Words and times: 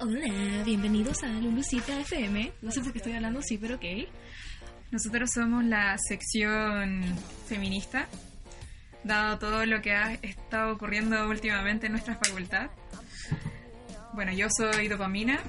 Hola, 0.00 0.62
bienvenidos 0.64 1.22
a 1.22 1.28
Lulucita 1.28 1.98
FM. 2.00 2.52
No 2.62 2.70
sé 2.70 2.80
por 2.80 2.92
qué 2.92 2.98
estoy 2.98 3.12
hablando 3.14 3.40
así, 3.40 3.58
pero 3.58 3.76
ok. 3.76 3.84
Nosotros 4.90 5.30
somos 5.32 5.64
la 5.64 5.96
sección 5.98 7.02
feminista, 7.46 8.06
dado 9.04 9.38
todo 9.38 9.64
lo 9.66 9.80
que 9.82 9.92
ha 9.92 10.14
estado 10.14 10.72
ocurriendo 10.74 11.28
últimamente 11.28 11.86
en 11.86 11.92
nuestra 11.92 12.16
facultad. 12.16 12.70
Bueno, 14.14 14.32
yo 14.32 14.46
soy 14.56 14.88
Dopamina 14.88 15.40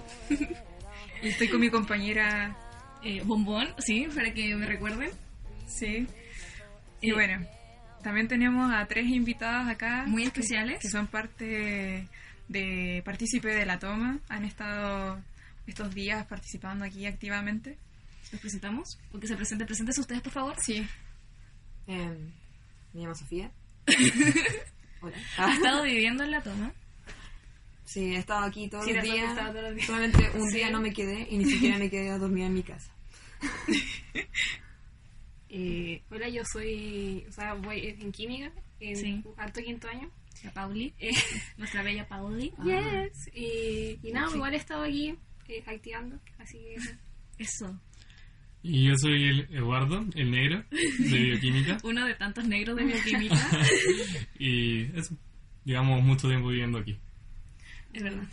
y 1.22 1.28
estoy 1.28 1.48
con 1.50 1.60
mi 1.62 1.70
compañera 1.70 2.56
Eh, 3.04 3.22
bombón, 3.24 3.68
sí, 3.78 4.08
para 4.14 4.34
que 4.34 4.56
me 4.56 4.66
recuerden. 4.66 5.12
Sí. 5.68 6.08
Y 7.00 7.12
Eh, 7.12 7.14
bueno, 7.14 7.46
también 8.02 8.28
tenemos 8.28 8.74
a 8.74 8.86
tres 8.88 9.06
invitadas 9.08 9.68
acá. 9.70 10.04
Muy 10.08 10.24
que- 10.24 10.28
especiales. 10.30 10.80
Que, 10.82 10.90
son 10.90 11.06
parte 11.08 12.08
de 12.48 13.02
partícipe 13.06 13.50
de 13.50 13.66
la 13.66 13.80
toma. 13.80 14.20
Han 14.30 14.46
estado 14.46 15.22
estos 15.66 15.94
días 15.94 16.26
participando 16.28 16.86
aquí 16.86 17.06
activamente. 17.06 17.78
¿Los 18.32 18.42
presentamos? 18.42 19.00
Porque 19.12 19.28
se 19.28 19.36
presente, 19.36 19.66
presentes 19.66 19.98
ustedes, 19.98 20.22
por 20.22 20.34
favor. 20.34 20.56
Sí. 20.62 20.86
Em, 21.88 22.32
me 22.94 23.02
llamo 23.02 23.16
Sofía. 23.16 23.52
Hola. 25.02 25.16
Ha 25.38 25.54
estado 25.54 25.84
viviendo 25.84 26.24
en 26.24 26.32
la 26.32 26.42
toma. 26.42 26.74
Sí, 27.86 28.16
he 28.16 28.18
estado 28.18 28.44
aquí 28.46 28.68
todos 28.68 28.84
Sí, 28.86 28.92
los 28.92 29.00
has 29.00 29.04
días. 29.14 29.30
estado 29.30 29.52
todos 29.52 29.64
los 29.64 29.76
días. 29.76 29.88
Solamente 29.88 30.30
un 30.38 30.50
Sí. 30.50 30.58
día 30.58 30.70
no 30.72 30.82
me 30.82 30.92
quedé 30.92 31.28
y 31.30 31.38
ni 31.38 31.46
siquiera 31.46 31.78
me 31.78 31.90
quedé 31.90 32.10
a 32.10 32.18
dormir 32.18 32.46
en 32.46 32.54
mi 32.54 32.64
casa. 32.64 32.92
Eh, 35.50 36.02
hola, 36.12 36.28
yo 36.28 36.44
soy, 36.44 37.26
o 37.30 37.32
sea, 37.32 37.54
voy 37.54 37.96
en 38.00 38.12
química, 38.12 38.52
en 38.82 38.96
Sí. 38.98 39.24
alto 39.38 39.62
quinto 39.62 39.88
año. 39.88 40.12
La 40.44 40.52
Pauli, 40.52 40.94
Eh, 41.00 41.12
nuestra 41.58 41.84
bella 41.84 42.08
Pauli. 42.08 42.54
yes. 42.64 43.30
Y, 43.34 44.00
y 44.04 44.12
nada, 44.12 44.30
Sí. 44.30 44.36
igual 44.36 44.54
he 44.54 44.58
estado 44.58 44.84
aquí 44.84 45.16
eh, 45.48 45.64
activando, 45.66 46.20
así 46.40 46.58
que 46.58 47.44
Eso. 47.44 47.80
Y 48.64 48.86
yo 48.88 48.94
soy 48.98 49.24
el 49.30 49.40
Eduardo, 49.56 50.06
el 50.16 50.32
negro, 50.32 50.64
de 50.72 51.18
bioquímica. 51.24 51.78
Uno 51.84 52.06
de 52.06 52.16
tantos 52.16 52.46
negros 52.46 52.76
de 52.76 52.84
bioquímica. 52.86 53.38
y 54.40 54.84
eso, 54.98 55.16
llevamos 55.64 56.02
mucho 56.04 56.28
tiempo 56.28 56.50
viviendo 56.50 56.80
aquí. 56.80 56.98
es 57.94 58.04
verdad. 58.04 58.24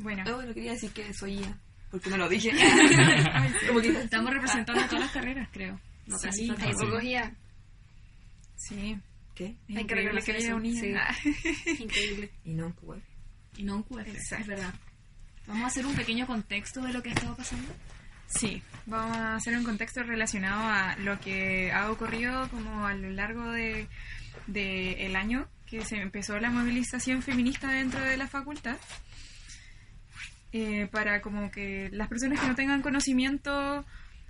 Bueno. 0.00 0.22
Oh, 0.28 0.34
bueno, 0.36 0.52
quería 0.54 0.72
decir 0.72 0.90
que 0.90 1.12
soy 1.14 1.38
IA, 1.40 1.58
porque 1.90 2.10
no 2.10 2.16
lo 2.18 2.28
dije. 2.28 2.50
Como 3.66 3.80
que- 3.80 3.88
Estamos 4.02 4.32
representando 4.32 4.82
todas 4.86 5.00
las 5.00 5.12
carreras, 5.12 5.48
creo. 5.52 5.80
No 6.06 6.18
Sí, 6.18 6.26
sé 6.26 6.32
si 6.32 6.50
hay 6.50 6.56
sí. 8.56 8.96
¿Qué? 9.38 9.44
Es 9.44 9.52
Hay 9.68 9.74
que 9.76 9.80
increíble 9.82 10.20
reconocer 10.20 10.36
que 10.36 10.72
haya 10.72 10.80
sí. 10.80 10.94
Ah. 10.96 11.14
Increíble. 11.78 12.30
Y 12.44 12.54
no, 12.54 12.74
pues. 12.74 13.00
Y 13.56 13.62
no 13.62 13.76
un 13.76 13.82
QR, 13.84 14.00
Exacto. 14.08 14.42
es 14.42 14.48
verdad. 14.48 14.74
Vamos 15.46 15.62
a 15.62 15.66
hacer 15.68 15.86
un 15.86 15.94
pequeño 15.94 16.26
contexto 16.26 16.82
de 16.82 16.92
lo 16.92 17.04
que 17.04 17.10
ha 17.10 17.12
estado 17.12 17.36
pasando. 17.36 17.72
Sí, 18.26 18.60
vamos 18.86 19.16
a 19.16 19.36
hacer 19.36 19.56
un 19.56 19.62
contexto 19.62 20.02
relacionado 20.02 20.60
a 20.60 20.96
lo 20.96 21.20
que 21.20 21.70
ha 21.70 21.88
ocurrido 21.90 22.48
como 22.50 22.84
a 22.84 22.94
lo 22.94 23.10
largo 23.10 23.52
de, 23.52 23.86
de 24.48 25.06
el 25.06 25.14
año 25.14 25.48
que 25.66 25.84
se 25.84 26.00
empezó 26.00 26.36
la 26.40 26.50
movilización 26.50 27.22
feminista 27.22 27.70
dentro 27.70 28.00
de 28.00 28.16
la 28.16 28.26
facultad. 28.26 28.76
Eh, 30.50 30.88
para 30.90 31.22
como 31.22 31.52
que 31.52 31.90
las 31.92 32.08
personas 32.08 32.40
que 32.40 32.48
no 32.48 32.56
tengan 32.56 32.82
conocimiento 32.82 33.86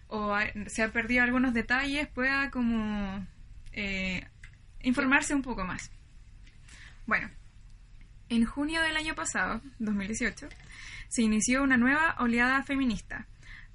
o 0.09 0.37
se 0.67 0.83
han 0.83 0.91
perdido 0.91 1.23
algunos 1.23 1.55
detalles 1.55 2.09
pueda 2.09 2.51
como 2.51 3.27
eh, 3.73 4.27
informarse 4.83 5.35
un 5.35 5.43
poco 5.43 5.65
más. 5.65 5.91
Bueno, 7.07 7.31
en 8.29 8.45
junio 8.45 8.83
del 8.83 8.97
año 8.97 9.15
pasado, 9.15 9.61
2018, 9.79 10.49
se 11.09 11.23
inició 11.23 11.63
una 11.63 11.77
nueva 11.77 12.17
oleada 12.19 12.63
feminista 12.63 13.27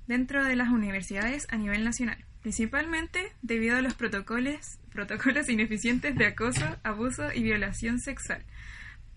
dentro 0.08 0.44
de 0.44 0.56
las 0.56 0.70
universidades 0.70 1.48
a 1.50 1.58
nivel 1.58 1.84
nacional, 1.84 2.24
principalmente 2.42 3.32
debido 3.42 3.78
a 3.78 3.82
los 3.82 3.96
protocolos, 3.96 4.78
protocolos 4.92 5.50
ineficientes 5.50 6.16
de 6.16 6.28
acoso, 6.28 6.78
abuso 6.84 7.32
y 7.34 7.42
violación 7.42 8.00
sexual 8.00 8.44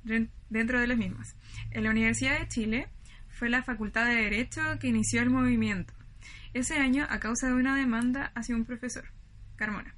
den- 0.04 0.30
dentro 0.48 0.80
de 0.80 0.86
los 0.86 0.96
mismos. 0.96 1.34
En 1.72 1.84
la 1.84 1.90
Universidad 1.90 2.38
de 2.38 2.48
Chile 2.48 2.88
fue 3.28 3.50
la 3.50 3.62
Facultad 3.62 4.06
de 4.06 4.14
Derecho 4.14 4.62
que 4.80 4.88
inició 4.88 5.20
el 5.20 5.28
movimiento, 5.30 5.92
ese 6.54 6.78
año 6.78 7.06
a 7.10 7.18
causa 7.18 7.48
de 7.48 7.54
una 7.54 7.76
demanda 7.76 8.32
hacia 8.34 8.56
un 8.56 8.64
profesor, 8.64 9.04
Carmona, 9.56 9.94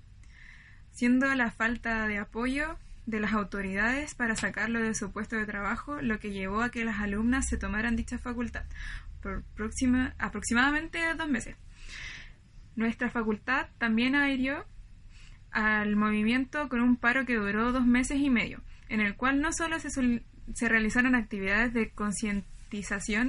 siendo 0.99 1.33
la 1.37 1.53
falta 1.53 2.09
de 2.09 2.19
apoyo 2.19 2.77
de 3.07 3.21
las 3.21 3.33
autoridades 3.33 4.17
para 4.17 4.35
sacarlo 4.35 4.83
de 4.83 4.97
su 4.97 5.13
puesto 5.13 5.37
de 5.37 5.47
trabajo 5.47 6.03
lo 6.03 6.19
que 6.19 6.33
llevó 6.33 6.61
a 6.61 6.73
que 6.73 6.85
las 6.85 6.99
alumnas 6.99 7.47
se 7.47 7.57
tomaran 7.57 7.95
dicha 7.95 8.19
facultad 8.19 8.65
por 9.23 9.45
próxima, 9.55 10.17
aproximadamente 10.19 10.99
dos 11.15 11.29
meses. 11.29 11.55
Nuestra 12.75 13.11
facultad 13.11 13.69
también 13.79 14.17
adhirió 14.17 14.65
al 15.53 15.95
movimiento 15.95 16.69
con 16.69 16.81
un 16.81 16.97
paro 16.97 17.25
que 17.25 17.37
duró 17.37 17.71
dos 17.71 17.87
meses 17.87 18.19
y 18.19 18.29
medio, 18.29 18.61
en 18.89 19.01
el 19.01 19.15
cual 19.15 19.41
no 19.41 19.53
solo 19.53 19.79
se, 19.79 19.91
se 19.91 20.69
realizaron 20.69 21.15
actividades 21.15 21.73
de 21.75 21.91
concientización 21.91 22.58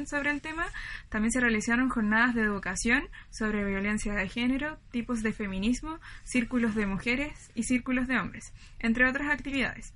sobre 0.05 0.31
el 0.31 0.41
tema, 0.41 0.66
también 1.09 1.31
se 1.31 1.39
realizaron 1.39 1.89
jornadas 1.89 2.35
de 2.35 2.41
educación 2.41 3.03
sobre 3.29 3.63
violencia 3.63 4.13
de 4.13 4.27
género, 4.27 4.77
tipos 4.91 5.23
de 5.23 5.33
feminismo, 5.33 6.00
círculos 6.23 6.75
de 6.75 6.85
mujeres 6.85 7.51
y 7.55 7.63
círculos 7.63 8.07
de 8.07 8.19
hombres, 8.19 8.53
entre 8.79 9.07
otras 9.07 9.29
actividades. 9.29 9.94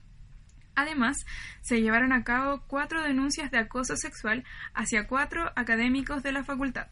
Además, 0.75 1.17
se 1.61 1.81
llevaron 1.81 2.13
a 2.13 2.23
cabo 2.23 2.63
cuatro 2.67 3.03
denuncias 3.03 3.51
de 3.51 3.59
acoso 3.59 3.95
sexual 3.95 4.43
hacia 4.73 5.07
cuatro 5.07 5.51
académicos 5.55 6.23
de 6.23 6.31
la 6.31 6.43
facultad, 6.43 6.87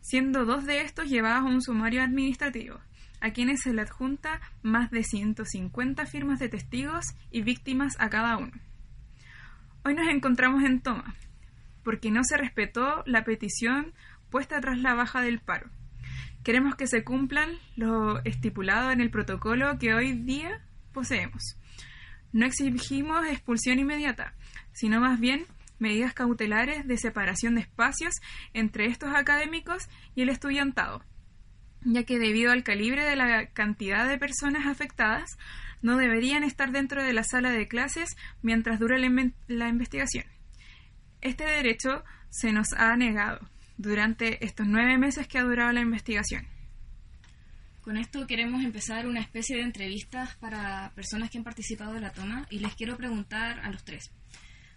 siendo 0.00 0.44
dos 0.44 0.64
de 0.64 0.80
estos 0.80 1.08
llevados 1.08 1.42
a 1.42 1.54
un 1.54 1.60
sumario 1.60 2.02
administrativo, 2.02 2.78
a 3.20 3.30
quienes 3.30 3.62
se 3.62 3.74
le 3.74 3.82
adjunta 3.82 4.40
más 4.62 4.90
de 4.90 5.02
150 5.02 6.06
firmas 6.06 6.38
de 6.38 6.48
testigos 6.48 7.04
y 7.30 7.42
víctimas 7.42 7.94
a 7.98 8.08
cada 8.08 8.36
uno. 8.36 8.52
Hoy 9.84 9.94
nos 9.94 10.08
encontramos 10.08 10.62
en 10.64 10.80
toma, 10.80 11.14
porque 11.84 12.10
no 12.10 12.24
se 12.24 12.36
respetó 12.36 13.02
la 13.06 13.24
petición 13.24 13.92
puesta 14.30 14.60
tras 14.60 14.78
la 14.78 14.94
baja 14.94 15.20
del 15.20 15.38
paro. 15.38 15.70
Queremos 16.42 16.74
que 16.74 16.86
se 16.86 17.04
cumplan 17.04 17.58
lo 17.76 18.22
estipulado 18.24 18.90
en 18.90 19.00
el 19.00 19.10
protocolo 19.10 19.78
que 19.78 19.94
hoy 19.94 20.12
día 20.12 20.60
poseemos. 20.92 21.56
No 22.32 22.44
exigimos 22.46 23.26
expulsión 23.26 23.78
inmediata, 23.78 24.34
sino 24.72 25.00
más 25.00 25.20
bien 25.20 25.46
medidas 25.78 26.14
cautelares 26.14 26.86
de 26.86 26.96
separación 26.96 27.54
de 27.54 27.62
espacios 27.62 28.14
entre 28.52 28.86
estos 28.86 29.14
académicos 29.14 29.88
y 30.14 30.22
el 30.22 30.28
estudiantado, 30.28 31.04
ya 31.82 32.04
que 32.04 32.18
debido 32.18 32.52
al 32.52 32.64
calibre 32.64 33.04
de 33.04 33.16
la 33.16 33.46
cantidad 33.50 34.08
de 34.08 34.18
personas 34.18 34.66
afectadas, 34.66 35.38
no 35.82 35.96
deberían 35.96 36.44
estar 36.44 36.72
dentro 36.72 37.02
de 37.02 37.12
la 37.12 37.24
sala 37.24 37.50
de 37.50 37.68
clases 37.68 38.16
mientras 38.42 38.80
dure 38.80 38.98
la, 38.98 39.30
la 39.48 39.68
investigación. 39.68 40.24
Este 41.24 41.44
derecho 41.44 42.04
se 42.28 42.52
nos 42.52 42.74
ha 42.74 42.94
negado 42.96 43.40
durante 43.78 44.44
estos 44.44 44.66
nueve 44.66 44.98
meses 44.98 45.26
que 45.26 45.38
ha 45.38 45.42
durado 45.42 45.72
la 45.72 45.80
investigación. 45.80 46.46
Con 47.80 47.96
esto 47.96 48.26
queremos 48.26 48.62
empezar 48.62 49.06
una 49.06 49.20
especie 49.20 49.56
de 49.56 49.62
entrevistas 49.62 50.36
para 50.36 50.92
personas 50.94 51.30
que 51.30 51.38
han 51.38 51.44
participado 51.44 51.94
de 51.94 52.02
la 52.02 52.12
toma 52.12 52.46
y 52.50 52.58
les 52.58 52.74
quiero 52.74 52.98
preguntar 52.98 53.60
a 53.60 53.70
los 53.70 53.84
tres. 53.84 54.10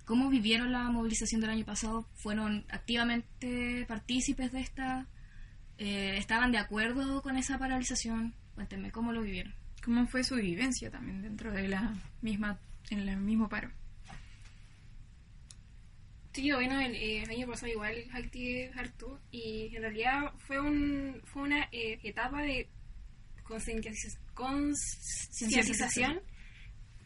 ¿Cómo 0.05 0.29
vivieron 0.29 0.71
la 0.71 0.89
movilización 0.89 1.41
del 1.41 1.49
año 1.49 1.65
pasado? 1.65 2.07
¿Fueron 2.13 2.63
activamente 2.69 3.83
partícipes 3.85 4.53
de 4.53 4.61
esta? 4.61 5.05
Eh, 5.77 6.15
¿Estaban 6.17 6.53
de 6.53 6.59
acuerdo 6.59 7.21
con 7.21 7.35
esa 7.35 7.57
paralización? 7.57 8.33
Cuéntenme, 8.55 8.93
¿cómo 8.93 9.11
lo 9.11 9.21
vivieron? 9.21 9.53
¿Cómo 9.83 10.07
fue 10.07 10.23
su 10.23 10.35
vivencia 10.35 10.89
también 10.89 11.21
dentro 11.21 11.51
de 11.51 11.67
la 11.67 11.93
misma, 12.21 12.57
en 12.89 13.00
el 13.00 13.17
mismo 13.17 13.50
paro? 13.50 13.69
Sí, 16.38 16.51
bueno, 16.51 16.80
el, 16.80 16.94
eh, 16.95 17.24
el 17.24 17.30
año 17.31 17.48
pasado 17.48 17.72
igual 17.72 17.95
activé 18.13 18.69
harto 18.75 19.19
y 19.31 19.75
en 19.75 19.81
realidad 19.81 20.31
fue, 20.38 20.60
un, 20.60 21.19
fue 21.25 21.42
una 21.42 21.68
eh, 21.72 21.98
etapa 22.04 22.44
de 22.44 22.69
concientiza- 23.44 24.19
concientización 24.36 26.22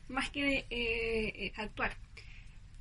más 0.09 0.29
que 0.31 0.43
de 0.43 0.65
eh, 0.69 1.53
actuar. 1.55 1.95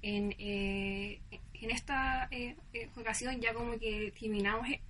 En, 0.03 0.35
eh, 0.41 1.21
en 1.55 1.71
esta 1.71 2.27
eh, 2.33 2.57
ocasión 2.97 3.41
ya 3.41 3.55
como 3.55 3.79
que 3.79 4.09
eliminamos 4.09 4.67
e- 4.71 4.81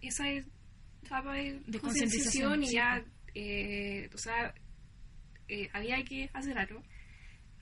esa 0.00 0.30
etapa 0.30 1.34
de, 1.34 1.60
De 1.66 1.78
concientización 1.78 2.62
y 2.62 2.68
sí, 2.68 2.74
ya, 2.76 3.04
o 4.14 4.16
sea, 4.16 4.54
había 5.74 6.02
que 6.04 6.30
hacer 6.32 6.56
algo. 6.56 6.82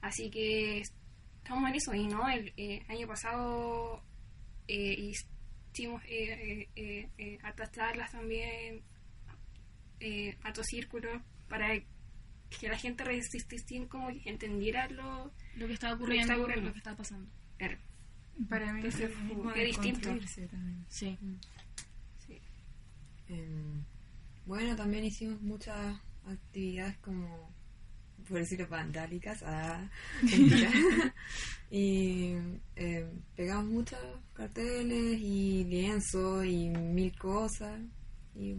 Así 0.03 0.31
que 0.31 0.83
estamos 1.43 1.69
en 1.71 1.75
eso 1.77 1.95
y 1.95 2.07
no, 2.07 2.29
el 2.29 2.53
eh, 2.57 2.83
año 2.89 3.07
pasado 3.07 4.03
eh, 4.69 5.13
hicimos 5.73 6.03
eh, 6.07 6.69
eh, 6.77 7.09
eh, 7.19 7.39
hartas 7.43 7.73
charlas 7.73 8.13
también, 8.13 8.83
eh, 10.01 10.37
hartos 10.43 10.67
círculos 10.67 11.21
para 11.49 11.69
que 12.59 12.69
la 12.69 12.77
gente 12.79 13.05
resistiera 13.05 13.87
como 13.89 14.09
que 14.09 14.29
entendiera 14.31 14.89
lo... 14.89 15.33
Lo 15.57 15.67
que 15.67 15.73
estaba 15.75 15.93
Lo 15.93 15.99
que 15.99 16.05
ocurriendo, 16.05 16.33
está 16.33 16.43
ocurriendo. 16.43 16.67
lo 16.69 16.73
que 16.73 16.79
estaba 16.79 16.97
pasando. 16.97 17.31
Claro. 17.59 17.79
Para 18.49 18.73
mí 18.73 18.81
Entonces, 18.81 19.11
distinto. 19.67 20.01
también. 20.49 20.87
Sí. 20.89 21.19
Em, 23.29 23.85
bueno, 24.47 24.75
también 24.77 25.05
hicimos 25.05 25.41
muchas 25.43 26.01
actividades 26.27 26.97
como, 26.99 27.53
por 28.31 28.39
decirlo, 28.39 28.67
vandálicas. 28.69 29.43
Ah, 29.45 29.87
y 31.71 32.33
em, 32.77 33.21
pegamos 33.37 33.67
muchos 33.67 33.99
carteles 34.33 35.19
y 35.21 35.65
lienzos 35.65 36.45
y 36.47 36.71
mil 36.71 37.17
cosas. 37.19 37.81
Y 38.35 38.55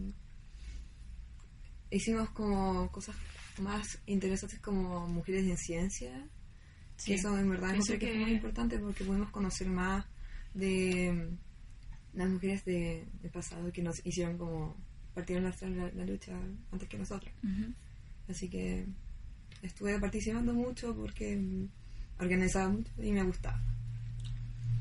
hicimos 1.90 2.30
como 2.30 2.90
cosas 2.90 3.16
más 3.60 3.86
interesantes 4.06 4.60
como 4.60 5.06
mujeres 5.08 5.44
en 5.46 5.56
ciencia. 5.56 6.28
Sí. 6.96 7.14
Eso 7.14 7.36
en 7.38 7.50
verdad 7.50 7.72
Pienso 7.72 7.94
encontré 7.94 7.98
que, 7.98 8.06
que- 8.06 8.12
fue 8.18 8.24
muy 8.26 8.32
importante 8.36 8.78
porque 8.78 9.04
pudimos 9.04 9.30
conocer 9.30 9.68
más 9.68 10.06
de 10.54 11.30
las 12.14 12.28
mujeres 12.28 12.64
de, 12.64 13.06
del 13.22 13.30
pasado 13.30 13.72
que 13.72 13.82
nos 13.82 14.04
hicieron 14.04 14.36
como 14.38 14.76
partieron 15.14 15.44
la, 15.44 15.68
la, 15.68 15.90
la 15.92 16.06
lucha 16.06 16.38
antes 16.70 16.88
que 16.88 16.98
nosotros. 16.98 17.32
Así 18.28 18.48
que 18.48 18.86
estuve 19.62 19.98
participando 19.98 20.52
mucho 20.52 20.94
porque 20.94 21.36
mm, 21.36 21.68
organizaba 22.20 22.68
mucho 22.68 22.90
y 23.02 23.12
me 23.12 23.22
gustaba. 23.22 23.60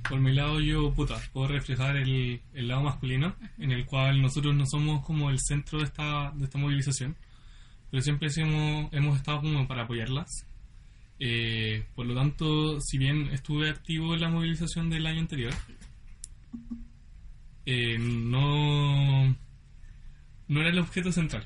Por 0.10 0.19
mi 0.19 0.33
lado, 0.33 0.60
yo, 0.60 0.92
puta, 0.94 1.22
puedo 1.31 1.48
reflejar 1.48 1.95
el, 1.95 2.42
el 2.54 2.68
lado 2.68 2.81
masculino, 2.81 3.36
en 3.60 3.72
el 3.72 3.86
cual 3.86 4.22
nosotros 4.22 4.56
no 4.56 4.66
somos 4.66 5.06
como 5.06 5.30
el 5.30 5.39
centro 5.39 5.80
de 5.80 5.86
esta, 5.86 6.31
de 6.36 6.45
esta 6.45 6.57
movilización, 6.57 7.16
pero 7.89 8.01
siempre 8.01 8.30
hemos, 8.36 8.92
hemos 8.94 9.18
estado 9.18 9.42
como 9.42 9.68
para 9.68 9.83
apoyarlas. 9.83 10.48
Eh, 11.19 11.86
por 11.94 12.07
lo 12.07 12.16
tanto, 12.16 12.81
si 12.81 12.98
bien 12.98 13.30
estuve 13.31 13.69
activo 13.69 14.16
en 14.16 14.22
la 14.22 14.30
movilización 14.30 14.89
del 14.89 15.06
año 15.06 15.19
anterior, 15.19 15.54
eh, 17.66 17.98
no, 18.00 19.36
no 20.48 20.60
era 20.60 20.69
el 20.69 20.80
objeto 20.80 21.12
central. 21.12 21.45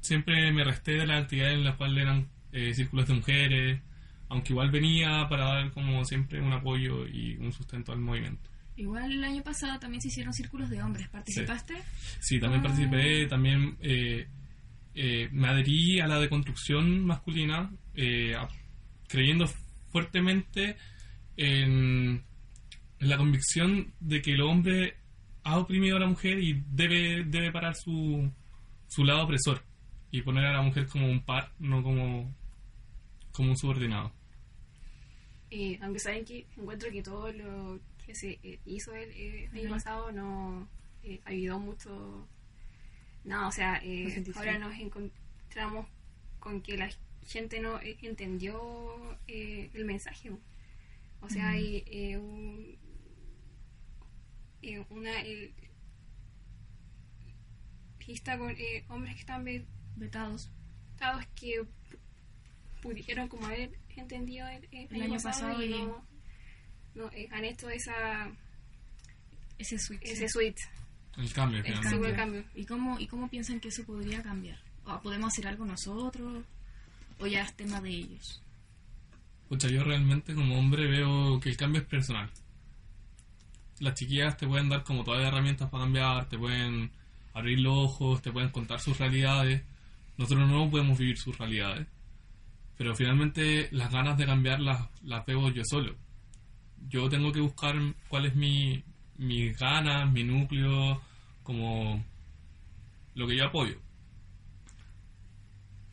Siempre 0.00 0.50
me 0.52 0.64
resté 0.64 0.92
de 0.92 1.06
las 1.06 1.22
actividades 1.22 1.58
en 1.58 1.64
las 1.64 1.76
cuales 1.76 2.02
eran 2.02 2.28
eh, 2.52 2.72
círculos 2.74 3.06
de 3.08 3.14
mujeres, 3.14 3.80
aunque 4.28 4.52
igual 4.52 4.70
venía 4.70 5.26
para 5.28 5.44
dar 5.46 5.70
como 5.72 6.04
siempre 6.04 6.40
un 6.40 6.52
apoyo 6.52 7.06
y 7.06 7.36
un 7.36 7.52
sustento 7.52 7.92
al 7.92 8.00
movimiento. 8.00 8.50
Igual 8.76 9.10
el 9.12 9.24
año 9.24 9.42
pasado 9.42 9.78
también 9.80 10.00
se 10.00 10.08
hicieron 10.08 10.32
círculos 10.32 10.70
de 10.70 10.80
hombres. 10.82 11.08
¿Participaste? 11.08 11.74
Sí, 12.20 12.38
también 12.38 12.60
Ah. 12.60 12.64
participé, 12.68 13.26
también 13.26 13.76
eh, 13.80 14.28
eh, 14.94 15.28
me 15.32 15.48
adherí 15.48 15.98
a 16.00 16.06
la 16.06 16.20
deconstrucción 16.20 17.04
masculina, 17.04 17.70
eh, 17.94 18.34
a- 18.36 18.48
creyendo 19.08 19.46
fuertemente 19.90 20.76
en, 21.36 22.22
en 23.00 23.08
la 23.08 23.16
convicción 23.16 23.92
de 24.00 24.22
que 24.22 24.32
el 24.32 24.42
hombre 24.42 24.96
ha 25.44 25.58
oprimido 25.58 25.96
a 25.96 26.00
la 26.00 26.06
mujer 26.06 26.38
y 26.42 26.62
debe, 26.70 27.24
debe 27.24 27.50
parar 27.52 27.74
su, 27.74 28.30
su 28.88 29.04
lado 29.04 29.22
opresor 29.24 29.62
y 30.10 30.22
poner 30.22 30.46
a 30.46 30.52
la 30.52 30.62
mujer 30.62 30.86
como 30.86 31.08
un 31.10 31.20
par, 31.24 31.52
no 31.58 31.82
como, 31.82 32.34
como 33.38 33.50
un 33.52 33.56
subordinado. 33.56 34.12
Eh, 35.50 35.78
aunque 35.80 35.98
saben 36.00 36.24
que 36.26 36.46
encuentro 36.58 36.90
que 36.90 37.02
todo 37.02 37.32
lo 37.32 37.80
que 38.04 38.14
se 38.14 38.38
eh, 38.42 38.58
hizo 38.66 38.94
el 38.94 39.10
eh, 39.12 39.48
año 39.54 39.70
pasado 39.70 40.12
no 40.12 40.68
eh, 41.02 41.20
ayudó 41.24 41.58
mucho. 41.58 42.26
No, 43.24 43.48
o 43.48 43.52
sea, 43.52 43.80
eh, 43.82 44.22
ahora 44.36 44.58
nos 44.58 44.74
encontramos 44.78 45.86
con 46.40 46.60
que 46.62 46.76
la 46.76 46.90
gente 47.26 47.60
no 47.60 47.80
eh, 47.80 47.96
entendió 48.02 49.16
eh, 49.26 49.70
el 49.72 49.84
mensaje. 49.84 50.30
O 51.20 51.28
sea, 51.30 51.50
hay 51.50 51.82
eh, 51.86 52.16
un- 52.18 52.76
eh, 54.62 54.84
una 54.90 55.22
eh, 55.22 55.52
lista 58.06 58.38
con 58.38 58.50
eh, 58.50 58.84
hombres 58.88 59.14
que 59.14 59.20
están 59.20 59.44
Vetados. 59.96 60.50
estados 60.94 61.26
que 61.34 61.64
pudieron 62.82 63.28
como 63.28 63.46
haber 63.46 63.70
entendido 63.96 64.46
el, 64.48 64.68
el 64.72 64.94
El 64.94 65.02
año 65.02 65.18
pasado 65.20 65.62
y- 65.62 65.70
no, 65.70 66.04
no, 66.94 67.10
eh, 67.12 67.28
han 67.32 67.44
hecho 67.44 67.68
esa 67.70 68.30
Ese 69.58 69.78
switch. 69.78 70.02
ese 70.02 70.28
switch 70.28 70.58
El 71.16 71.32
cambio, 71.32 71.58
el 71.58 71.64
finalmente. 71.64 71.96
super 71.96 72.16
cambio 72.16 72.44
¿Y 72.54 72.64
cómo, 72.64 72.98
¿Y 72.98 73.06
cómo 73.06 73.28
piensan 73.28 73.60
que 73.60 73.68
eso 73.68 73.84
podría 73.84 74.22
cambiar? 74.22 74.58
¿O 74.84 75.00
¿Podemos 75.00 75.32
hacer 75.32 75.46
algo 75.48 75.64
nosotros? 75.66 76.44
¿O 77.20 77.26
ya 77.26 77.42
es 77.42 77.54
tema 77.54 77.80
de 77.80 77.90
ellos? 77.90 78.42
Pucha, 79.48 79.68
yo 79.68 79.82
realmente 79.82 80.34
como 80.34 80.58
hombre 80.58 80.86
veo 80.86 81.40
que 81.40 81.48
el 81.48 81.56
cambio 81.56 81.80
es 81.80 81.86
personal. 81.88 82.30
Las 83.80 83.94
chiquillas 83.94 84.36
te 84.36 84.46
pueden 84.46 84.68
dar 84.68 84.82
como 84.84 85.04
todas 85.04 85.20
las 85.20 85.28
herramientas 85.32 85.70
para 85.70 85.84
cambiar, 85.84 86.28
te 86.28 86.36
pueden 86.38 86.90
abrir 87.32 87.60
los 87.60 87.74
ojos, 87.76 88.20
te 88.22 88.32
pueden 88.32 88.50
contar 88.50 88.80
sus 88.80 88.98
realidades. 88.98 89.62
Nosotros 90.16 90.48
no 90.48 90.68
podemos 90.70 90.98
vivir 90.98 91.16
sus 91.16 91.38
realidades. 91.38 91.86
Pero 92.78 92.94
finalmente 92.94 93.68
las 93.72 93.92
ganas 93.92 94.16
de 94.16 94.24
cambiar 94.24 94.60
las, 94.60 94.88
las 95.02 95.26
veo 95.26 95.50
yo 95.50 95.62
solo. 95.64 95.94
Yo 96.88 97.08
tengo 97.08 97.32
que 97.32 97.40
buscar 97.40 97.74
cuál 98.08 98.26
es 98.26 98.34
mi, 98.34 98.82
mis 99.18 99.58
ganas, 99.58 100.10
mi 100.10 100.24
núcleo, 100.24 101.02
como 101.42 102.02
lo 103.14 103.26
que 103.26 103.36
yo 103.36 103.46
apoyo. 103.46 103.76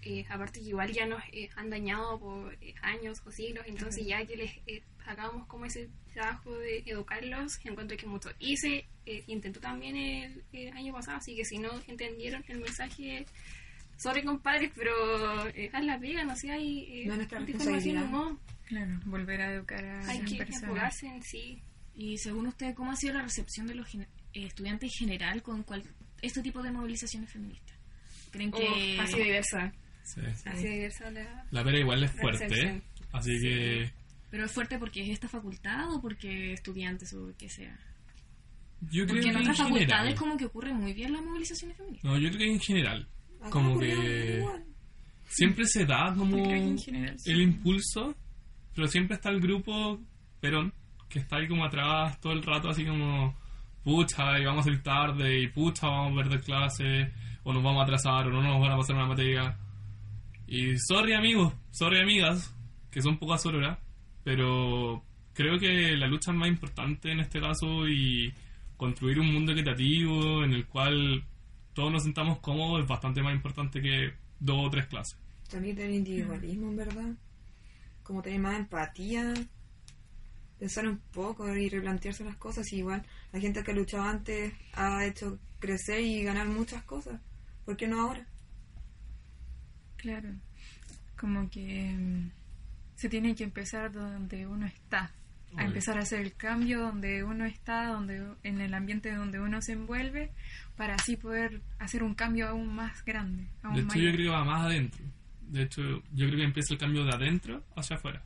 Eh, 0.04 0.24
aparte 0.30 0.60
que 0.60 0.68
igual 0.68 0.92
ya 0.92 1.08
nos 1.08 1.24
eh, 1.34 1.50
han 1.56 1.72
dañado 1.72 2.20
por 2.20 2.54
eh, 2.62 2.76
años 2.84 3.24
o 3.26 3.32
siglos 3.32 3.66
entonces 3.66 4.06
ya 4.06 4.24
que 4.24 4.38
les 4.38 4.52
eh, 4.68 4.84
hagamos 5.08 5.48
como 5.48 5.66
ese 5.66 5.90
trabajo 6.14 6.56
de 6.60 6.84
educarlos 6.86 7.60
encuentro 7.66 7.98
que 7.98 8.06
mucho 8.06 8.30
eh, 8.40 8.86
intentó 9.26 9.60
también 9.60 9.96
el, 9.98 10.44
el 10.54 10.78
año 10.78 10.94
pasado 10.94 11.18
así 11.18 11.36
que 11.36 11.44
si 11.44 11.58
no 11.58 11.72
entendieron 11.88 12.46
el 12.48 12.60
mensaje 12.60 13.26
sorry 13.98 14.24
compadres 14.24 14.72
pero 14.76 15.48
eh, 15.50 15.70
haz 15.74 15.84
la 15.84 16.00
pega 16.00 16.24
no 16.24 16.36
sé 16.36 16.52
hay 16.52 16.86
eh, 17.04 17.06
No 17.08 17.16
nuestra 17.16 17.40
responsabilidad. 17.40 18.10
Claro, 18.68 19.00
volver 19.06 19.42
a 19.42 19.54
educar 19.54 19.86
a 19.86 20.08
hay 20.10 20.20
que 20.22 20.42
enfocarse 20.42 21.08
en 21.08 21.22
sí 21.24 21.62
Y 21.96 22.18
según 22.18 22.48
usted, 22.48 22.74
¿cómo 22.74 22.92
ha 22.92 22.96
sido 22.96 23.14
la 23.14 23.22
recepción 23.22 23.68
de 23.68 23.76
los 23.76 23.88
gen- 23.88 24.08
eh, 24.34 24.46
estudiantes 24.48 24.92
en 24.92 25.08
general 25.08 25.42
con 25.44 25.64
cual, 25.64 25.84
este 26.22 26.42
tipo 26.42 26.62
de 26.64 26.72
movilizaciones 26.72 27.32
feministas? 27.32 27.78
¿Creen 28.32 28.52
que 28.52 28.98
Oh, 28.98 29.02
ha 29.02 29.08
sido 29.08 29.24
diversa 29.24 29.72
Sí. 30.04 30.22
ha 30.46 30.56
sido 30.56 30.72
diversa 30.74 31.10
la 31.12 31.46
La 31.52 31.64
pera 31.64 31.80
igual 31.80 32.04
es 32.04 32.12
fuerte, 32.12 32.48
recepción. 32.48 32.78
¿eh? 32.78 32.82
así 33.14 33.40
que 33.42 33.92
pero 34.32 34.46
es 34.46 34.52
fuerte 34.52 34.78
porque 34.78 35.02
es 35.04 35.10
esta 35.10 35.30
facultad 35.30 35.90
o 35.94 36.02
porque 36.02 36.52
estudiantes 36.54 37.14
o 37.14 37.34
que 37.38 37.48
sea? 37.50 37.78
yo 38.92 39.06
creo 39.06 39.08
Porque 39.08 39.22
que 39.22 39.30
en 39.30 39.36
en 39.36 39.42
otras 39.42 39.58
general. 39.58 39.74
facultades 39.80 40.20
como 40.20 40.38
que 40.38 40.46
ocurre 40.46 40.74
muy 40.74 40.94
bien 40.94 41.14
las 41.14 41.22
movilizaciones 41.24 41.78
feministas. 41.78 42.12
No, 42.12 42.18
yo 42.18 42.28
creo 42.30 42.40
que 42.40 42.52
en 42.52 42.60
general. 42.60 43.08
Como 43.50 43.80
que 43.80 44.44
siempre 45.28 45.66
se 45.66 45.86
da 45.86 46.14
como 46.16 46.38
el 46.38 47.42
impulso, 47.42 48.16
pero 48.74 48.88
siempre 48.88 49.16
está 49.16 49.30
el 49.30 49.40
grupo 49.40 50.00
Perón, 50.40 50.74
que 51.10 51.20
está 51.20 51.38
ahí 51.38 51.48
como 51.48 51.66
atrás 51.66 52.20
todo 52.20 52.34
el 52.34 52.44
rato, 52.44 52.70
así 52.70 52.86
como, 52.86 53.36
pucha, 53.84 54.40
y 54.40 54.46
vamos 54.46 54.62
a 54.62 54.64
salir 54.66 54.84
tarde, 54.84 55.40
y 55.42 55.48
pucha, 55.48 55.88
vamos 55.88 56.14
a 56.14 56.24
perder 56.24 56.42
clase, 56.42 57.12
o 57.44 57.54
nos 57.54 57.64
vamos 57.64 57.82
a 57.82 57.84
atrasar, 57.84 58.28
o 58.28 58.32
no 58.32 58.42
nos 58.42 58.62
van 58.62 58.72
a 58.72 58.78
pasar 58.78 58.96
una 58.96 59.08
materia. 59.08 59.58
Y 60.48 60.78
sorry 60.78 61.14
amigos, 61.14 61.54
sorry 61.72 62.00
amigas, 62.00 62.54
que 62.92 63.02
son 63.02 63.18
pocas 63.18 63.46
horas, 63.46 63.78
pero 64.24 65.04
creo 65.34 65.60
que 65.60 65.96
la 65.96 66.08
lucha 66.08 66.32
es 66.32 66.38
más 66.38 66.48
importante 66.48 67.12
en 67.12 67.20
este 67.20 67.40
caso 67.40 67.88
y 67.88 68.34
construir 68.78 69.20
un 69.20 69.34
mundo 69.34 69.52
equitativo 69.52 70.44
en 70.44 70.54
el 70.54 70.66
cual 70.66 71.24
todos 71.76 71.92
nos 71.92 72.04
sentamos 72.04 72.40
cómodos 72.40 72.82
es 72.82 72.88
bastante 72.88 73.22
más 73.22 73.36
importante 73.36 73.82
que 73.82 74.14
dos 74.40 74.66
o 74.66 74.70
tres 74.70 74.88
clases. 74.88 75.18
Salir 75.50 75.76
del 75.76 75.94
individualismo, 75.94 76.70
en 76.70 76.78
verdad. 76.78 77.14
Como 78.02 78.22
tener 78.22 78.40
más 78.40 78.58
empatía. 78.58 79.34
Pensar 80.58 80.88
un 80.88 81.00
poco 81.12 81.54
y 81.54 81.70
replantearse 81.70 82.24
las 82.24 82.38
cosas. 82.38 82.72
Y 82.72 82.78
igual, 82.78 83.06
la 83.34 83.42
gente 83.42 83.62
que 83.62 83.72
ha 83.72 83.76
luchado 83.76 84.04
antes 84.04 84.54
ha 84.74 85.06
hecho 85.06 85.38
crecer 85.60 86.00
y 86.00 86.24
ganar 86.24 86.48
muchas 86.48 86.82
cosas. 86.84 87.20
¿Por 87.66 87.76
qué 87.76 87.88
no 87.88 88.02
ahora? 88.02 88.26
Claro, 89.98 90.30
como 91.20 91.50
que 91.50 91.92
mm, 91.92 92.32
se 92.96 93.10
tiene 93.10 93.36
que 93.36 93.44
empezar 93.44 93.92
donde 93.92 94.48
uno 94.48 94.66
está. 94.66 95.12
A 95.58 95.64
empezar 95.64 95.98
a 95.98 96.02
hacer 96.02 96.22
el 96.22 96.34
cambio 96.34 96.80
donde 96.80 97.24
uno 97.24 97.46
está, 97.46 97.88
donde 97.88 98.24
en 98.44 98.62
el 98.62 98.74
ambiente 98.74 99.14
donde 99.14 99.40
uno 99.40 99.62
se 99.62 99.74
envuelve, 99.74 100.32
para 100.76 100.96
así 100.96 101.16
poder 101.16 101.62
hacer 101.80 102.04
un 102.04 102.16
cambio 102.16 102.48
aún 102.48 102.76
más 102.76 103.04
grande. 103.06 103.48
Aún 103.64 103.76
De 103.76 103.82
hecho, 103.82 103.88
mayor. 103.90 104.06
yo 104.06 104.12
creo 104.14 104.32
que 104.32 104.38
va 104.38 104.44
más 104.44 104.66
adentro. 104.66 105.06
De 105.42 105.62
hecho, 105.64 105.82
yo 106.14 106.28
creo 106.28 106.38
que 106.38 106.44
empieza 106.44 106.74
el 106.74 106.80
cambio 106.80 107.06
de 107.06 107.12
adentro 107.12 107.64
hacia 107.76 107.96
afuera. 107.96 108.22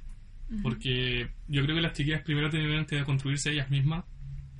Porque 0.63 1.29
yo 1.47 1.61
creo 1.63 1.75
que 1.75 1.81
las 1.81 1.93
chiquillas 1.93 2.23
primero 2.23 2.49
tienen 2.49 2.85
que 2.85 3.03
construirse 3.03 3.51
ellas 3.51 3.69
mismas 3.69 4.03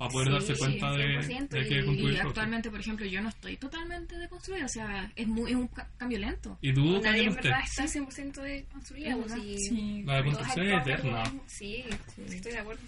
para 0.00 0.10
poder 0.12 0.28
Sí, 0.28 0.32
darse 0.32 0.56
cuenta 0.56 0.92
de, 0.92 1.20
100%, 1.20 1.48
de 1.50 1.68
que 1.68 1.74
y- 1.84 2.10
Y 2.14 2.16
actualmente, 2.16 2.70
por 2.70 2.80
ejemplo, 2.80 3.04
yo 3.04 3.20
no 3.20 3.28
estoy 3.28 3.58
totalmente 3.58 4.16
deconstruida, 4.18 4.64
o 4.64 4.68
sea, 4.68 5.12
es, 5.14 5.26
muy, 5.28 5.50
es 5.50 5.56
un 5.58 5.68
ca- 5.68 5.90
cambio 5.98 6.18
lento. 6.18 6.56
Y 6.62 6.72
tú, 6.72 7.02
Nadie 7.02 7.24
en 7.24 7.28
usted. 7.28 7.42
verdad 7.44 7.60
está 7.62 7.86
100% 7.86 8.40
de 8.40 8.64
construida. 8.72 9.10
Es 9.10 9.16
pues, 9.16 9.32
Sí. 9.68 10.02
La 10.06 10.22
todos 10.22 10.24
construcción 10.38 10.68
es 10.68 10.80
eterna. 10.80 11.22
Sí, 11.46 11.84
sí, 12.16 12.22
estoy 12.34 12.52
de 12.52 12.58
acuerdo. 12.60 12.82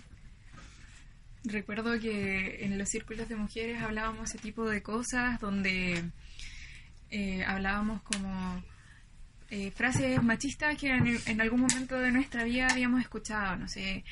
Recuerdo 1.45 2.01
que 2.01 2.65
en 2.65 2.79
los 2.79 2.89
círculos 2.89 3.29
de 3.29 3.37
mujeres 3.37 3.83
hablábamos 3.83 4.31
ese 4.31 4.39
tipo 4.39 4.65
de 4.69 4.83
cosas 4.83 5.39
donde 5.39 6.03
eh, 7.11 7.45
hablábamos 7.45 8.01
como 8.03 8.65
eh, 9.55 9.71
frases 9.71 10.23
machistas 10.23 10.79
que 10.79 10.89
en, 10.89 11.19
en 11.27 11.41
algún 11.43 11.61
momento 11.61 11.99
de 11.99 12.11
nuestra 12.11 12.43
vida 12.45 12.69
habíamos 12.71 13.03
escuchado, 13.03 13.57
no 13.57 13.69
sé, 13.69 14.03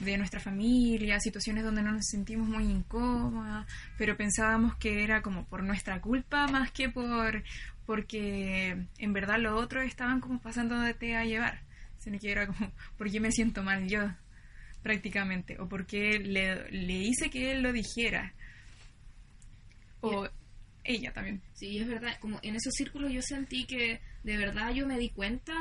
de 0.00 0.18
nuestra 0.18 0.40
familia, 0.40 1.18
situaciones 1.18 1.64
donde 1.64 1.82
no 1.82 1.92
nos 1.92 2.04
sentimos 2.04 2.46
muy 2.46 2.64
incómodas, 2.64 3.66
pero 3.96 4.14
pensábamos 4.18 4.76
que 4.76 5.02
era 5.02 5.22
como 5.22 5.46
por 5.46 5.62
nuestra 5.62 6.02
culpa 6.02 6.46
más 6.48 6.70
que 6.70 6.90
por 6.90 7.42
porque 7.86 8.76
en 8.98 9.12
verdad 9.14 9.38
los 9.38 9.58
otros 9.58 9.84
estaban 9.86 10.20
como 10.20 10.38
pasando 10.38 10.78
de 10.78 11.16
a 11.16 11.24
llevar, 11.24 11.62
sino 11.98 12.18
que 12.18 12.30
era 12.30 12.46
como, 12.46 12.70
¿por 12.98 13.10
qué 13.10 13.20
me 13.20 13.32
siento 13.32 13.62
mal 13.62 13.88
yo? 13.88 14.02
prácticamente, 14.82 15.58
o 15.60 15.68
porque 15.68 16.18
le, 16.18 16.70
le 16.70 16.94
hice 16.94 17.30
que 17.30 17.52
él 17.52 17.62
lo 17.62 17.72
dijera, 17.72 18.32
o 20.00 20.28
ella 20.84 21.12
también. 21.12 21.40
Sí, 21.54 21.78
es 21.78 21.86
verdad, 21.86 22.18
como 22.20 22.38
en 22.42 22.56
esos 22.56 22.72
círculos 22.74 23.12
yo 23.12 23.20
sentí 23.22 23.66
que 23.66 24.00
de 24.24 24.36
verdad 24.36 24.72
yo 24.72 24.86
me 24.86 24.98
di 24.98 25.08
cuenta 25.10 25.54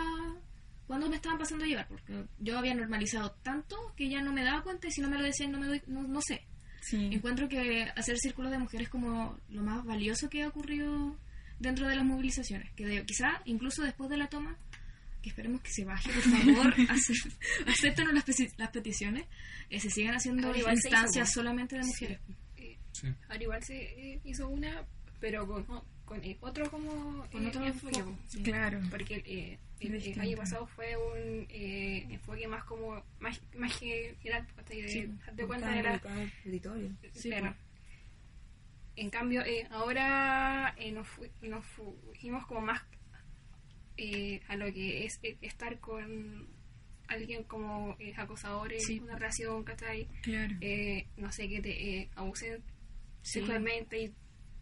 cuando 0.87 1.07
me 1.09 1.17
estaban 1.17 1.37
pasando 1.37 1.65
a 1.65 1.67
llevar, 1.67 1.87
porque 1.87 2.25
yo 2.39 2.57
había 2.57 2.73
normalizado 2.73 3.31
tanto 3.43 3.93
que 3.95 4.09
ya 4.09 4.21
no 4.21 4.33
me 4.33 4.43
daba 4.43 4.63
cuenta 4.63 4.87
y 4.87 4.91
si 4.91 5.01
no 5.01 5.09
me 5.09 5.17
lo 5.17 5.23
decían 5.23 5.51
no 5.51 5.59
me 5.59 5.67
doy, 5.67 5.81
no, 5.87 6.03
no 6.03 6.21
sé. 6.21 6.45
Sí, 6.81 7.09
Encuentro 7.11 7.47
que 7.49 7.83
hacer 7.95 8.17
círculos 8.17 8.51
de 8.51 8.57
mujeres 8.57 8.85
es 8.87 8.89
como 8.89 9.37
lo 9.49 9.63
más 9.63 9.83
valioso 9.85 10.29
que 10.29 10.43
ha 10.43 10.47
ocurrido 10.47 11.17
dentro 11.59 11.87
de 11.87 11.95
las 11.95 12.05
movilizaciones, 12.05 12.71
que 12.73 12.85
de- 12.85 13.05
quizá 13.05 13.41
incluso 13.45 13.83
después 13.83 14.09
de 14.09 14.17
la 14.17 14.27
toma, 14.29 14.57
que 15.21 15.29
esperemos 15.29 15.61
que 15.61 15.69
se 15.71 15.83
baje, 15.85 16.09
por 16.11 16.21
favor, 16.23 16.73
ace- 16.89 17.13
acéptenos 17.67 18.13
las, 18.13 18.25
las 18.57 18.69
peticiones, 18.69 19.25
eh, 19.69 19.79
se 19.79 19.89
sigan 19.89 20.15
haciendo 20.15 20.55
hizo, 20.55 20.71
instancias 20.71 21.31
solamente 21.33 21.77
de 21.77 21.83
mujeres. 21.85 22.19
Eh, 22.57 22.77
Sí. 22.93 23.07
ahora 23.29 23.43
igual 23.43 23.63
se 23.63 23.75
eh, 24.13 24.21
hizo 24.23 24.47
una, 24.49 24.83
pero 25.19 25.45
con, 25.47 25.83
con 26.09 26.21
eh, 26.23 26.35
otro 26.41 26.69
como 26.69 27.25
Con 27.31 27.45
eh, 27.45 27.47
otro 27.47 27.63
enfoque. 27.65 28.03
sí. 28.27 28.43
claro. 28.43 28.81
Porque 28.89 29.23
eh, 29.25 29.57
el, 29.79 29.93
el 29.95 30.19
año 30.19 30.35
pasado 30.37 30.67
fue 30.67 30.97
un 30.97 31.45
eh, 31.49 32.05
enfoque 32.09 32.47
más 32.47 32.63
como 32.65 33.01
más, 33.19 33.39
más 33.55 33.77
general, 33.79 34.45
¿cachai? 34.55 34.81
de 34.81 34.89
Sí, 34.89 35.05
darte 35.25 35.45
cuenta 35.47 35.71
de 35.71 35.83
la 35.83 36.01
auditorio. 36.45 36.89
Sí, 37.13 37.29
Claro. 37.29 37.55
En 38.97 39.09
cambio, 39.09 39.41
eh, 39.45 39.65
ahora 39.71 40.75
nos, 40.91 41.07
fu- 41.07 41.25
nos 41.41 41.63
fuimos 42.19 42.45
como 42.47 42.59
más 42.59 42.81
eh, 43.97 44.41
a 44.49 44.57
lo 44.57 44.65
que 44.73 45.05
es 45.05 45.19
estar 45.41 45.79
con 45.79 46.47
alguien 47.07 47.43
como 47.43 47.95
acosador 48.17 48.73
en 48.73 48.81
Sí. 48.81 48.99
una 48.99 49.15
relación, 49.17 49.63
¿cachai? 49.63 50.07
Claro. 50.21 50.55
Eh, 50.61 51.07
no 51.17 51.31
sé, 51.31 51.47
que 51.47 51.61
te 51.61 52.09
abusen 52.15 52.61
sexualmente 53.21 54.01
y 54.01 54.13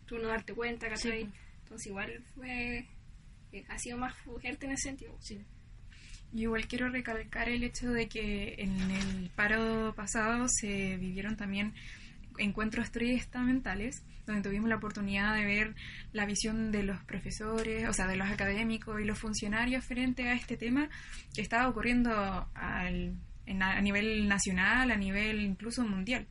tú 0.07 0.17
no 0.17 0.27
darte 0.29 0.53
cuenta, 0.53 0.89
¿cachai? 0.89 1.23
Sí. 1.25 1.29
Entonces 1.63 1.87
igual 1.87 2.23
fue... 2.33 2.85
eh, 3.51 3.65
ha 3.69 3.77
sido 3.77 3.97
más 3.97 4.15
fuerte 4.15 4.65
en 4.65 4.71
ese 4.71 4.83
sentido. 4.89 5.15
Sí. 5.19 5.39
Yo 6.33 6.43
igual 6.43 6.67
quiero 6.67 6.89
recalcar 6.89 7.47
el 7.49 7.63
hecho 7.63 7.91
de 7.91 8.07
que 8.09 8.55
en 8.57 8.91
el 8.91 9.29
paro 9.35 9.93
pasado 9.95 10.47
se 10.49 10.97
vivieron 10.97 11.37
también 11.37 11.73
encuentros 12.37 12.91
triestamentales, 12.91 14.03
donde 14.25 14.41
tuvimos 14.47 14.67
la 14.69 14.75
oportunidad 14.75 15.35
de 15.35 15.45
ver 15.45 15.75
la 16.11 16.25
visión 16.25 16.71
de 16.71 16.83
los 16.83 17.01
profesores, 17.05 17.87
o 17.87 17.93
sea, 17.93 18.07
de 18.07 18.17
los 18.17 18.29
académicos 18.29 18.99
y 19.01 19.05
los 19.05 19.17
funcionarios 19.17 19.85
frente 19.85 20.27
a 20.27 20.33
este 20.33 20.57
tema 20.57 20.89
que 21.33 21.41
estaba 21.41 21.69
ocurriendo 21.69 22.11
al- 22.53 23.15
en- 23.45 23.63
a 23.63 23.79
nivel 23.81 24.27
nacional, 24.27 24.91
a 24.91 24.97
nivel 24.97 25.41
incluso 25.41 25.83
mundial. 25.85 26.27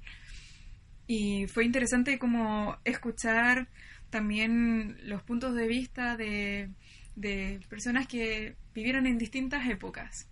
Y 1.06 1.46
fue 1.46 1.64
interesante 1.64 2.18
como 2.18 2.76
escuchar 2.84 3.68
también 4.10 4.98
los 5.04 5.22
puntos 5.22 5.54
de 5.54 5.68
vista 5.68 6.16
de, 6.16 6.70
de 7.14 7.60
personas 7.68 8.06
que 8.06 8.56
vivieron 8.74 9.06
en 9.06 9.18
distintas 9.18 9.68
épocas 9.68 10.28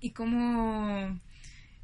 y 0.00 0.10
cómo 0.10 1.18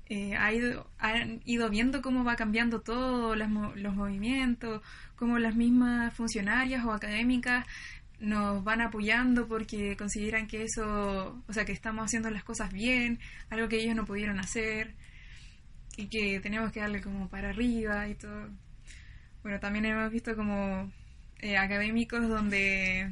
eh, 0.07 0.37
ha 0.37 0.53
ido, 0.53 0.91
han 0.99 1.41
ido 1.45 1.71
viendo 1.71 2.03
cómo 2.03 2.25
va 2.25 2.37
cambiando 2.37 2.81
todo, 2.81 3.35
las 3.37 3.51
los 3.77 3.95
movimientos, 3.95 4.83
cómo 5.17 5.39
las 5.39 5.55
mismas 5.57 6.13
funcionarias 6.15 6.85
o 6.85 6.93
académicas 6.93 7.67
nos 8.19 8.63
van 8.65 8.81
apoyando 8.81 9.49
porque 9.49 9.97
consideran 9.97 10.47
que 10.47 10.65
eso, 10.65 11.43
o 11.49 11.53
sea, 11.53 11.65
que 11.65 11.73
estamos 11.73 12.05
haciendo 12.05 12.31
las 12.31 12.45
cosas 12.45 12.73
bien, 12.73 13.19
algo 13.51 13.69
que 13.69 13.77
ellos 13.77 13.97
no 13.97 14.05
pudieron 14.05 14.39
hacer 14.39 14.95
y 16.01 16.07
que 16.09 16.41
tenemos 16.41 16.73
que 16.73 16.81
darle 16.81 17.01
como 17.01 17.29
para 17.29 17.51
arriba 17.51 18.09
y 18.09 18.15
todo. 18.15 18.49
Bueno, 19.43 19.59
también 19.61 19.87
hemos 19.87 20.11
visto 20.11 20.35
como 20.37 20.91
eh, 21.39 21.57
académicos 21.57 22.29
donde 22.29 23.09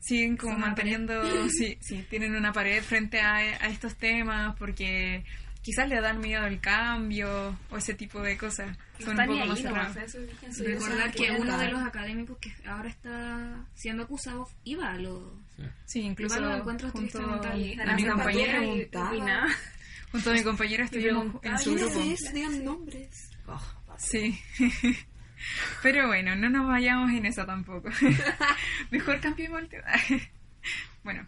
siguen 0.00 0.36
como 0.36 0.58
manteniendo, 0.58 1.22
sí, 1.50 1.78
sí, 1.80 2.04
tienen 2.10 2.34
una 2.34 2.52
pared 2.52 2.82
frente 2.82 3.20
a, 3.20 3.36
a 3.36 3.68
estos 3.68 3.96
temas 3.96 4.56
porque 4.58 5.24
quizás 5.62 5.88
le 5.88 6.00
dan 6.00 6.20
miedo 6.20 6.42
al 6.44 6.60
cambio 6.60 7.56
o 7.70 7.76
ese 7.76 7.94
tipo 7.94 8.20
de 8.20 8.36
cosas. 8.36 8.76
Son 8.98 9.18
un 9.18 9.26
poco 9.26 9.40
ahí, 9.42 9.48
más 9.48 9.62
¿no? 9.64 9.90
O 9.90 9.92
sea, 9.92 10.04
eso 10.04 10.18
Recordar 10.64 11.12
que 11.12 11.30
uno 11.32 11.56
de 11.58 11.68
los 11.68 11.82
académicos 11.82 12.38
que 12.38 12.52
ahora 12.66 12.88
está 12.88 13.64
siendo 13.74 14.02
acusado 14.04 14.48
iba 14.64 14.90
a 14.90 14.98
los... 14.98 15.22
Sí. 15.56 15.62
Sí, 15.86 16.00
incluso 16.00 16.36
Igual 16.36 16.50
los 16.50 16.60
encuentros 16.60 16.92
junto 16.92 17.18
a 17.42 17.54
mi 17.54 17.76
compañera, 18.04 18.64
y- 18.64 18.88
y 19.16 19.20
nada. 19.20 19.46
junto 20.12 20.30
a 20.30 20.34
mi 20.34 20.42
compañera 20.42 20.84
estuvimos 20.84 21.42
en 21.42 21.58
su 21.58 21.74
¿Quién 21.74 21.88
grupo. 21.88 22.00
es? 22.12 22.32
Digan 22.32 22.64
nombres. 22.64 23.30
Oh, 23.46 23.60
Sí. 23.98 24.38
Pero 25.82 26.06
bueno, 26.06 26.36
no 26.36 26.48
nos 26.48 26.66
vayamos 26.68 27.10
en 27.10 27.26
eso 27.26 27.44
tampoco. 27.44 27.90
Mejor 28.90 29.20
cambiemos 29.20 29.60
el 29.60 29.68
tema. 29.68 29.88
bueno, 31.04 31.26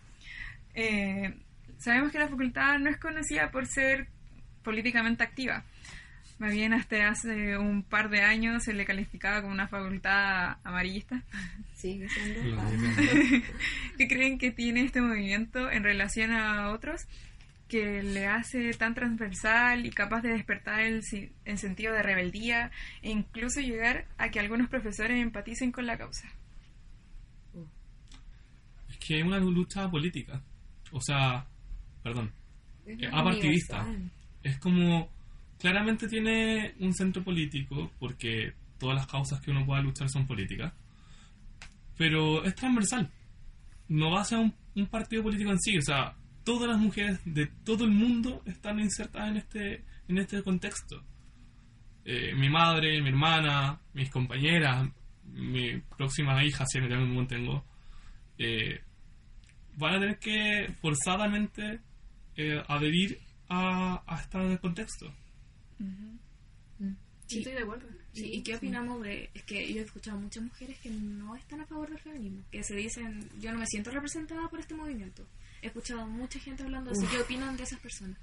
eh, 0.75 1.35
sabemos 1.79 2.13
que 2.13 2.19
la 2.19 2.29
facultad 2.29 2.79
no 2.79 2.91
es 2.91 2.99
conocida 2.99 3.51
por 3.51 3.67
ser 3.67 4.09
políticamente 4.63 5.25
activa. 5.25 5.65
Más 6.39 6.53
bien 6.53 6.73
hasta 6.73 7.09
hace 7.09 7.57
un 7.59 7.83
par 7.85 8.11
de 8.11 8.21
años 8.23 8.65
se 8.65 8.73
le 8.73 8.85
calificaba 8.85 9.41
como 9.41 9.53
una 9.53 9.69
facultad 9.69 10.57
amarillista. 10.65 11.23
Sigue 11.77 12.09
siendo. 12.09 12.61
¿Qué 13.97 14.09
creen 14.09 14.39
que 14.39 14.51
tiene 14.51 14.83
este 14.85 15.01
movimiento 15.01 15.71
en 15.71 15.85
relación 15.85 16.33
a 16.33 16.71
otros 16.71 17.07
que 17.75 18.05
le 18.05 18.29
hace 18.29 18.73
tan 18.75 18.95
transversal 18.95 19.85
y 19.85 19.91
capaz 19.91 20.21
de 20.21 20.29
despertar 20.29 20.79
el, 20.79 21.03
el 21.45 21.59
sentido 21.59 21.93
de 21.93 22.05
rebeldía 22.05 22.71
e 23.03 23.11
incluso 23.11 23.61
llegar 23.61 24.07
a 24.17 24.31
que 24.31 24.39
algunos 24.39 24.69
profesores 24.69 25.21
empaticen 25.21 25.73
con 25.73 25.85
la 25.85 25.99
causa? 25.99 26.29
Es 28.89 28.97
que 28.99 29.19
es 29.19 29.25
una 29.25 29.41
lucha 29.41 29.91
política. 29.91 30.41
O 30.93 31.01
sea, 31.01 31.49
perdón, 32.05 32.31
apartidista. 33.11 33.83
universal. 33.83 34.11
es 34.45 34.59
como 34.59 35.09
claramente 35.59 36.07
tiene 36.07 36.75
un 36.79 36.95
centro 36.95 37.25
político 37.25 37.91
porque 37.99 38.53
todas 38.79 38.95
las 38.95 39.09
causas 39.09 39.41
que 39.41 39.51
uno 39.51 39.67
pueda 39.67 39.83
luchar 39.83 40.09
son 40.09 40.29
políticas 40.29 40.73
pero 41.97 42.45
es 42.45 42.55
transversal 42.55 43.11
no 43.89 44.13
va 44.13 44.21
a 44.21 44.25
ser 44.25 44.39
un, 44.39 44.55
un 44.77 44.87
partido 44.87 45.23
político 45.23 45.51
en 45.51 45.59
sí 45.59 45.79
o 45.79 45.83
sea 45.83 46.15
todas 46.45 46.69
las 46.69 46.79
mujeres 46.79 47.21
de 47.25 47.47
todo 47.65 47.85
el 47.85 47.91
mundo 47.91 48.43
están 48.47 48.79
insertadas 48.79 49.31
en 49.31 49.37
este 49.37 49.85
en 50.09 50.19
este 50.19 50.43
contexto 50.43 51.03
Eh, 52.07 52.35
mi 52.35 52.51
madre 52.51 53.01
mi 53.01 53.09
hermana 53.09 53.81
mis 53.95 54.11
compañeras 54.11 54.89
mi 55.25 55.81
próxima 55.97 56.45
hija 56.45 56.65
si 56.67 56.79
es 56.79 56.85
que 56.85 56.91
también 56.91 57.27
tengo 57.27 57.65
eh, 58.39 58.81
van 59.77 59.95
a 59.95 60.01
tener 60.01 60.19
que 60.19 60.73
forzadamente 60.81 61.81
eh, 62.37 62.63
adherir 62.69 63.19
a, 63.49 64.03
a 64.07 64.21
este 64.21 64.59
contexto. 64.59 65.13
Sí, 67.27 67.39
estoy 67.39 67.55
de 67.55 67.63
acuerdo. 67.63 67.89
Sí, 68.13 68.31
¿Y 68.33 68.43
qué 68.43 68.57
opinamos 68.57 69.03
de.? 69.03 69.31
Es 69.35 69.43
que 69.45 69.73
yo 69.73 69.81
he 69.81 69.85
escuchado 69.85 70.19
muchas 70.21 70.43
mujeres 70.45 70.79
que 70.81 70.91
no 70.91 71.35
están 71.35 71.61
a 71.61 71.67
favor 71.67 71.89
del 71.89 71.99
feminismo, 71.99 72.45
que 72.51 72.63
se 72.63 72.77
dicen, 72.77 73.29
yo 73.41 73.51
no 73.53 73.59
me 73.59 73.67
siento 73.67 73.91
representada 73.91 74.49
por 74.49 74.61
este 74.61 74.75
movimiento. 74.75 75.27
He 75.65 75.69
escuchado 75.69 76.07
mucha 76.07 76.39
gente 76.39 76.63
hablando 76.63 76.91
así. 76.91 77.07
¿Qué 77.07 77.19
opinan 77.19 77.57
de 77.57 77.63
esas 77.65 77.81
personas? 77.81 78.19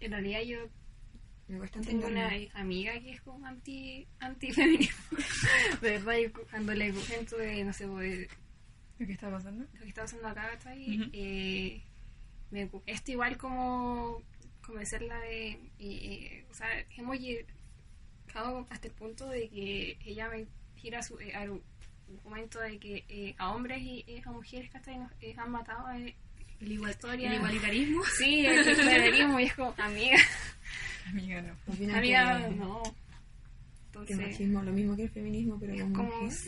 en 0.00 0.10
realidad 0.12 0.40
yo 0.42 0.58
Me 1.48 1.58
cuesta 1.58 1.80
tengo 1.80 2.06
una 2.06 2.30
amiga 2.54 2.98
que 3.00 3.12
es 3.12 3.20
como 3.22 3.46
anti 3.46 4.06
antifeminismo. 4.20 4.96
de 5.80 5.90
verdad, 5.90 6.16
yo 6.18 6.32
cuando 6.50 6.74
le 6.74 6.92
cuento 6.92 7.36
de, 7.38 7.64
no 7.64 7.72
sé, 7.72 7.86
pues, 7.86 8.28
¿Lo 8.98 9.06
que 9.06 9.12
está 9.12 9.30
pasando? 9.30 9.64
lo 9.74 9.80
que 9.80 9.88
está 9.88 10.02
pasando 10.02 10.28
acá, 10.28 10.50
¿cachai? 10.52 11.00
Ujú. 11.00 11.10
Eh, 11.12 11.82
me 12.50 12.68
cu- 12.68 12.82
esto 12.86 13.10
igual 13.12 13.36
como 13.36 14.22
convencerla 14.64 15.18
de... 15.20 15.58
eh, 15.78 16.46
o 16.50 16.54
sea, 16.54 16.68
hemos 16.96 17.18
llegado 17.20 18.66
hasta 18.70 18.88
el 18.88 18.94
punto 18.94 19.28
de 19.28 19.48
que 19.48 19.98
ella 20.04 20.28
me 20.30 20.46
gira 20.76 21.02
su 21.02 21.18
eh, 21.20 21.34
argumento 22.08 22.60
de 22.60 22.78
que 22.78 23.04
eh, 23.08 23.34
a 23.38 23.54
hombres 23.54 23.82
y 23.82 24.04
eh, 24.06 24.22
a 24.24 24.30
mujeres 24.30 24.70
que 25.20 25.34
han 25.36 25.50
matado 25.50 25.90
eh, 25.92 26.14
El, 26.60 26.72
igual, 26.72 26.90
Historia. 26.92 27.30
el 27.30 27.36
igualitarismo. 27.36 28.02
Sí, 28.18 28.46
el 28.46 28.64
federalismo 28.64 29.40
y 29.40 29.44
es 29.44 29.54
como, 29.54 29.74
amiga, 29.78 30.18
Amiga, 31.08 31.42
no. 31.42 31.54
Amiga, 31.96 32.48
que, 32.48 32.54
no. 32.56 32.82
que 32.82 32.88
el 32.88 34.02
Entonces, 34.10 34.18
machismo 34.18 34.62
lo 34.62 34.72
mismo 34.72 34.96
que 34.96 35.04
el 35.04 35.10
feminismo, 35.10 35.58
pero 35.58 35.74
es 35.74 35.82
con 35.82 35.92
como... 35.92 36.08
mujeres. 36.08 36.44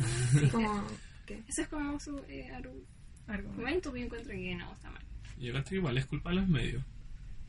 como 0.51 0.85
que 1.27 1.43
Eso 1.49 1.63
es 1.63 1.69
como 1.69 2.01
su 2.01 2.19
eh, 2.29 2.51
argumento, 3.27 3.95
yo 3.95 4.05
encuentro 4.05 4.33
que 4.33 4.55
no, 4.55 4.73
está 4.73 4.91
mal. 4.91 5.03
Yo 5.39 5.53
creo 5.53 5.65
que 5.65 5.75
igual 5.77 5.99
es 5.99 6.07
culpa 6.07 6.31
de 6.31 6.37
los 6.37 6.49
medios. 6.49 6.83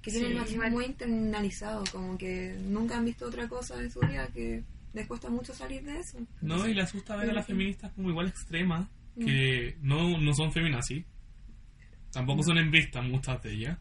que 0.02 0.12
tienen 0.12 0.30
Sí, 0.32 0.36
el 0.36 0.42
machismo 0.42 0.70
muy 0.70 0.86
internalizado, 0.86 1.84
como 1.92 2.18
que 2.18 2.56
nunca 2.62 2.98
han 2.98 3.06
visto 3.06 3.26
otra 3.26 3.48
cosa 3.48 3.80
en 3.82 3.90
su 3.90 4.00
vida 4.02 4.28
que 4.28 4.64
les 4.94 5.08
cuesta 5.08 5.30
mucho 5.30 5.54
salir 5.54 5.84
de 5.84 6.00
eso. 6.00 6.18
No, 6.42 6.68
y 6.68 6.74
le 6.74 6.82
asusta 6.82 7.16
ver 7.16 7.30
a 7.30 7.34
las 7.34 7.46
feministas 7.46 7.92
como 7.94 8.10
igual 8.10 8.28
extremas, 8.28 8.88
Mm. 9.16 9.26
que 9.26 9.78
no, 9.82 10.18
no 10.20 10.34
son 10.34 10.52
feminazis, 10.54 11.04
tampoco 12.12 12.44
son 12.44 12.58
embristas 12.58 13.04
muchas 13.06 13.42
de 13.44 13.54
ellas, 13.54 13.78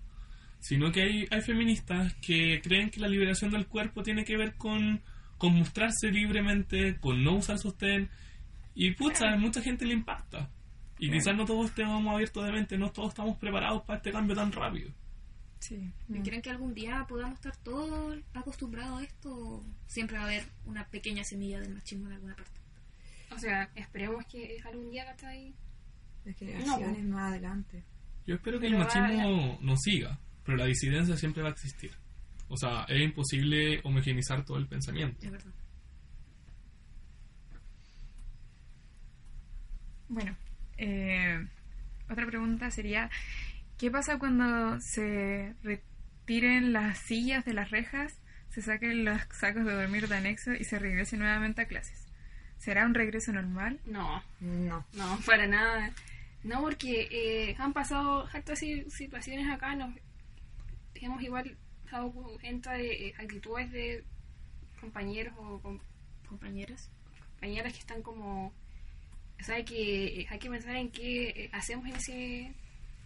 sino 0.58 0.90
que 0.90 1.02
hay, 1.02 1.26
hay 1.30 1.40
feministas 1.42 2.14
que 2.14 2.60
creen 2.62 2.90
que 2.90 3.00
la 3.00 3.08
liberación 3.08 3.50
del 3.50 3.66
cuerpo 3.66 4.02
tiene 4.02 4.24
que 4.24 4.36
ver 4.36 4.56
con, 4.56 5.00
con 5.36 5.54
mostrarse 5.54 6.10
libremente, 6.10 6.98
con 6.98 7.22
no 7.22 7.36
usar 7.36 7.58
sostén, 7.58 8.08
y 8.74 8.92
pucha, 8.92 9.32
a 9.32 9.36
mucha 9.36 9.60
gente 9.62 9.84
le 9.86 9.94
impacta. 9.94 10.50
Y 10.98 11.10
quizás 11.10 11.36
no 11.36 11.44
todos 11.44 11.66
estemos 11.70 12.04
abiertos 12.12 12.44
de 12.44 12.52
mente, 12.52 12.76
no 12.76 12.90
todos 12.90 13.10
estamos 13.10 13.36
preparados 13.36 13.82
para 13.82 13.98
este 13.98 14.10
cambio 14.10 14.34
tan 14.34 14.50
rápido. 14.50 14.90
Sí. 15.60 15.92
¿Y 16.08 16.20
¿Creen 16.20 16.42
que 16.42 16.50
algún 16.50 16.74
día 16.74 17.04
podamos 17.08 17.34
estar 17.34 17.56
todos 17.56 18.18
acostumbrados 18.34 19.00
a 19.00 19.04
esto? 19.04 19.30
¿O 19.34 19.64
siempre 19.86 20.16
va 20.16 20.24
a 20.24 20.26
haber 20.26 20.44
una 20.64 20.86
pequeña 20.88 21.24
semilla 21.24 21.60
del 21.60 21.74
machismo 21.74 22.06
en 22.06 22.14
alguna 22.14 22.36
parte? 22.36 22.58
O 23.30 23.38
sea, 23.38 23.70
esperemos 23.74 24.24
que 24.26 24.58
algún 24.64 24.90
día 24.90 25.14
ahí. 25.24 25.54
Las 26.24 26.36
generaciones 26.36 27.04
más 27.04 27.30
adelante. 27.32 27.84
Yo 28.26 28.34
espero 28.34 28.60
que 28.60 28.66
Pero 28.66 28.78
el 28.78 28.84
machismo 28.84 29.58
no 29.62 29.76
siga, 29.76 30.18
pero 30.44 30.58
la 30.58 30.66
disidencia 30.66 31.16
siempre 31.16 31.42
va 31.42 31.48
a 31.48 31.52
existir. 31.52 31.92
O 32.48 32.56
sea, 32.56 32.84
es 32.88 33.00
imposible 33.00 33.80
homogeneizar 33.84 34.44
todo 34.44 34.58
el 34.58 34.66
pensamiento. 34.66 35.24
Es 35.24 35.30
verdad. 35.30 35.52
Bueno, 40.08 40.36
eh, 40.78 41.46
otra 42.10 42.26
pregunta 42.26 42.70
sería, 42.70 43.10
¿qué 43.78 43.90
pasa 43.90 44.18
cuando 44.18 44.80
se 44.80 45.54
retiren 45.62 46.72
las 46.72 46.98
sillas 46.98 47.44
de 47.44 47.54
las 47.54 47.70
rejas, 47.70 48.18
se 48.50 48.62
saquen 48.62 49.04
los 49.04 49.20
sacos 49.32 49.64
de 49.64 49.72
dormir 49.72 50.08
de 50.08 50.16
anexo 50.16 50.52
y 50.52 50.64
se 50.64 50.78
regrese 50.78 51.16
nuevamente 51.16 51.62
a 51.62 51.66
clases? 51.68 52.06
¿Será 52.58 52.84
un 52.86 52.94
regreso 52.94 53.32
normal? 53.32 53.78
No, 53.86 54.22
No. 54.40 54.84
no, 54.94 55.18
para 55.24 55.46
nada. 55.46 55.90
No, 56.44 56.60
porque 56.60 57.08
eh, 57.10 57.56
han 57.58 57.72
pasado 57.72 58.28
hartas 58.32 58.58
si- 58.58 58.88
situaciones 58.90 59.48
acá, 59.50 59.74
nos 59.74 59.94
hemos 60.94 61.22
igual 61.22 61.56
dado 61.90 62.10
cuenta 62.12 62.72
de 62.72 63.08
eh, 63.08 63.14
actitudes 63.18 63.70
de 63.72 64.04
compañeros 64.80 65.34
o 65.38 65.60
com- 65.60 65.80
Compañeras. 66.28 66.90
compañeras 67.34 67.72
que 67.72 67.78
están 67.78 68.02
como... 68.02 68.52
O 69.40 69.44
sea, 69.44 69.64
que 69.64 70.20
eh, 70.22 70.26
hay 70.28 70.38
que 70.38 70.50
pensar 70.50 70.76
en 70.76 70.90
qué 70.90 71.28
eh, 71.30 71.50
hacemos 71.52 71.86
en 71.88 71.94
ese 71.96 72.52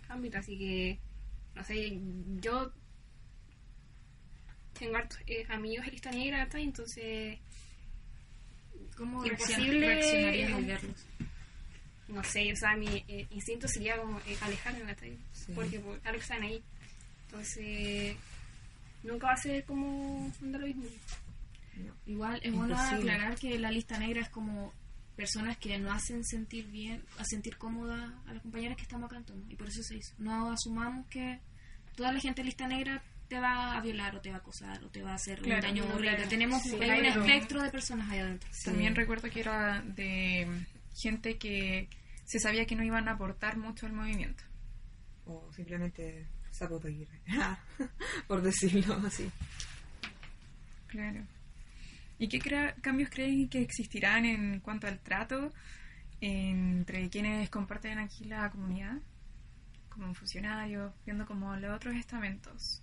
ámbito, 0.09 0.38
así 0.38 0.59
que, 0.59 0.99
no 1.55 1.65
sé, 1.65 1.99
yo 2.41 2.73
tengo 4.79 4.97
hartos 4.97 5.19
eh, 5.27 5.45
amigos 5.49 5.87
en 5.87 5.93
lista 5.93 6.11
negra, 6.11 6.45
¿cachai? 6.45 6.65
entonces, 6.65 7.38
¿Cómo 8.97 9.25
Imposible- 9.25 10.53
al 10.55 10.65
verlos? 10.67 11.07
no 12.09 12.23
sé, 12.25 12.53
o 12.53 12.57
sea, 12.57 12.77
mi 12.77 13.05
eh, 13.09 13.27
instinto 13.31 13.67
sería 13.69 13.97
como 13.97 14.19
eh, 14.27 14.37
alejarme, 14.43 14.83
¿cachai? 14.83 15.17
Sí. 15.33 15.53
Porque 15.55 15.81
por 15.81 15.99
algo 16.05 16.21
están 16.21 16.43
ahí. 16.43 16.62
Entonces, 17.27 18.17
nunca 19.03 19.29
va 19.29 19.33
a 19.33 19.37
ser 19.38 19.65
como 19.65 20.31
onda 20.43 20.59
lo 20.59 20.67
mismo. 20.67 20.85
Igual 22.07 22.38
es 22.43 22.53
bueno 22.53 22.77
aclarar 22.79 23.37
que 23.37 23.59
la 23.59 23.71
lista 23.71 23.99
negra 23.99 24.21
es 24.21 24.29
como 24.29 24.75
personas 25.16 25.57
que 25.59 25.79
no 25.79 25.92
hacen 25.92 26.25
sentir 26.25 26.66
bien, 26.68 27.05
a 27.18 27.25
sentir 27.25 27.57
cómoda 27.59 28.22
a 28.27 28.33
las 28.33 28.42
compañeras 28.42 28.77
que 28.77 28.83
estamos 28.85 29.07
acá 29.07 29.18
entonces, 29.18 29.51
y 29.51 29.57
por 29.57 29.68
eso 29.68 29.83
se 29.83 29.96
hizo. 29.96 30.14
No 30.18 30.51
asumamos 30.53 31.07
que 31.09 31.38
toda 31.96 32.12
la 32.12 32.20
gente 32.20 32.40
en 32.40 32.46
lista 32.46 32.66
negra 32.66 33.03
te 33.29 33.38
va 33.38 33.77
a 33.77 33.81
violar 33.81 34.14
o 34.16 34.20
te 34.20 34.31
va 34.31 34.37
a 34.37 34.38
acosar 34.40 34.83
o 34.85 34.88
te 34.90 35.03
va 35.03 35.12
a 35.12 35.14
hacer 35.14 35.40
Claro, 35.40 35.57
un 35.57 35.62
daño 35.62 35.85
no, 35.85 35.94
horrible. 35.94 36.16
claro. 36.16 36.29
Tenemos 36.31 36.62
Sí, 36.62 36.75
un 36.75 36.83
espectro 36.83 37.62
de 37.62 37.70
personas 37.70 38.11
ahí 38.11 38.18
adentro. 38.18 38.48
Sí. 38.53 38.64
También 38.66 38.94
recuerdo 38.94 39.31
que 39.31 39.40
era 39.40 39.81
de 39.83 40.66
gente 40.96 41.38
que 41.38 41.88
se 42.25 42.38
sabía 42.40 42.66
que 42.66 42.77
no 42.77 42.83
iban 42.85 43.09
a 43.09 43.12
aportar 43.12 43.57
mucho 43.57 43.87
al 43.87 43.92
movimiento. 43.92 44.42
O 45.27 45.51
simplemente 45.55 46.27
Zapoto 46.53 46.88
Aguirre. 46.88 47.20
Por 48.29 48.42
decirlo 48.42 49.01
así. 49.07 49.31
Claro. 50.88 51.25
¿Y 52.23 52.29
qué 52.29 52.39
crea- 52.39 52.77
cambios 52.77 53.11
creen 53.11 53.49
que 53.49 53.61
existirán 53.61 54.25
en 54.25 54.61
cuanto 54.61 54.87
al 54.87 55.01
trato 55.01 55.53
entre 56.21 57.11
quienes 57.11 57.51
comparten 57.51 57.99
aquí 57.99 58.27
la 58.27 58.49
comunidad? 58.49 58.99
Como 59.89 60.15
funcionarios, 60.15 60.93
viendo 61.05 61.27
como 61.27 61.57
los 61.57 61.75
otros 61.75 61.97
estamentos. 61.97 62.81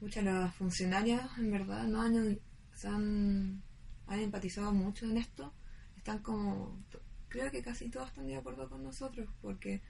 Muchas 0.00 0.24
las 0.24 0.54
funcionarias, 0.54 1.36
en 1.36 1.50
verdad, 1.50 1.84
no 1.86 2.00
han, 2.00 2.38
se 2.74 2.88
han, 2.88 3.62
han 4.06 4.20
empatizado 4.20 4.72
mucho 4.72 5.04
en 5.04 5.18
esto. 5.18 5.52
Están 5.98 6.20
como. 6.20 6.82
Creo 7.28 7.50
que 7.50 7.60
casi 7.62 7.90
todos 7.90 8.08
están 8.08 8.26
de 8.26 8.36
acuerdo 8.36 8.70
con 8.70 8.82
nosotros, 8.84 9.28
porque. 9.42 9.82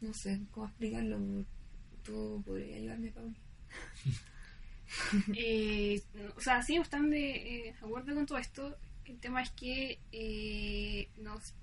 No 0.00 0.14
sé 0.14 0.42
cómo 0.52 0.66
explicarlo. 0.66 1.44
Tú 2.04 2.40
podrías 2.46 2.78
ayudarme, 2.78 3.10
Pauli. 3.10 3.36
Eh, 5.36 6.02
o 6.36 6.40
sea, 6.40 6.62
sí, 6.62 6.76
están 6.76 7.10
de 7.10 7.68
eh, 7.68 7.74
acuerdo 7.80 8.14
con 8.14 8.26
todo 8.26 8.38
esto. 8.38 8.76
El 9.04 9.18
tema 9.18 9.42
es 9.42 9.50
que 9.50 9.98
eh, 10.12 11.08
no 11.18 11.40
sé 11.40 11.54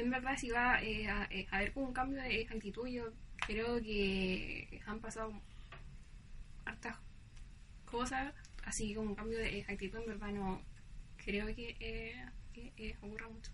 en 0.00 0.10
verdad 0.10 0.36
si 0.36 0.50
va 0.50 0.82
eh, 0.82 1.08
a, 1.08 1.26
eh, 1.30 1.46
a 1.50 1.56
haber 1.56 1.72
un 1.74 1.92
cambio 1.92 2.22
de 2.22 2.46
actitud. 2.50 2.86
Yo 2.86 3.12
creo 3.46 3.80
que 3.80 4.80
han 4.86 5.00
pasado 5.00 5.32
hartas 6.64 6.96
cosas, 7.84 8.34
así 8.64 8.94
como 8.94 9.10
un 9.10 9.14
cambio 9.14 9.38
de 9.38 9.64
actitud. 9.68 10.00
En 10.00 10.06
verdad, 10.06 10.28
no 10.32 10.62
creo 11.16 11.46
que, 11.54 11.76
eh, 11.80 12.26
que, 12.52 12.72
eh, 12.76 12.96
ocurra 13.02 13.28
mucho. 13.28 13.52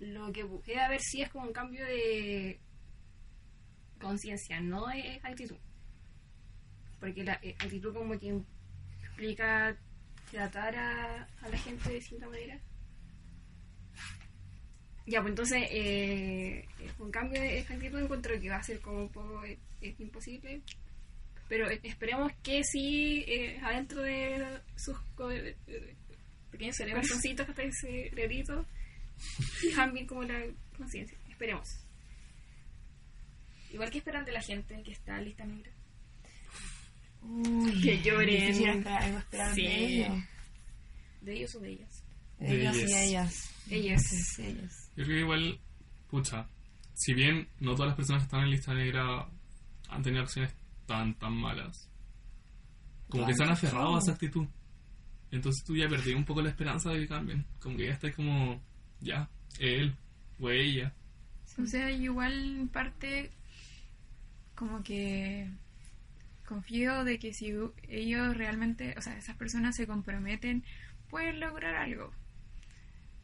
Lo 0.00 0.32
que 0.32 0.44
puede 0.44 0.78
haber 0.78 1.00
sí 1.00 1.22
es 1.22 1.30
como 1.30 1.46
un 1.46 1.52
cambio 1.52 1.84
de 1.84 2.60
conciencia, 4.00 4.60
no 4.60 4.86
de 4.86 5.20
actitud 5.24 5.56
porque 7.00 7.24
la 7.24 7.38
eh, 7.42 7.54
actitud 7.58 7.94
como 7.94 8.18
que 8.18 8.26
implica 8.26 9.76
tratar 10.30 10.76
a, 10.76 11.28
a 11.42 11.48
la 11.48 11.58
gente 11.58 11.88
de 11.88 11.94
distinta 11.96 12.28
manera. 12.28 12.58
Ya, 15.06 15.22
pues 15.22 15.30
entonces, 15.30 15.62
eh, 15.70 16.66
un 16.98 17.10
cambio 17.10 17.40
de 17.40 17.60
actitud 17.60 17.98
encuentro 17.98 18.38
que 18.38 18.50
va 18.50 18.56
a 18.56 18.62
ser 18.62 18.78
como 18.80 19.02
un 19.02 19.08
poco 19.08 19.42
eh, 19.42 19.58
eh, 19.80 19.94
imposible, 20.00 20.60
pero 21.48 21.70
eh, 21.70 21.80
esperemos 21.82 22.30
que 22.42 22.62
sí, 22.62 23.24
adentro 23.62 24.02
de 24.02 24.60
sus 24.76 24.98
pequeños 26.50 26.76
corazoncitos, 26.76 27.48
hasta 27.48 27.62
ese 27.62 28.10
cerebrito, 28.10 28.66
cambien 29.74 30.06
como 30.06 30.24
la 30.24 30.44
conciencia. 30.76 31.16
Esperemos. 31.30 31.68
Igual 33.70 33.90
que 33.90 33.98
esperan 33.98 34.26
de 34.26 34.32
la 34.32 34.42
gente 34.42 34.82
que 34.82 34.92
está 34.92 35.18
lista 35.22 35.46
negra. 35.46 35.72
Que 37.82 38.00
lloren. 38.02 38.46
Difícil 38.46 38.68
esperar, 38.70 39.02
algo 39.02 39.18
esperar 39.18 39.54
Sí. 39.54 39.62
de 39.62 39.86
ellos. 39.86 40.24
De 41.20 41.32
ellos 41.36 41.54
o 41.54 41.60
de 41.60 41.70
ellas. 41.72 42.04
De 42.38 42.60
Ellos 42.60 42.76
y 42.76 42.80
ellas. 42.80 42.94
ellas. 43.02 43.54
Ellas. 43.70 44.02
Sí, 44.36 44.42
ellas. 44.42 44.90
Yo 44.96 45.04
creo 45.04 45.16
que 45.16 45.20
igual, 45.20 45.60
pucha, 46.08 46.48
si 46.94 47.12
bien 47.14 47.48
no 47.60 47.74
todas 47.74 47.88
las 47.88 47.96
personas 47.96 48.22
que 48.22 48.26
están 48.26 48.42
en 48.44 48.50
lista 48.50 48.72
negra 48.74 49.28
han 49.88 50.02
tenido 50.02 50.22
acciones 50.22 50.54
tan, 50.86 51.14
tan 51.18 51.34
malas, 51.34 51.90
como 53.08 53.26
que 53.26 53.34
se 53.34 53.42
han 53.42 53.50
aferrado 53.50 53.96
a 53.96 53.98
esa 53.98 54.12
actitud. 54.12 54.46
Entonces 55.30 55.62
tú 55.64 55.76
ya 55.76 55.88
perdí 55.88 56.14
un 56.14 56.24
poco 56.24 56.40
la 56.40 56.48
esperanza 56.50 56.90
de 56.90 57.00
que 57.00 57.08
cambien. 57.08 57.44
Como 57.60 57.76
que 57.76 57.86
ya 57.86 57.92
estás 57.92 58.14
como, 58.14 58.62
ya, 59.00 59.28
él 59.58 59.94
o 60.40 60.48
ella. 60.50 60.94
O 61.60 61.66
sea, 61.66 61.90
igual 61.90 62.32
en 62.60 62.68
parte 62.68 63.30
como 64.54 64.82
que 64.82 65.50
confío 66.48 67.04
de 67.04 67.18
que 67.18 67.34
si 67.34 67.52
ellos 67.88 68.36
realmente, 68.36 68.94
o 68.96 69.02
sea, 69.02 69.16
esas 69.18 69.36
personas 69.36 69.76
se 69.76 69.86
comprometen, 69.86 70.64
pueden 71.10 71.40
lograr 71.40 71.76
algo. 71.76 72.10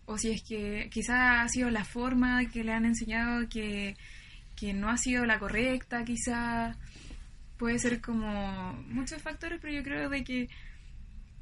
O 0.05 0.19
si 0.19 0.33
es 0.33 0.43
que 0.43 0.91
quizá 0.93 1.41
ha 1.41 1.49
sido 1.49 1.71
la 1.71 1.85
forma 1.85 2.45
que 2.51 2.63
le 2.63 2.73
han 2.73 2.85
enseñado 2.85 3.49
que, 3.49 3.97
que 4.55 4.75
no 4.75 4.91
ha 4.91 4.99
sido 4.99 5.25
la 5.25 5.39
correcta, 5.39 6.05
quizá 6.05 6.77
puede 7.57 7.79
ser 7.79 8.03
como 8.03 8.75
muchos 8.89 9.23
factores, 9.23 9.59
pero 9.63 9.73
yo 9.73 9.83
creo 9.83 10.11
de 10.11 10.23
que 10.23 10.49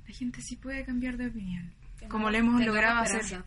la 0.06 0.14
gente 0.14 0.40
sí 0.40 0.56
puede 0.56 0.84
cambiar 0.84 1.16
de 1.16 1.26
opinión. 1.26 1.72
Como 2.08 2.30
lo 2.30 2.38
hemos 2.38 2.64
logrado 2.64 3.00
hacer. 3.00 3.42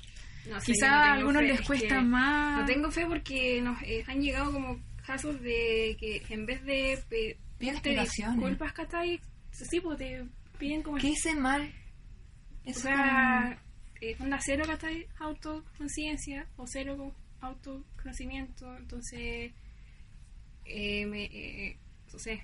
No 0.49 0.59
Quizá 0.59 0.89
no 0.89 0.95
a 0.95 1.13
algunos 1.13 1.41
fe, 1.41 1.47
les 1.47 1.59
es 1.61 1.67
cuesta 1.67 2.01
más. 2.01 2.59
No 2.59 2.65
tengo 2.65 2.91
fe 2.91 3.05
porque 3.07 3.61
nos 3.61 3.81
eh, 3.81 4.03
han 4.07 4.21
llegado 4.21 4.51
como 4.51 4.79
casos 5.05 5.41
de 5.41 5.97
que 5.99 6.21
en 6.29 6.45
vez 6.45 6.63
de 6.65 7.37
Piden 7.57 7.75
explicaciones. 7.75 8.35
disculpas, 8.37 8.73
¿cachai? 8.73 9.21
Sí, 9.51 9.79
pues 9.79 9.97
te 9.97 10.25
piden 10.59 10.83
como... 10.83 10.97
¿Qué 10.97 11.07
hice 11.09 11.33
mal? 11.35 11.73
O 12.65 12.69
Eso 12.69 12.81
sea, 12.81 13.57
eh, 14.01 14.15
onda 14.19 14.39
cero, 14.43 14.63
¿cachai? 14.67 15.07
Autoconciencia 15.19 16.47
o 16.57 16.65
cero 16.67 16.97
con- 16.97 17.13
autoconocimiento. 17.41 18.75
Entonces, 18.77 19.53
eh, 20.65 21.05
me, 21.05 21.25
eh, 21.25 21.77
no 22.11 22.19
sé, 22.19 22.41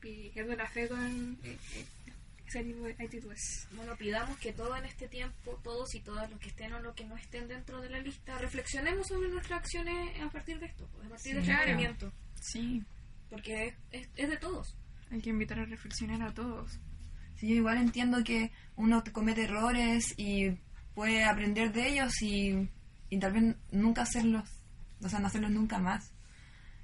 pierdo 0.00 0.54
la 0.56 0.66
fe 0.68 0.88
con 0.88 1.38
eh, 1.44 1.58
eh, 1.74 1.84
ese 2.46 2.64
tipo 2.64 2.84
de 2.84 2.92
actitudes. 2.92 3.68
Bueno, 3.72 3.96
pidamos 3.96 4.38
que 4.38 4.52
todo 4.52 4.76
en 4.76 4.84
este 4.84 5.08
tiempo, 5.08 5.58
todos 5.64 5.94
y 5.94 6.00
todas 6.00 6.30
los 6.30 6.38
que 6.40 6.48
estén 6.48 6.72
o 6.72 6.80
los 6.80 6.94
que 6.94 7.04
no 7.04 7.16
estén 7.16 7.48
dentro 7.48 7.80
de 7.80 7.90
la 7.90 7.98
lista, 7.98 8.38
reflexionemos 8.38 9.06
sobre 9.08 9.28
nuestras 9.28 9.60
acciones 9.60 10.20
a 10.20 10.30
partir 10.30 10.58
de 10.60 10.66
esto, 10.66 10.88
pues, 10.92 11.06
a 11.06 11.10
partir 11.10 11.34
de 11.34 11.40
este 11.40 11.52
claro. 11.52 12.12
Sí, 12.40 12.82
porque 13.30 13.68
es, 13.68 13.74
es, 14.02 14.08
es 14.16 14.30
de 14.30 14.36
todos. 14.36 14.76
hay 15.10 15.20
que 15.20 15.30
invitar 15.30 15.58
a 15.60 15.64
reflexionar 15.64 16.22
a 16.22 16.34
todos. 16.34 16.78
Sí, 17.36 17.48
yo 17.48 17.54
igual 17.54 17.78
entiendo 17.78 18.24
que 18.24 18.50
uno 18.76 19.02
te 19.02 19.12
comete 19.12 19.44
errores 19.44 20.14
y 20.16 20.50
puede 20.94 21.24
aprender 21.24 21.72
de 21.72 21.88
ellos 21.88 22.22
y, 22.22 22.68
y 23.10 23.18
tal 23.18 23.32
vez 23.32 23.56
nunca 23.70 24.02
hacerlos, 24.02 24.48
o 25.02 25.08
sea, 25.08 25.18
no 25.18 25.26
hacerlos 25.26 25.50
nunca 25.50 25.78
más. 25.78 26.12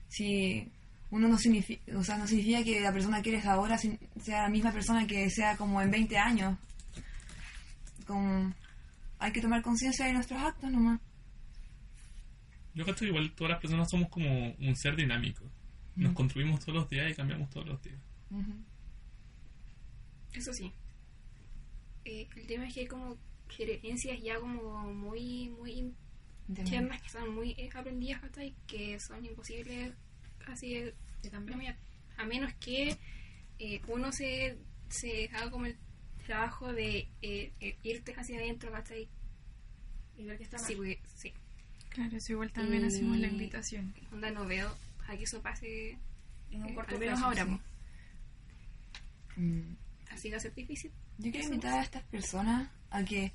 Si 0.09 0.71
uno 1.11 1.29
no 1.29 1.39
significa, 1.39 1.97
o 1.97 2.05
sea, 2.05 2.19
no 2.19 2.27
significa 2.27 2.63
que 2.63 2.81
la 2.81 2.93
persona 2.93 3.23
que 3.23 3.31
eres 3.31 3.47
ahora 3.47 3.79
sea 3.79 4.43
la 4.43 4.49
misma 4.49 4.73
persona 4.73 5.07
que 5.07 5.31
sea 5.31 5.57
como 5.57 5.81
en 5.81 5.91
20 5.91 6.19
años. 6.19 6.59
Como, 8.07 8.53
hay 9.19 9.33
que 9.33 9.41
tomar 9.41 9.63
conciencia 9.63 10.07
de 10.07 10.13
nuestros 10.13 10.43
actos 10.43 10.71
nomás. 10.71 11.01
Yo 12.75 12.85
creo 12.85 12.97
que 12.97 13.07
igual 13.07 13.33
todas 13.33 13.53
las 13.53 13.61
personas 13.61 13.89
somos 13.91 14.09
como 14.09 14.53
un 14.53 14.77
ser 14.77 14.97
dinámico. 14.97 15.45
Nos 15.97 16.15
construimos 16.15 16.61
todos 16.61 16.75
los 16.75 16.91
días 16.91 17.11
y 17.11 17.15
cambiamos 17.15 17.51
todos 17.51 17.67
los 17.67 17.83
días. 17.83 17.99
Eso 20.33 20.53
sí. 20.55 20.73
Eh, 22.05 22.27
el 22.37 22.47
tema 22.47 22.67
es 22.67 22.75
que 22.75 22.81
hay 22.81 22.87
como 22.87 23.17
creencias 23.55 24.21
ya 24.23 24.41
como 24.41 24.93
muy, 24.93 25.51
muy 25.51 25.93
internas 26.49 27.01
que 27.03 27.11
son 27.11 27.35
muy 27.35 27.51
eh, 27.59 27.69
aprendidas 27.75 28.21
¿cachai? 28.23 28.55
que 28.67 28.99
son 28.99 29.25
imposibles 29.25 29.93
así 30.47 30.75
de 30.75 30.95
De 31.23 31.31
cambiar. 31.31 31.77
A 32.17 32.25
menos 32.25 32.53
que 32.55 32.97
eh, 33.59 33.81
uno 33.89 34.11
se, 34.13 34.57
se 34.89 35.29
haga 35.35 35.51
como 35.51 35.67
el 35.67 35.77
trabajo 36.27 36.73
de 36.73 37.09
eh, 37.21 37.53
eh, 37.61 37.77
irte 37.83 38.15
hacia 38.17 38.39
adentro, 38.39 38.71
¿cachai? 38.73 39.09
Y 40.17 40.25
ver 40.25 40.39
que 40.39 40.45
está 40.45 40.57
mal. 40.59 40.67
Sí, 40.67 40.75
porque, 40.75 40.99
sí. 41.17 41.33
Claro, 41.91 42.17
eso 42.17 42.33
igual 42.33 42.51
también 42.53 42.83
Y- 42.83 42.87
hacemos 42.87 43.17
la 43.19 43.27
invitación. 43.29 43.95
Onda 44.13 44.31
no 44.31 44.47
veo 44.47 44.75
a 45.09 45.17
que 45.17 45.25
eso 45.25 45.41
pase 45.43 45.99
en 46.51 46.63
un 46.63 46.71
eh, 46.71 46.75
corto 46.75 46.99
plazo, 46.99 47.25
ahora. 47.25 47.45
sí. 47.45 49.41
Mm. 49.41 49.77
Así 50.13 50.31
va 50.31 50.37
a 50.37 50.41
ser 50.41 50.55
difícil. 50.55 50.91
Yo 51.19 51.31
quiero 51.31 51.47
invitar 51.47 51.75
a 51.79 51.83
estas 51.83 52.03
personas 52.05 52.69
a 52.91 53.03
que 53.05 53.33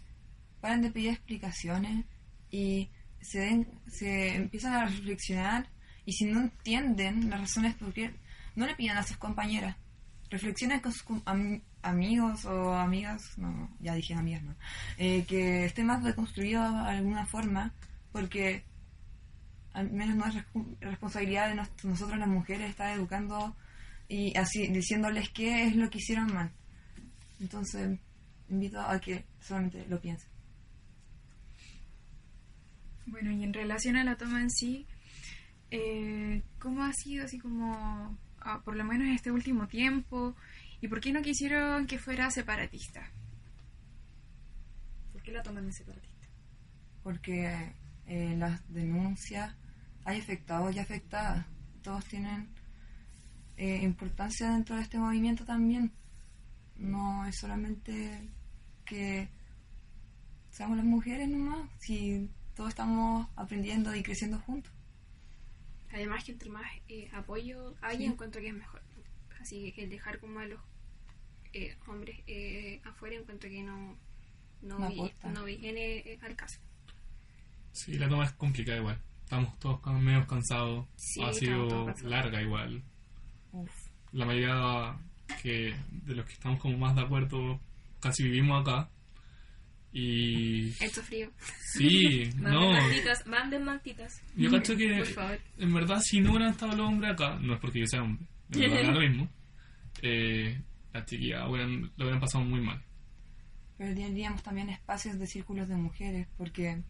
paren 0.62 0.82
de 0.82 0.92
pedir 0.92 1.10
explicaciones 1.10 2.06
y 2.52 2.90
se 3.22 3.40
den, 3.40 3.68
se 3.88 4.36
empiezan 4.36 4.74
a 4.74 4.86
reflexionar 4.86 5.68
y 6.06 6.14
si 6.14 6.26
no 6.26 6.40
entienden 6.42 7.30
las 7.30 7.40
razones 7.42 7.76
por 7.76 7.94
qué, 7.94 8.14
no 8.56 8.66
le 8.66 8.76
pidan 8.76 8.98
a 8.98 9.04
sus 9.04 9.18
compañeras. 9.18 9.76
Reflexionen 10.30 10.80
con 10.82 10.92
sus 10.92 11.04
com- 11.04 11.22
am- 11.26 11.62
amigos 11.82 12.46
o 12.46 12.74
amigas, 12.74 13.38
no, 13.38 13.70
ya 13.80 13.96
dije 13.96 14.14
amigas, 14.14 14.44
no, 14.44 14.56
eh, 14.98 15.26
que 15.26 15.66
estén 15.66 15.86
más 15.88 16.04
deconstruidos 16.04 16.72
de 16.74 16.90
alguna 16.92 17.26
forma, 17.26 17.74
porque 18.12 18.64
al 19.74 19.92
menos 19.92 20.16
no 20.16 20.26
es 20.28 20.36
responsabilidad 20.82 21.50
de 21.50 21.56
nos- 21.56 21.84
nosotros 21.84 22.18
las 22.18 22.28
mujeres 22.28 22.70
estar 22.70 22.96
educando 22.96 23.56
y 24.10 24.36
así 24.38 24.68
diciéndoles 24.68 25.30
qué 25.30 25.66
es 25.68 25.76
lo 25.76 25.90
que 25.90 25.98
hicieron 26.00 26.34
mal. 26.34 26.52
Entonces, 27.40 28.00
invito 28.50 28.80
a 28.82 29.00
que 29.00 29.26
solamente 29.42 29.86
lo 29.88 30.00
piensen. 30.02 30.30
Bueno, 33.06 33.32
y 33.32 33.44
en 33.44 33.54
relación 33.54 33.96
a 33.96 34.04
la 34.04 34.16
toma 34.18 34.42
en 34.42 34.50
sí, 34.50 34.86
eh, 35.72 36.42
¿cómo 36.60 36.84
ha 36.84 36.92
sido 36.94 37.26
así 37.26 37.40
como, 37.40 38.18
ah, 38.42 38.62
por 38.66 38.76
lo 38.76 38.84
menos 38.84 39.08
este 39.16 39.32
último 39.32 39.68
tiempo? 39.68 40.36
¿Y 40.82 40.88
por 40.88 41.00
qué 41.00 41.12
no 41.12 41.22
quisieron 41.22 41.88
que 41.88 42.00
fuera 42.00 42.30
separatista? 42.32 43.10
¿Por 45.14 45.22
qué 45.24 45.32
la 45.32 45.42
toman 45.44 45.66
de 45.66 45.74
separatista? 45.74 46.28
Porque 47.04 47.72
eh, 48.08 48.36
las 48.38 48.62
denuncias, 48.74 49.56
hay 50.06 50.20
afectados 50.20 50.76
y 50.76 50.80
afectadas. 50.80 51.46
Todos 51.82 52.06
tienen 52.06 52.48
eh, 53.58 53.80
importancia 53.84 54.52
dentro 54.52 54.76
de 54.76 54.82
este 54.84 54.98
movimiento 54.98 55.46
también. 55.46 55.92
No 56.76 57.26
es 57.26 57.38
solamente 57.38 58.30
que 58.86 59.28
seamos 60.52 60.78
las 60.78 60.86
mujeres 60.86 61.28
nomás, 61.30 61.70
si 61.80 62.30
todos 62.56 62.70
estamos 62.70 63.28
aprendiendo 63.36 63.96
y 63.96 64.02
creciendo 64.04 64.40
juntos. 64.40 64.72
Además 65.94 66.24
que 66.24 66.32
entre 66.34 66.50
más 66.50 66.66
eh, 66.88 67.10
apoyo 67.14 67.76
haya, 67.82 68.00
Sí. 68.00 68.06
encuentro 68.06 68.42
que 68.42 68.48
es 68.50 68.54
mejor. 68.54 68.82
Así 69.42 69.72
que 69.72 69.84
el 69.84 69.90
dejar 69.90 70.20
como 70.20 70.40
a 70.40 70.46
los 70.46 70.60
eh, 71.54 71.76
hombres 71.88 72.20
eh, 72.28 72.82
afuera, 72.84 73.16
encuentro 73.16 73.50
que 73.50 73.64
no, 73.64 73.96
no, 74.62 74.80
No 74.80 74.90
vi- 74.90 75.14
no 75.34 75.44
viene 75.46 75.98
eh, 76.00 76.20
al 76.22 76.36
caso. 76.36 76.60
Sí, 77.78 77.94
la 77.98 78.10
toma 78.10 78.26
es 78.26 78.32
complicada 78.34 78.80
igual. 78.80 79.00
Estamos 79.24 79.60
todos 79.60 79.80
medio 80.02 80.26
cansados. 80.26 80.88
Sí, 80.96 81.22
ha 81.24 81.32
sido 81.32 81.94
larga 82.04 82.42
igual. 82.42 82.84
Uf. 83.52 83.70
La 84.14 84.26
mayoría 84.26 84.98
que 85.44 85.76
de 85.92 86.16
los 86.16 86.26
que 86.26 86.34
estamos 86.34 86.60
como 86.60 86.78
más 86.78 86.96
de 86.96 87.02
acuerdo 87.02 87.60
casi 88.00 88.24
vivimos 88.24 88.62
acá. 88.62 88.90
Y 89.92 90.70
Esto 90.84 91.02
frío. 91.02 91.30
sí, 91.74 92.30
no. 92.38 92.72
mantitas, 92.72 93.26
manden 93.28 93.64
mantitas. 93.64 94.22
Yo 94.36 94.50
cacho 94.52 94.76
que 94.76 94.98
Por 94.98 95.06
favor. 95.08 95.40
en 95.58 95.74
verdad 95.74 96.00
si 96.02 96.20
no 96.20 96.32
hubieran 96.32 96.52
estado 96.52 96.76
los 96.76 96.88
hombres 96.88 97.12
acá, 97.14 97.38
no 97.42 97.54
es 97.54 97.60
porque 97.60 97.80
yo 97.82 97.86
sea 97.88 98.04
hombre, 98.04 98.26
en 98.54 98.60
verdad 98.60 98.84
da 98.84 98.92
lo 98.92 99.00
mismo. 99.00 99.30
Eh, 100.02 100.62
las 100.94 101.06
chiquillas 101.06 101.48
hubieran, 101.48 101.82
lo 101.96 102.06
hubieran 102.06 102.20
pasado 102.20 102.44
muy 102.44 102.62
mal. 102.62 102.84
Pero 103.78 103.94
tendríamos 103.96 104.42
también 104.42 104.70
espacios 104.70 105.20
de 105.20 105.28
círculos 105.28 105.68
de 105.68 105.76
mujeres, 105.76 106.28
porque 106.38 106.82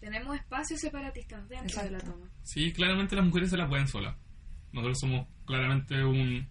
Tenemos 0.00 0.36
espacios 0.36 0.80
separatistas 0.80 1.48
dentro 1.48 1.82
de 1.82 1.90
la 1.90 1.98
toma. 1.98 2.28
Sí, 2.44 2.72
claramente 2.72 3.16
las 3.16 3.24
mujeres 3.24 3.50
se 3.50 3.56
la 3.56 3.68
pueden 3.68 3.88
solas. 3.88 4.16
Nosotros 4.72 4.98
somos 5.00 5.26
claramente 5.46 6.04
un, 6.04 6.46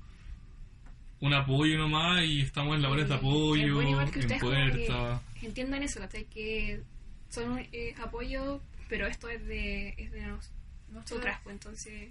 un 1.22 1.34
apoyo 1.34 1.78
nomás 1.78 2.24
y 2.26 2.42
estamos 2.42 2.76
en 2.76 2.82
labores 2.82 3.08
de 3.08 3.16
apoyo, 3.16 3.76
bueno 3.76 4.02
en 4.02 4.12
que 4.12 4.36
puerta. 4.40 5.22
entiendan 5.42 5.84
eso, 5.84 6.00
¿cachai? 6.00 6.26
que 6.26 6.82
son 7.30 7.52
un 7.52 7.60
eh, 7.72 7.94
apoyo, 8.02 8.62
pero 8.90 9.08
esto 9.08 9.30
es 9.30 9.46
de, 9.46 9.90
es 9.98 10.12
de 10.12 10.28
nos- 10.28 10.52
nosotras, 10.92 11.40
pues 11.44 11.54
entonces 11.54 12.10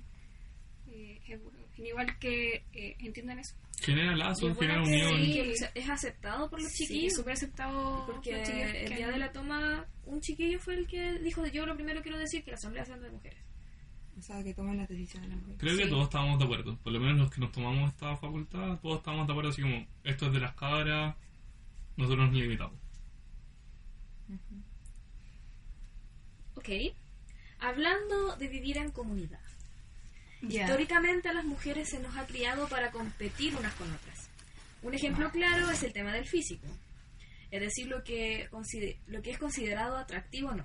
eh, 0.88 1.20
es 1.29 1.42
bueno. 1.42 1.59
Igual 1.79 2.19
que 2.19 2.65
eh, 2.73 2.97
entiendan 3.01 3.39
eso. 3.39 3.55
Genera 3.81 4.17
lazos, 4.17 4.57
genera 4.59 4.83
que- 4.83 4.89
unión. 4.89 5.17
que 5.17 5.53
es 5.75 5.89
aceptado 5.91 6.49
por 6.49 6.62
los 6.62 6.71
Sí, 6.73 6.87
chiquillos. 6.87 7.15
súper 7.15 7.35
aceptado 7.35 8.07
Porque 8.07 8.31
el 8.43 8.89
que- 8.89 8.95
día 8.97 9.09
de 9.09 9.19
la 9.19 9.33
toma, 9.33 9.87
un 10.07 10.21
chiquillo 10.21 10.59
fue 10.59 10.75
el 10.75 10.87
que 10.87 11.19
dijo: 11.19 11.47
Yo 11.47 11.67
lo 11.67 11.75
primero 11.75 12.01
quiero 12.03 12.17
decir 12.19 12.43
que 12.43 12.53
la 12.53 12.57
asamblea 12.57 12.85
sean 12.85 13.03
de 13.03 13.11
mujeres. 13.11 13.39
o 14.19 14.23
sea, 14.23 14.43
que 14.43 14.55
tomen 14.55 14.79
las 14.79 14.89
decisiones 14.89 15.29
las 15.29 15.37
mujeres. 15.41 15.61
Creo 15.61 15.77
que 15.77 15.85
Sí. 15.85 15.91
todos 15.91 16.05
estábamos 16.05 16.39
de 16.39 16.45
acuerdo. 16.47 16.79
Por 16.79 16.91
lo 16.91 17.01
menos 17.01 17.19
los 17.19 17.31
que 17.31 17.39
nos 17.39 17.53
tomamos 17.53 17.91
esta 17.93 18.17
facultad, 18.17 18.81
todos 18.81 18.97
estábamos 19.01 19.27
de 19.27 19.33
acuerdo 19.35 19.51
así 19.51 19.61
como, 19.61 19.87
esto 20.05 20.27
es 20.29 20.33
de 20.33 20.41
las 20.41 20.55
cabras, 20.55 21.15
nosotros 21.99 22.27
nos 22.31 22.35
limitamos. 22.35 22.81
Ok. 26.55 26.69
Hablando 27.59 28.37
de 28.37 28.49
vivir 28.49 28.79
en 28.79 28.91
comunidad. 28.91 29.41
Ya. 30.42 30.62
Históricamente 30.64 31.29
a 31.29 31.33
las 31.33 31.44
mujeres 31.44 31.88
se 31.90 31.99
nos 32.01 32.16
ha 32.16 32.27
criado 32.27 32.68
para 32.68 32.90
competir 32.90 33.55
unas 33.57 33.75
con 33.75 33.90
otras. 33.92 34.29
Un 34.83 34.94
ejemplo 34.94 35.31
claro 35.31 35.70
es 35.70 35.83
el 35.83 35.92
tema 35.92 36.12
del 36.12 36.27
físico, 36.27 36.66
es 37.51 37.61
decir, 37.61 37.87
lo 37.88 38.05
que, 38.05 38.49
lo 39.07 39.22
que 39.22 39.31
es 39.31 39.38
considerado 39.38 39.96
atractivo 39.96 40.51
o 40.51 40.55
no. 40.55 40.64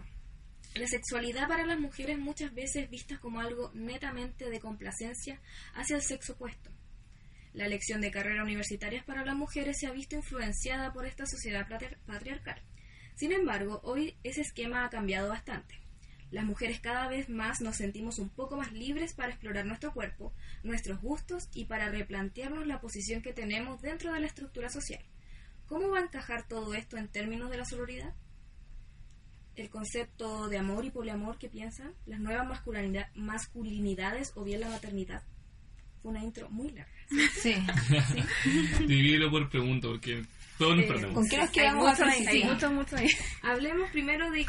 La 0.75 0.88
sexualidad 0.88 1.47
para 1.47 1.65
las 1.65 1.79
mujeres 1.79 2.17
muchas 2.19 2.53
veces 2.53 2.89
vista 2.89 3.17
como 3.19 3.39
algo 3.39 3.71
netamente 3.73 4.49
de 4.49 4.60
complacencia 4.60 5.39
hacia 5.73 5.95
el 5.97 6.01
sexo 6.01 6.34
opuesto. 6.34 6.69
La 7.53 7.65
elección 7.65 7.99
de 7.99 8.12
carreras 8.12 8.43
universitarias 8.45 9.03
para 9.03 9.25
las 9.25 9.36
mujeres 9.36 9.77
se 9.79 9.88
ha 9.88 9.91
visto 9.91 10.15
influenciada 10.15 10.93
por 10.93 11.05
esta 11.05 11.25
sociedad 11.25 11.67
patriar- 11.67 11.97
patriarcal. 12.05 12.62
Sin 13.15 13.34
embargo, 13.34 13.81
hoy 13.84 14.15
ese 14.23 14.41
esquema 14.41 14.86
ha 14.86 14.89
cambiado 14.89 15.27
bastante. 15.29 15.75
Las 16.32 16.46
mujeres 16.46 16.80
cada 16.80 17.08
vez 17.10 17.30
más 17.30 17.60
nos 17.62 17.76
sentimos 17.78 18.17
un 18.17 18.30
poco 18.30 18.56
más 18.58 18.72
libres 18.72 19.13
para 19.13 19.30
explorar 19.30 19.65
nuestro 19.65 19.94
cuerpo, 19.94 20.34
nuestros 20.63 21.02
gustos 21.02 21.50
y 21.54 21.65
para 21.65 21.89
replantearnos 21.89 22.65
la 22.65 22.80
posición 22.80 23.22
que 23.22 23.34
tenemos 23.34 23.82
dentro 23.82 24.13
de 24.13 24.22
la 24.22 24.28
estructura 24.28 24.70
social. 24.70 25.04
¿Cómo 25.67 25.89
va 25.89 26.00
a 26.00 26.04
encajar 26.04 26.48
todo 26.48 26.74
esto 26.74 26.98
en 26.98 27.08
términos 27.10 27.50
de 27.52 27.58
la 27.58 27.65
sororidad? 27.65 28.13
El 29.56 29.70
concepto 29.70 30.48
de 30.48 30.58
amor 30.58 30.86
y 30.86 30.91
poliamor, 30.91 31.38
¿qué 31.38 31.50
piensan? 31.50 31.94
Las 32.06 32.20
nuevas 32.22 32.48
masculinidad- 32.48 33.10
masculinidades 33.15 34.32
o 34.36 34.44
bien 34.46 34.62
la 34.62 34.70
maternidad. 34.70 35.24
Fue 36.02 36.12
una 36.12 36.24
intro 36.24 36.50
muy 36.50 36.72
larga. 36.72 36.91
Sí. 37.41 37.54
Divídelo 38.88 39.30
por 39.30 39.50
pregunta, 39.50 39.88
porque 39.89 40.24
todos 40.58 40.78
nos 40.78 40.86
Eh, 40.86 40.88
perdemos. 40.88 41.13
¿Con 41.13 41.28
qué 41.28 41.38
nos 41.38 41.48
Hay 41.48 41.54
quedamos 41.54 42.72
mucho 42.72 42.96
ahí. 42.96 43.08
Hablemos 43.44 43.89
primero 43.91 44.32
de 44.32 44.46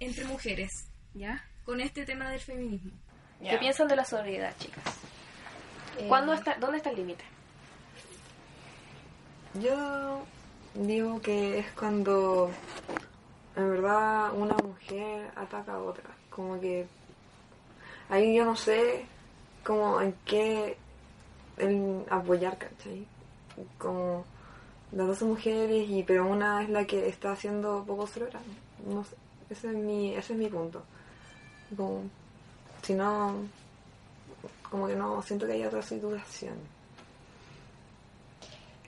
entre 0.00 0.24
mujeres, 0.26 0.70
¿Ya? 1.14 1.44
con 1.64 1.80
este 1.80 2.04
tema 2.04 2.30
del 2.30 2.40
feminismo. 2.40 2.90
¿Qué 3.40 3.58
piensan 3.58 3.88
de 3.88 3.96
la 3.96 4.04
sororidad, 4.04 4.54
chicas? 4.58 4.84
Eh, 5.98 6.06
¿Cuándo 6.08 6.32
está, 6.32 6.56
¿Dónde 6.56 6.78
está 6.78 6.90
el 6.90 6.96
límite? 6.96 7.24
Yo 9.60 10.24
digo 10.74 11.20
que 11.20 11.58
es 11.58 11.66
cuando 11.72 12.50
en 13.56 13.70
verdad 13.70 14.32
una 14.32 14.54
mujer 14.56 15.30
ataca 15.36 15.74
a 15.74 15.78
otra. 15.78 16.04
Como 16.30 16.60
que 16.60 16.86
ahí 18.08 18.34
yo 18.34 18.44
no 18.44 18.56
sé 18.56 19.04
como 19.64 20.00
en 20.00 20.14
qué 20.24 20.76
en 21.58 22.06
apoyar, 22.08 22.56
¿cachai? 22.56 23.06
Como 23.76 24.24
las 24.92 25.06
dos 25.06 25.18
son 25.18 25.30
mujeres 25.30 25.88
y 25.90 26.02
pero 26.04 26.26
una 26.26 26.62
es 26.62 26.70
la 26.70 26.86
que 26.86 27.08
está 27.08 27.32
haciendo 27.32 27.84
poco 27.84 28.06
sorora. 28.06 28.40
No 28.86 29.04
sé, 29.04 29.16
ese 29.50 29.68
es 29.68 29.74
mi, 29.74 30.14
ese 30.14 30.32
es 30.32 30.38
mi 30.38 30.46
punto. 30.48 30.82
Como, 31.76 32.02
si 32.82 32.94
no, 32.94 33.36
como 34.70 34.86
que 34.88 34.94
no 34.96 35.22
siento 35.22 35.46
que 35.46 35.52
haya 35.54 35.68
otra 35.68 35.82
situación. 35.82 36.54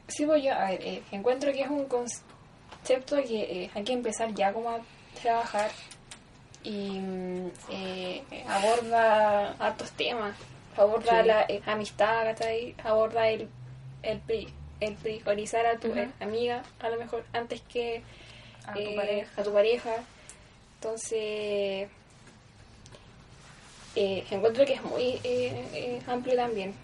Sí, 0.09 0.27
pues 0.27 0.43
yo, 0.43 0.53
a 0.53 0.71
ver, 0.71 0.81
eh, 0.83 1.03
encuentro 1.13 1.53
que 1.53 1.63
es 1.63 1.71
un 1.71 1.87
concepto 1.87 3.17
que 3.23 3.65
eh, 3.65 3.71
hay 3.75 3.85
que 3.85 3.93
empezar 3.95 4.33
ya 4.35 4.53
como 4.53 4.71
a 4.71 4.81
trabajar 5.21 5.71
y 6.63 6.99
mm, 7.01 7.51
eh, 7.71 8.23
aborda 8.49 9.53
altos 9.53 9.91
temas, 9.93 10.37
aborda 10.77 11.23
Sí. 11.23 11.29
la 11.29 11.73
amistad, 11.73 12.25
¿cachai? 12.25 12.75
aborda 12.85 13.29
el, 13.29 13.49
el, 14.03 14.19
pri- 14.21 14.53
el 14.81 14.95
priorizar 14.97 15.65
a 15.67 15.79
tu 15.79 15.93
amiga 16.21 16.63
a 16.81 16.89
lo 16.91 16.99
mejor 16.99 17.25
antes 17.33 17.63
que 17.63 18.03
A 18.67 18.75
tu 18.75 18.95
pareja. 18.95 19.41
a 19.41 19.45
tu 19.45 19.53
pareja. 19.53 19.95
Entonces, 20.77 21.89
eh, 23.95 24.25
encuentro 24.31 24.65
que 24.67 24.75
es 24.75 24.83
muy 24.85 25.21
eh, 25.25 25.69
eh, 25.73 26.03
amplio 26.07 26.37
también 26.37 26.75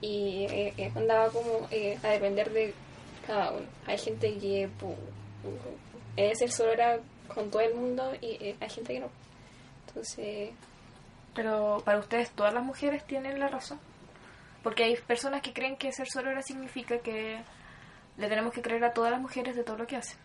y 0.00 0.46
eh, 0.50 0.92
andaba 0.94 1.30
como 1.30 1.66
eh, 1.70 1.98
a 2.02 2.08
depender 2.08 2.50
de 2.52 2.74
cada 3.26 3.52
uno. 3.52 3.66
Hay 3.86 3.98
gente 3.98 4.36
que 4.38 4.68
es 6.16 6.38
ser 6.38 6.50
sorora 6.50 7.00
con 7.28 7.50
todo 7.50 7.62
el 7.62 7.74
mundo 7.74 8.12
y 8.20 8.26
eh, 8.40 8.56
hay 8.60 8.70
gente 8.70 8.94
que 8.94 9.00
no. 9.00 9.10
Entonces, 9.88 10.54
Pero 11.34 11.82
para 11.84 11.98
ustedes 11.98 12.30
todas 12.32 12.52
las 12.54 12.64
mujeres 12.64 13.06
tienen 13.06 13.38
la 13.38 13.48
razón. 13.48 13.80
Porque 14.62 14.84
hay 14.84 14.96
personas 14.96 15.42
que 15.42 15.52
creen 15.52 15.76
que 15.76 15.92
ser 15.92 16.08
sorora 16.08 16.42
significa 16.42 16.98
que 17.00 17.44
le 18.16 18.28
tenemos 18.28 18.52
que 18.52 18.62
creer 18.62 18.84
a 18.84 18.92
todas 18.94 19.10
las 19.12 19.20
mujeres 19.20 19.56
de 19.56 19.64
todo 19.64 19.76
lo 19.78 19.86
que 19.86 19.96
hacen. 19.96 20.18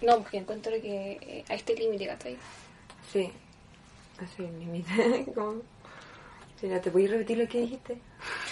no, 0.00 0.18
porque 0.18 0.38
encuentro 0.38 0.72
que 0.80 1.18
eh, 1.20 1.44
a 1.48 1.54
este 1.54 1.74
límite, 1.74 2.06
¿cachai? 2.06 2.38
Sí, 3.12 3.32
así 4.24 4.42
límite. 4.42 5.26
Como- 5.34 5.62
Señora, 6.60 6.80
¿te 6.80 6.90
puedes 6.90 7.10
repetir 7.10 7.38
lo 7.38 7.46
que 7.48 7.60
dijiste? 7.60 7.98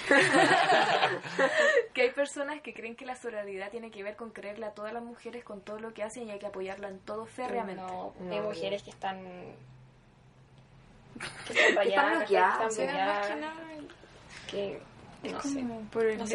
Que 1.92 2.02
hay 2.02 2.10
personas 2.10 2.60
que 2.60 2.72
creen 2.74 2.94
que 2.94 3.06
la 3.06 3.16
sororidad 3.16 3.70
tiene 3.70 3.90
que 3.90 4.02
ver 4.02 4.16
con 4.16 4.30
creerle 4.30 4.66
a 4.66 4.70
todas 4.72 4.92
las 4.92 5.02
mujeres 5.02 5.42
con 5.44 5.60
todo 5.62 5.78
lo 5.80 5.92
que 5.94 6.02
hacen 6.02 6.28
y 6.28 6.30
hay 6.30 6.38
que 6.38 6.46
apoyarla 6.46 6.88
en 6.88 6.98
todo 7.00 7.24
férreamente. 7.26 7.82
No, 7.82 8.12
No, 8.20 8.32
hay 8.32 8.40
mujeres 8.40 8.82
que 8.82 8.90
están 8.90 9.18
que 11.46 11.52
están 11.68 11.74
rayadas, 11.74 12.28
que 12.28 12.36
están 12.36 12.68
bloqueadas, 12.68 13.26
que 14.50 14.80
no 15.32 15.38
como 15.40 15.54
sé, 15.54 15.64
por 15.90 16.04
el 16.04 16.18
no 16.18 16.26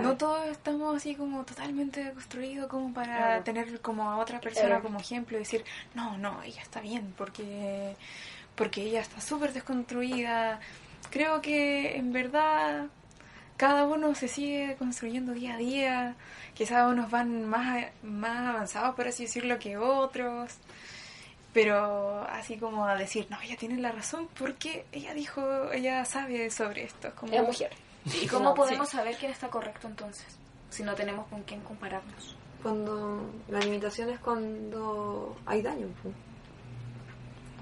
no 0.00 0.16
todos 0.16 0.46
estamos 0.48 0.96
así 0.96 1.14
como 1.14 1.44
totalmente 1.44 2.12
construidos 2.12 2.66
como 2.68 2.92
para 2.92 3.16
Claro. 3.16 3.44
tener 3.44 3.80
como 3.80 4.10
a 4.10 4.18
otra 4.18 4.40
persona 4.40 4.80
como 4.80 4.98
ejemplo 4.98 5.36
y 5.36 5.40
decir, 5.40 5.64
no, 5.94 6.18
no, 6.18 6.42
ella 6.42 6.62
está 6.62 6.80
bien 6.80 7.14
porque, 7.16 7.94
porque 8.54 8.82
ella 8.82 9.00
está 9.00 9.20
súper 9.20 9.52
desconstruida. 9.52 10.60
Creo 11.10 11.40
que 11.40 11.96
en 11.96 12.12
verdad 12.12 12.86
cada 13.56 13.84
uno 13.84 14.14
se 14.14 14.28
sigue 14.28 14.76
construyendo 14.78 15.32
día 15.32 15.54
a 15.54 15.58
día. 15.58 16.14
Quizás 16.54 16.90
unos 16.90 17.10
van 17.10 17.44
más, 17.46 17.86
más 18.02 18.48
avanzados, 18.54 18.94
por 18.94 19.08
así 19.08 19.24
decirlo, 19.24 19.58
que 19.58 19.76
otros. 19.78 20.58
Pero 21.52 22.22
así 22.30 22.56
como 22.58 22.86
a 22.86 22.94
decir, 22.96 23.26
no, 23.30 23.40
ella 23.40 23.56
tiene 23.56 23.78
la 23.78 23.90
razón 23.90 24.28
porque 24.38 24.84
ella 24.92 25.14
dijo, 25.14 25.72
ella 25.72 26.04
sabe 26.04 26.50
sobre 26.50 26.84
esto. 26.84 27.10
Como, 27.16 27.32
Es 27.32 27.42
mujer. 27.42 27.72
¿Y 28.14 28.26
cómo 28.26 28.50
No, 28.50 28.54
podemos 28.54 28.88
saber 28.88 29.16
quién 29.16 29.32
está 29.32 29.48
correcto 29.48 29.86
entonces? 29.86 30.26
Si 30.70 30.82
no 30.82 30.94
tenemos 30.94 31.26
con 31.28 31.42
quién 31.42 31.60
compararnos. 31.60 32.36
Cuando 32.62 33.30
la 33.48 33.60
limitación 33.60 34.10
es 34.10 34.18
cuando 34.20 35.36
hay 35.46 35.62
daño. 35.62 35.86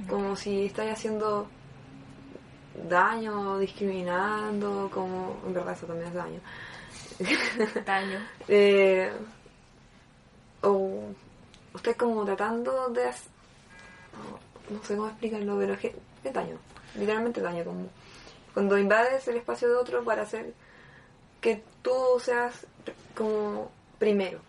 Como 0.09 0.37
si 0.37 0.67
estáis 0.67 0.93
haciendo 0.93 1.49
daño, 2.89 3.59
discriminando, 3.59 4.91
como 4.93 5.37
en 5.47 5.55
verdad 5.55 5.75
eso 5.75 5.87
también 5.87 6.09
es 6.09 6.15
daño. 6.15 6.41
Daño. 7.87 8.19
Eh, 8.47 9.11
o 10.63 11.15
usted 11.75 11.97
como 11.97 12.25
tratando 12.25 12.89
de 12.89 13.11
no 14.71 14.83
sé 14.83 14.97
cómo 14.97 15.09
explicarlo 15.09 15.57
pero 15.59 15.75
es, 15.75 15.81
que 15.81 15.97
es 16.25 16.33
daño 16.33 16.57
literalmente 16.95 17.41
daño 17.41 17.65
como 17.65 17.89
cuando 18.57 18.79
invades 18.79 19.29
el 19.29 19.37
espacio 19.37 19.69
de 19.69 19.75
otro 19.75 20.03
para 20.03 20.23
hacer 20.23 20.55
que 21.43 21.63
tú 21.83 21.93
seas 22.25 22.67
como 23.15 23.71
primero 23.99 24.41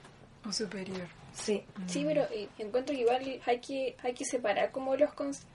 o 0.48 0.54
superior. 0.54 1.06
sí 1.34 1.66
Sí, 1.88 2.06
pero 2.08 2.24
eh, 2.32 2.48
encuentro 2.58 2.96
que 2.96 3.02
igual 3.02 3.42
hay 3.46 3.60
que 3.60 3.98
hay 4.02 4.14
que 4.14 4.24
separar 4.24 4.72
como 4.72 4.96
los 4.96 5.14
conceptos 5.14 5.52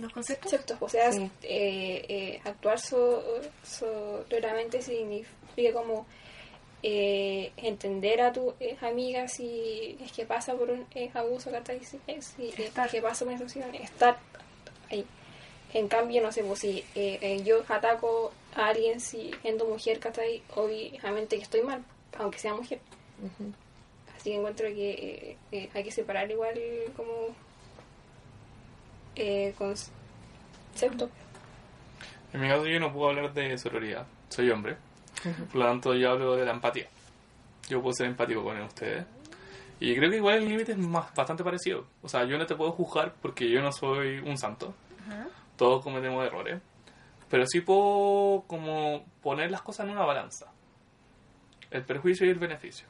¿Los 0.00 0.12
conceptos? 0.14 0.50
conceptos, 0.52 0.78
o 0.80 0.88
sea, 0.88 1.12
Sí. 1.12 1.30
eh, 1.42 2.04
eh, 2.08 2.40
actuar 2.44 2.78
so, 2.80 3.22
sororamente 3.62 4.80
significa 4.80 5.72
como 5.74 6.06
eh, 6.82 7.52
entender 7.58 8.22
a 8.22 8.32
tu 8.32 8.54
eh, 8.60 8.78
amiga 8.80 9.28
si 9.28 9.98
es 10.00 10.10
que 10.12 10.24
pasa 10.24 10.54
por 10.54 10.70
un 10.70 10.86
eh, 10.94 11.10
abuso. 11.12 11.50
Si, 12.20 12.48
es 12.56 12.90
que 12.90 13.02
pasa 13.02 13.24
por 13.26 13.34
una 13.34 13.38
situación, 13.38 13.74
estar 13.74 14.16
ahí. 14.90 15.04
En 15.72 15.88
cambio, 15.88 16.20
no 16.22 16.32
sé, 16.32 16.42
pues 16.42 16.60
si 16.60 16.78
eh, 16.94 17.18
eh, 17.20 17.42
yo 17.44 17.62
ataco 17.68 18.32
a 18.56 18.68
alguien 18.68 19.00
si 19.00 19.30
siendo 19.42 19.66
mujer, 19.66 20.00
¿cachai? 20.00 20.42
Obviamente 20.56 21.36
que 21.36 21.42
estoy 21.42 21.62
mal, 21.62 21.84
aunque 22.18 22.38
sea 22.38 22.54
mujer. 22.54 22.80
Así 24.16 24.30
que 24.30 24.36
encuentro 24.36 24.66
que 24.66 24.90
eh, 24.90 25.36
eh, 25.52 25.70
hay 25.72 25.84
que 25.84 25.90
separar 25.90 26.30
igual 26.30 26.54
como 26.96 27.34
eh, 29.16 29.54
conceptos. 29.56 31.10
En 32.32 32.40
mi 32.40 32.48
caso 32.48 32.66
yo 32.66 32.78
no 32.80 32.92
puedo 32.92 33.10
hablar 33.10 33.32
de 33.32 33.56
sororidad, 33.58 34.06
soy 34.28 34.50
hombre, 34.50 34.76
por 35.52 35.56
lo 35.56 35.64
tanto 35.64 35.94
yo 35.94 36.10
hablo 36.10 36.36
de 36.36 36.44
la 36.44 36.52
empatía. 36.52 36.88
Yo 37.68 37.80
puedo 37.80 37.94
ser 37.94 38.06
empático 38.06 38.42
con 38.42 38.60
ustedes. 38.60 39.04
Y 39.78 39.96
creo 39.96 40.10
que 40.10 40.16
igual 40.16 40.38
el 40.38 40.48
límite 40.48 40.72
es 40.72 40.78
más, 40.78 41.14
bastante 41.14 41.42
parecido. 41.42 41.86
O 42.02 42.08
sea, 42.08 42.24
yo 42.24 42.36
no 42.36 42.46
te 42.46 42.54
puedo 42.54 42.72
juzgar 42.72 43.14
porque 43.22 43.48
yo 43.48 43.62
no 43.62 43.72
soy 43.72 44.18
un 44.18 44.36
santo. 44.36 44.74
Todos 45.60 45.84
cometemos 45.84 46.24
errores. 46.24 46.58
Pero 47.28 47.44
sí 47.46 47.60
puedo 47.60 48.44
como 48.46 49.04
poner 49.22 49.50
las 49.50 49.60
cosas 49.60 49.84
en 49.84 49.92
una 49.92 50.06
balanza. 50.06 50.46
El 51.70 51.84
perjuicio 51.84 52.26
y 52.26 52.30
el 52.30 52.38
beneficio. 52.38 52.86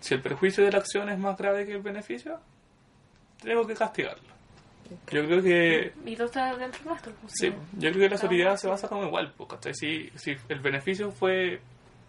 Si 0.00 0.14
el 0.14 0.22
perjuicio 0.22 0.64
de 0.64 0.72
la 0.72 0.78
acción 0.78 1.10
es 1.10 1.18
más 1.18 1.36
grave 1.36 1.66
que 1.66 1.72
el 1.72 1.82
beneficio, 1.82 2.40
tengo 3.42 3.66
que 3.66 3.74
castigarlo. 3.74 4.30
Yo 5.12 5.26
creo 5.26 5.42
que 5.42 5.92
Y 6.06 6.16
todo 6.16 6.28
está 6.28 6.56
dentro 6.56 6.80
nuestro. 6.86 7.12
pues, 7.20 7.34
Sí, 7.36 7.52
yo 7.74 7.90
creo 7.90 8.00
que 8.00 8.08
la 8.08 8.16
solidaridad 8.16 8.56
se 8.56 8.66
basa 8.66 8.88
como 8.88 9.04
igual, 9.04 9.34
pues, 9.36 9.50
¿cachai? 9.50 9.74
Si, 9.74 10.10
si 10.14 10.38
el 10.48 10.60
beneficio 10.60 11.12
fue 11.12 11.60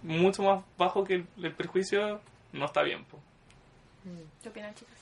mucho 0.03 0.41
más 0.43 0.63
bajo 0.77 1.03
que 1.03 1.15
el, 1.15 1.27
el 1.43 1.51
perjuicio, 1.53 2.21
no 2.53 2.63
está 2.63 2.81
bien, 2.81 3.03
pues. 3.03 3.21
¿Qué 4.41 4.47
opinan, 4.47 4.73
chicas? 4.73 4.98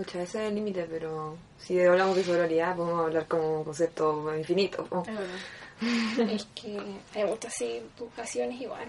Muchas 0.00 0.14
veces 0.22 0.34
es 0.36 0.48
el 0.48 0.54
límite 0.54 0.86
pero 0.88 1.36
si 1.58 1.78
hablamos 1.80 2.16
de 2.16 2.24
sororidad 2.24 2.74
podemos 2.74 3.04
hablar 3.06 3.26
como 3.28 3.58
un 3.58 3.64
concepto 3.64 4.34
infinito. 4.36 4.86
Es 5.82 6.44
que 6.54 6.78
me 7.14 7.24
gusta 7.24 7.48
así 7.48 7.80
tus 7.96 8.10
pasiones 8.12 8.60
igual. 8.60 8.86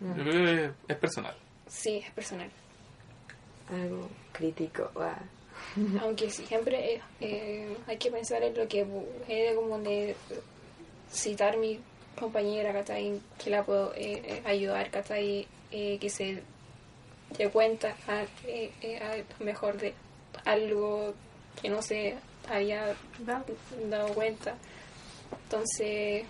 Yo 0.00 0.14
creo 0.14 0.74
que 0.86 0.92
es 0.92 0.98
personal. 0.98 1.36
Sí, 1.66 1.98
es 1.98 2.10
personal. 2.12 2.50
Algo 3.70 4.08
crítico. 4.32 4.90
ah. 4.96 5.18
Aunque 6.00 6.30
sí, 6.30 6.46
siempre 6.46 6.94
eh, 6.94 7.02
eh, 7.20 7.76
hay 7.86 7.98
que 7.98 8.10
pensar 8.10 8.42
en 8.42 8.56
lo 8.56 8.66
que 8.66 8.86
he 9.28 9.50
de 9.50 9.54
como 9.56 9.78
de 9.80 10.16
citar 11.10 11.54
a 11.54 11.58
mi 11.58 11.80
compañera, 12.18 12.72
¿cachai? 12.72 13.20
Que 13.42 13.50
la 13.50 13.62
puedo 13.62 13.92
eh, 13.94 14.22
eh, 14.24 14.42
ayudar, 14.46 14.90
¿cachai? 14.90 15.46
Eh, 15.70 15.98
que 16.00 16.08
se 16.08 16.42
dé 17.36 17.50
cuenta 17.50 17.94
a, 18.08 18.22
eh, 18.46 18.72
eh, 18.80 18.98
a 18.98 19.16
lo 19.38 19.44
mejor 19.44 19.76
de 19.76 19.92
algo 20.46 21.12
que 21.60 21.68
no 21.68 21.82
se 21.82 22.16
había 22.48 22.96
dado 23.90 24.14
cuenta. 24.14 24.54
Entonces, 25.44 26.24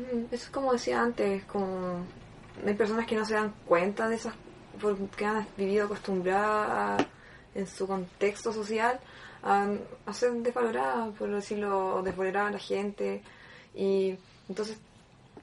Mm, 0.00 0.24
Eso 0.32 0.44
es 0.44 0.50
como 0.50 0.72
decía 0.72 1.02
antes, 1.02 1.44
como 1.44 2.06
hay 2.66 2.74
personas 2.74 3.06
que 3.06 3.16
no 3.16 3.24
se 3.24 3.34
dan 3.34 3.54
cuenta 3.66 4.08
de 4.08 4.16
esas, 4.16 4.34
porque 4.80 5.26
han 5.26 5.46
vivido 5.56 5.86
acostumbradas 5.86 7.06
en 7.54 7.66
su 7.66 7.86
contexto 7.86 8.52
social 8.52 8.98
a, 9.42 9.68
ser 10.12 10.32
desvaloradas, 10.32 11.14
por 11.16 11.30
decirlo, 11.30 11.96
o 11.96 12.02
desvalorar 12.02 12.48
a 12.48 12.50
la 12.52 12.58
gente. 12.58 13.22
Y 13.74 14.16
entonces, 14.48 14.78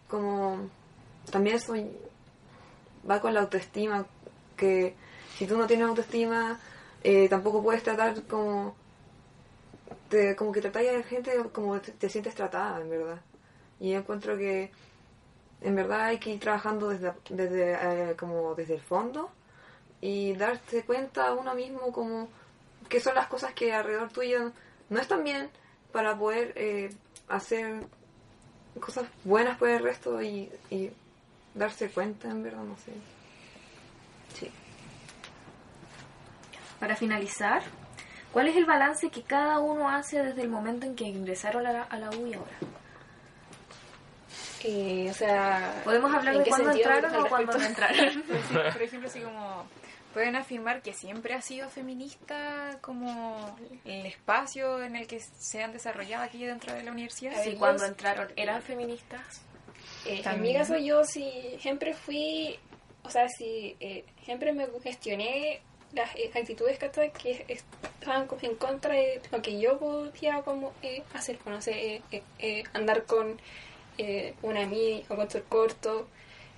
como 0.10 0.69
también 1.31 1.57
eso 1.57 1.73
va 3.10 3.21
con 3.21 3.33
la 3.33 3.41
autoestima, 3.41 4.05
que 4.55 4.95
si 5.38 5.45
tú 5.45 5.57
no 5.57 5.67
tienes 5.67 5.88
autoestima, 5.88 6.60
eh, 7.09 7.27
tampoco 7.29 7.63
puedes 7.63 7.83
tratar 7.83 8.21
como, 8.23 8.75
te- 10.09 10.35
como 10.35 10.51
que 10.51 10.61
tratáis 10.61 10.89
a 10.89 10.93
la 10.93 11.03
gente 11.03 11.31
como 11.53 11.79
te, 11.79 11.91
te 11.91 12.09
sientes 12.09 12.35
tratada, 12.35 12.81
en 12.81 12.89
verdad. 12.89 13.19
Y 13.79 13.91
yo 13.91 13.99
encuentro 13.99 14.37
que 14.37 14.71
en 15.61 15.75
verdad 15.75 16.01
hay 16.05 16.17
que 16.19 16.31
ir 16.31 16.39
trabajando 16.39 16.89
desde, 16.89 17.13
desde, 17.29 17.73
eh, 18.11 18.15
como 18.17 18.55
desde 18.55 18.75
el 18.75 18.81
fondo 18.81 19.29
y 20.01 20.33
darse 20.33 20.83
cuenta 20.83 21.27
a 21.27 21.33
uno 21.33 21.55
mismo 21.55 21.91
como 21.91 22.27
que 22.89 22.99
son 22.99 23.15
las 23.15 23.27
cosas 23.27 23.53
que 23.53 23.73
alrededor 23.73 24.09
tuyo 24.11 24.51
no 24.89 24.99
están 24.99 25.23
bien 25.23 25.49
para 25.91 26.17
poder 26.17 26.53
eh, 26.55 26.89
hacer 27.29 27.83
cosas 28.79 29.05
buenas 29.23 29.57
por 29.57 29.69
el 29.69 29.81
resto 29.83 30.21
y 30.21 30.49
darse 31.55 31.89
cuenta, 31.89 32.29
en 32.29 32.43
verdad, 32.43 32.63
no 32.63 32.77
sé. 32.77 32.91
Sí. 34.39 34.51
Para 36.79 36.95
finalizar, 36.95 37.61
¿cuál 38.31 38.47
es 38.47 38.55
el 38.55 38.65
balance 38.65 39.09
que 39.09 39.23
cada 39.23 39.59
uno 39.59 39.89
hace 39.89 40.21
desde 40.23 40.41
el 40.41 40.49
momento 40.49 40.85
en 40.85 40.95
que 40.95 41.05
ingresaron 41.05 41.65
a 41.65 41.73
la, 41.73 41.83
a 41.83 41.97
la 41.97 42.09
U 42.11 42.27
y 42.27 42.33
ahora? 42.33 42.51
eh, 44.63 45.07
o 45.09 45.13
sea... 45.13 45.81
¿Podemos 45.83 46.13
hablar 46.13 46.35
¿en 46.35 46.43
de 46.43 46.49
cuándo 46.49 46.71
entraron 46.71 47.15
o 47.15 47.29
cuándo 47.29 47.57
no 47.57 47.65
entraron? 47.65 48.23
Por 48.73 48.81
ejemplo, 48.81 49.09
así 49.09 49.19
como 49.21 49.65
pueden 50.13 50.35
afirmar 50.35 50.81
que 50.81 50.93
siempre 50.93 51.35
ha 51.35 51.41
sido 51.41 51.69
feminista 51.69 52.79
como 52.81 53.55
el 53.85 54.05
espacio 54.07 54.81
en 54.81 54.95
el 54.95 55.05
que 55.05 55.19
se 55.19 55.63
han 55.63 55.73
desarrollado 55.73 56.23
aquí 56.23 56.43
dentro 56.43 56.73
de 56.73 56.83
la 56.83 56.91
universidad. 56.91 57.33
Sí, 57.43 57.55
cuando 57.57 57.85
entraron, 57.85 58.27
¿eran 58.35 58.61
feministas? 58.61 59.41
Eh, 60.05 60.09
en 60.09 60.15
mi 60.17 60.23
También. 60.23 60.57
caso 60.57 60.77
yo 60.77 61.03
sí 61.03 61.57
siempre 61.59 61.93
fui, 61.93 62.57
o 63.03 63.09
sea, 63.09 63.27
sí, 63.29 63.75
eh, 63.79 64.05
siempre 64.23 64.53
me 64.53 64.67
gestioné 64.81 65.61
las 65.93 66.15
eh, 66.15 66.30
actitudes 66.36 66.78
que 67.12 67.45
estaban 67.47 68.28
en 68.41 68.56
contra 68.56 68.93
de 68.93 69.21
lo 69.32 69.41
que 69.41 69.60
yo 69.60 69.78
podía 69.80 70.41
como 70.41 70.73
eh, 70.82 71.04
hacer, 71.13 71.38
pues, 71.43 71.56
no 71.56 71.62
sé, 71.62 72.02
eh, 72.12 72.23
eh, 72.39 72.63
andar 72.73 73.04
con 73.06 73.39
una 74.43 74.62
amiga 74.63 75.06
o 75.10 75.15
con 75.15 75.28
corto. 75.50 76.08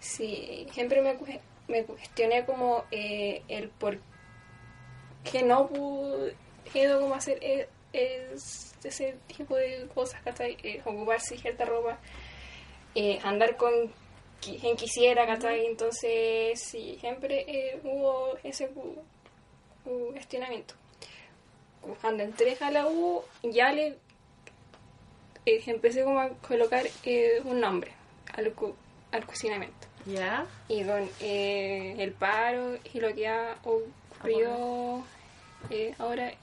Sí, 0.02 0.68
siempre 0.74 1.02
me, 1.02 1.18
cues- 1.18 1.39
me 1.68 1.84
cuestioné 1.86 2.46
como 2.46 2.86
el 2.92 3.70
por 3.70 3.98
qué 5.24 5.44
no 5.44 5.68
pude 5.68 6.36
como 7.00 7.15
hacer 7.15 7.39
es- 7.94 8.76
ese 8.84 9.15
tipo 9.36 9.56
de 9.56 9.88
cosas, 9.94 10.22
ocuparse 10.86 11.38
cierta 11.38 11.65
ropa 11.65 11.98
andar 13.24 13.58
con 13.58 13.72
quien 14.42 14.76
quisiera. 14.78 15.26
Entonces, 15.56 16.60
sí, 16.62 16.98
siempre 17.00 17.80
hubo 17.84 18.38
ese 18.44 18.70
cu- 19.89 20.13
gestionamiento. 20.13 20.75
Cuando 22.02 22.23
entré 22.23 22.58
a 22.62 22.71
la 22.71 22.88
U, 22.88 23.23
ya 23.43 23.71
le 23.71 23.97
eh, 25.45 25.63
empecé 25.65 26.04
como 26.04 26.19
a 26.19 26.30
colocar 26.47 26.86
eh, 27.04 27.41
un 27.45 27.60
nombre 27.60 27.91
al, 28.34 28.52
cu- 28.54 28.75
al 29.12 29.25
cuestionamiento. 29.25 29.88
¿Ya? 30.06 30.45
Y 30.67 30.84
con 30.84 31.10
eh, 31.19 31.95
el 31.99 32.12
paro 32.13 32.78
y 32.93 32.99
lo 32.99 33.13
que 33.13 33.28
ha 33.28 33.58
ocurrido 33.63 35.04
eh, 35.69 35.93
ahora 35.99 36.34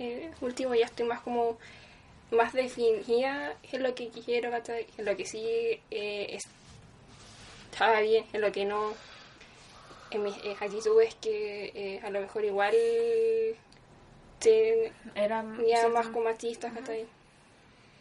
último, 0.40 0.74
ya 0.74 0.84
estoy 0.86 1.06
más 1.06 1.20
como 1.20 1.58
más 2.30 2.52
definida 2.52 3.54
en 3.72 3.82
lo 3.82 3.94
que 3.94 4.08
quiero, 4.08 4.50
en 4.54 5.04
lo 5.04 5.16
que 5.16 5.24
sí 5.26 5.80
es- 5.90 6.48
estaba 7.72 8.00
bien, 8.00 8.24
en 8.32 8.40
lo 8.40 8.50
que 8.52 8.64
no, 8.64 8.94
en 10.16 10.22
mis 10.24 10.36
eh, 10.38 10.56
actitudes 10.60 11.14
que 11.16 11.72
eh, 11.74 12.00
a 12.02 12.10
lo 12.10 12.20
mejor 12.20 12.44
igual 12.44 12.74
Eran 15.14 15.64
ya 15.66 15.82
sí, 15.82 15.88
más 15.88 16.08
como 16.08 16.24
machistas, 16.24 16.72
¿cachai? 16.72 17.06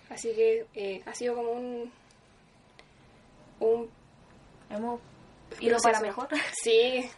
Así 0.10 0.34
que 0.34 0.66
eh, 0.76 1.02
ha 1.06 1.14
sido 1.14 1.36
como 1.36 1.52
un 1.52 1.92
un 3.60 3.90
Hemos 4.70 5.00
ido 5.60 5.78
para 5.80 6.02
mejor. 6.02 6.28
Sí, 6.64 7.10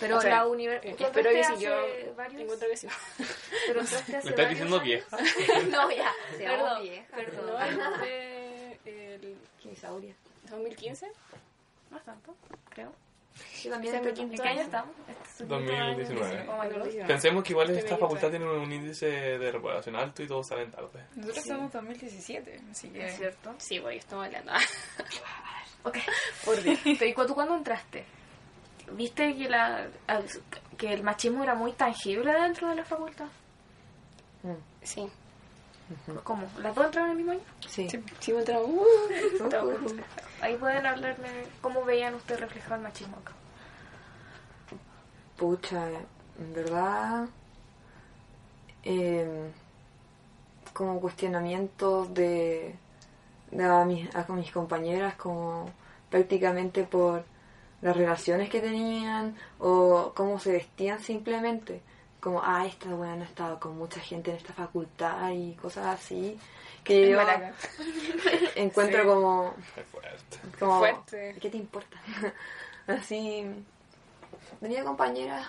Pero 0.00 0.18
O 0.18 0.20
sea, 0.20 0.30
la 0.36 0.46
universidad... 0.46 0.92
eh, 0.92 0.96
espero 0.98 1.30
que 1.30 1.44
si 1.44 1.64
yo 1.64 2.14
Varios... 2.16 2.42
encuentro 2.42 2.68
que 2.68 2.76
sí. 2.76 2.88
Pero 3.66 3.80
hace 3.80 4.12
¿Me 4.12 4.18
estás 4.18 4.24
varios 4.36 4.50
diciendo 4.50 4.80
vieja? 4.80 5.16
no, 5.70 5.90
ya. 5.90 6.14
Perdón, 6.38 6.82
perdón. 7.10 7.78
No, 7.78 8.04
el 8.04 9.36
Kimisauria. 9.60 10.14
2015. 10.50 11.10
No 11.90 12.00
tanto, 12.00 12.34
creo. 12.70 12.92
Yo 13.62 13.70
también 13.70 13.94
¿En 13.94 14.30
qué 14.30 14.48
año 14.48 14.60
estamos? 14.60 14.94
Este 15.08 15.22
es 15.24 15.40
el 15.40 15.48
2019. 15.48 16.46
Oh 16.48 16.62
my 16.62 16.68
God. 16.68 17.06
Pensemos 17.06 17.44
que 17.44 17.52
igual 17.52 17.70
esta 17.70 17.82
medio 17.82 17.98
facultad 17.98 18.30
tiene 18.30 18.44
un 18.46 18.72
índice 18.72 19.06
de 19.06 19.52
repoblación 19.52 19.96
alto 19.96 20.22
y 20.22 20.26
todos 20.26 20.46
salen 20.46 20.70
tarde. 20.70 21.04
Nosotros 21.14 21.44
somos 21.44 21.72
2017, 21.72 22.60
así 22.70 22.88
que... 22.90 23.06
¿Es 23.06 23.16
cierto? 23.16 23.54
Sí, 23.58 23.80
porque 23.80 23.96
estamos 23.96 24.26
hablando. 24.26 24.52
Ok, 25.84 25.96
por 26.44 26.60
Dios. 26.62 26.78
¿y 26.84 27.14
tú 27.14 27.34
cuándo 27.34 27.54
entraste? 27.54 28.04
¿Viste 28.92 29.36
que, 29.36 29.48
la, 29.48 29.86
que 30.76 30.92
el 30.92 31.02
machismo 31.02 31.42
era 31.44 31.54
muy 31.54 31.72
tangible 31.72 32.32
dentro 32.32 32.68
de 32.68 32.74
la 32.74 32.84
facultad? 32.84 33.28
Sí. 34.82 35.08
¿Cómo? 36.24 36.50
¿Las 36.58 36.74
dos 36.74 36.86
entraron 36.86 37.10
el 37.10 37.16
mismo 37.16 37.32
año? 37.32 37.40
Sí. 37.66 37.88
Sí, 37.88 38.02
sí, 38.18 38.32
me 38.32 38.40
entramos. 38.40 38.70
Uh. 39.40 40.00
Ahí 40.40 40.56
pueden 40.56 40.86
hablarme 40.86 41.28
cómo 41.60 41.84
veían 41.84 42.14
ustedes 42.14 42.40
reflejado 42.40 42.76
el 42.76 42.82
machismo 42.82 43.16
acá. 43.16 43.32
Pucha, 45.36 45.88
en 46.38 46.54
verdad, 46.54 47.28
eh, 48.84 49.50
como 50.72 51.00
cuestionamientos 51.00 52.14
de, 52.14 52.74
de 53.50 53.64
a, 53.64 53.84
mis, 53.84 54.08
mis 54.28 54.52
compañeras, 54.52 55.14
como 55.14 55.70
prácticamente 56.10 56.84
por 56.84 57.24
las 57.82 57.96
relaciones 57.96 58.48
que 58.48 58.60
tenían 58.60 59.36
o 59.58 60.12
cómo 60.14 60.38
se 60.38 60.52
vestían 60.52 61.00
simplemente. 61.00 61.82
Como, 62.20 62.40
ah, 62.42 62.66
esta 62.66 62.88
buena 62.88 63.16
no 63.16 63.24
estaba 63.24 63.60
con 63.60 63.76
mucha 63.78 64.00
gente 64.00 64.30
en 64.32 64.36
esta 64.38 64.52
facultad 64.52 65.30
y 65.32 65.54
cosas 65.54 65.86
así. 65.86 66.38
Que 66.82 67.10
yo 67.10 67.16
Maraca. 67.18 67.52
encuentro 68.56 69.02
Sí. 69.02 69.06
como 69.06 69.54
Qué 69.74 69.82
fuerte. 69.84 70.38
como, 70.58 70.78
Fuerte. 70.78 71.36
¿Qué 71.40 71.50
te 71.50 71.56
importa? 71.58 71.96
Así. 72.86 73.44
Tenía 74.60 74.82
compañeras 74.82 75.46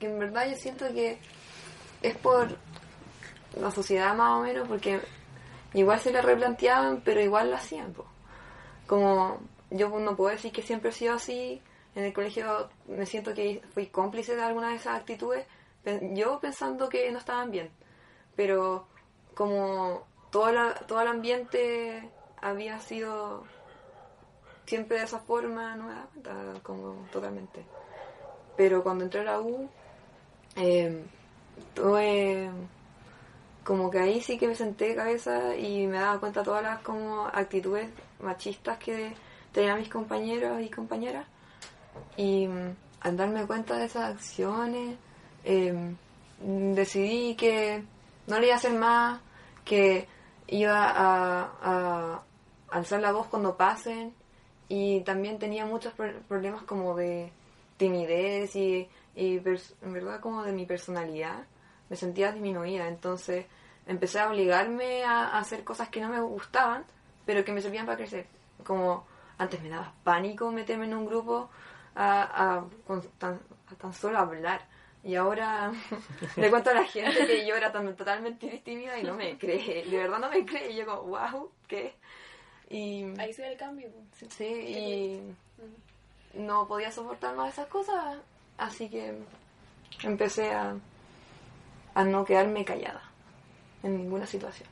que 0.00 0.06
en 0.06 0.18
verdad 0.18 0.48
yo 0.48 0.56
siento 0.56 0.86
que 0.92 1.18
es 2.02 2.16
por 2.16 2.56
la 3.58 3.70
sociedad 3.70 4.14
más 4.16 4.32
o 4.32 4.42
menos, 4.42 4.66
porque 4.66 5.00
igual 5.72 6.00
se 6.00 6.10
la 6.12 6.20
replanteaban, 6.20 7.00
pero 7.04 7.20
igual 7.20 7.50
lo 7.50 7.56
hacían. 7.56 7.92
po. 7.92 8.04
Como 8.88 9.38
yo 9.70 9.88
no 9.88 10.16
puedo 10.16 10.30
decir 10.34 10.50
que 10.52 10.62
siempre 10.62 10.90
he 10.90 10.92
sido 10.92 11.14
así. 11.14 11.62
En 11.94 12.04
el 12.04 12.12
colegio 12.12 12.68
me 12.86 13.06
siento 13.06 13.34
que 13.34 13.62
fui 13.72 13.86
cómplice 13.86 14.34
de 14.36 14.42
alguna 14.42 14.70
de 14.70 14.76
esas 14.76 14.98
actitudes, 14.98 15.46
yo 16.14 16.40
pensando 16.40 16.88
que 16.88 17.10
no 17.12 17.18
estaban 17.18 17.50
bien. 17.50 17.70
Pero 18.36 18.86
como 19.34 20.04
todo, 20.30 20.50
la- 20.52 20.74
todo 20.74 21.00
el 21.02 21.08
ambiente 21.08 22.08
había 22.40 22.80
sido 22.80 23.44
siempre 24.66 24.98
de 24.98 25.04
esa 25.04 25.20
forma, 25.20 25.76
no 25.76 25.86
cuenta 26.12 26.34
como 26.62 27.06
totalmente. 27.12 27.64
Pero 28.56 28.82
cuando 28.82 29.04
entré 29.04 29.20
a 29.20 29.24
la 29.24 29.40
U, 29.40 29.68
eh, 30.56 31.04
como 33.64 33.90
que 33.90 33.98
ahí 33.98 34.20
sí 34.20 34.38
que 34.38 34.46
me 34.48 34.54
senté 34.54 34.88
de 34.88 34.94
cabeza 34.96 35.56
y 35.56 35.86
me 35.86 35.98
daba 35.98 36.20
cuenta 36.20 36.42
todas 36.42 36.62
las 36.62 36.80
como 36.80 37.26
actitudes 37.26 37.88
machistas 38.20 38.78
que 38.78 39.14
tenían 39.52 39.78
mis 39.78 39.88
compañeros 39.88 40.60
y 40.60 40.68
compañeras. 40.70 41.26
Y 42.16 42.46
mm, 42.46 42.76
al 43.00 43.16
darme 43.16 43.46
cuenta 43.46 43.76
de 43.76 43.86
esas 43.86 44.14
acciones, 44.14 44.96
eh, 45.44 45.94
decidí 46.40 47.34
que 47.34 47.84
no 48.26 48.38
le 48.38 48.46
iba 48.46 48.54
a 48.54 48.58
hacer 48.58 48.74
más, 48.74 49.20
que 49.64 50.06
iba 50.48 50.92
a, 50.94 52.22
alzar 52.70 53.00
la 53.00 53.12
voz 53.12 53.26
cuando 53.28 53.56
pasen. 53.56 54.14
Y 54.68 55.00
también 55.02 55.38
tenía 55.38 55.66
muchos 55.66 55.92
pro- 55.94 56.20
problemas 56.28 56.62
como 56.62 56.94
de 56.94 57.30
timidez 57.76 58.56
y, 58.56 58.88
y 59.14 59.36
en 59.36 59.92
verdad 59.92 60.20
como 60.20 60.42
de 60.42 60.52
mi 60.52 60.66
personalidad. 60.66 61.44
Me 61.90 61.96
sentía 61.96 62.32
disminuida. 62.32 62.88
Entonces 62.88 63.46
empecé 63.86 64.20
a 64.20 64.30
obligarme 64.30 65.04
a 65.04 65.38
hacer 65.38 65.64
cosas 65.64 65.88
que 65.90 66.00
no 66.00 66.08
me 66.08 66.20
gustaban 66.20 66.84
pero 67.24 67.44
que 67.44 67.52
me 67.52 67.60
servían 67.62 67.86
para 67.86 67.98
crecer. 67.98 68.26
Como 68.64 69.06
antes 69.38 69.62
me 69.62 69.68
daba 69.68 69.92
pánico 70.02 70.50
meterme 70.50 70.86
en 70.86 70.94
un 70.94 71.06
grupo 71.06 71.50
a, 71.94 72.54
a, 72.56 72.64
con 72.86 73.02
tan, 73.18 73.40
a 73.70 73.74
tan 73.76 73.92
solo 73.92 74.18
hablar 74.18 74.60
y 75.02 75.14
ahora 75.16 75.72
le 76.36 76.50
cuento 76.50 76.70
a 76.70 76.74
la 76.74 76.84
gente 76.84 77.26
que 77.26 77.46
yo 77.46 77.54
era 77.54 77.70
tan, 77.70 77.94
totalmente 77.94 78.62
tímida 78.64 78.98
y 78.98 79.04
no 79.04 79.14
me 79.14 79.38
cree 79.38 79.84
de 79.84 79.96
verdad 79.96 80.18
no 80.18 80.30
me 80.30 80.44
cree 80.46 80.70
y 80.72 80.76
yo 80.76 80.86
como 80.86 81.02
wow 81.02 81.50
¿qué? 81.68 81.94
y 82.70 83.04
Ahí 83.20 83.32
se 83.32 83.42
ve 83.42 83.52
el 83.52 83.58
cambio. 83.58 83.88
pues. 84.18 84.32
Sí, 84.32 84.44
y 84.44 85.34
no 86.38 86.66
podía 86.66 86.90
soportar 86.90 87.36
más 87.36 87.52
esas 87.52 87.66
cosas, 87.68 88.18
así 88.58 88.88
que 88.88 89.14
empecé 90.02 90.50
a, 90.52 90.74
a 91.94 92.04
no 92.04 92.24
quedarme 92.24 92.64
callada 92.64 93.02
en 93.82 93.98
ninguna 93.98 94.26
situación. 94.26 94.68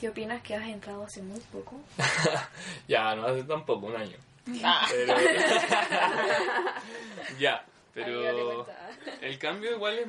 ¿Qué 0.00 0.08
opinas 0.08 0.42
que 0.42 0.56
has 0.56 0.66
entrado 0.66 1.04
hace 1.04 1.22
muy 1.22 1.38
poco? 1.52 1.76
Ya, 2.88 3.14
no 3.14 3.26
hace 3.26 3.44
tampoco 3.44 3.86
un 3.86 3.96
año. 3.96 4.16
Pero... 4.44 5.14
ya, 7.38 7.64
pero 7.94 8.66
el 9.20 9.38
cambio 9.38 9.76
igual 9.76 9.98
es 9.98 10.06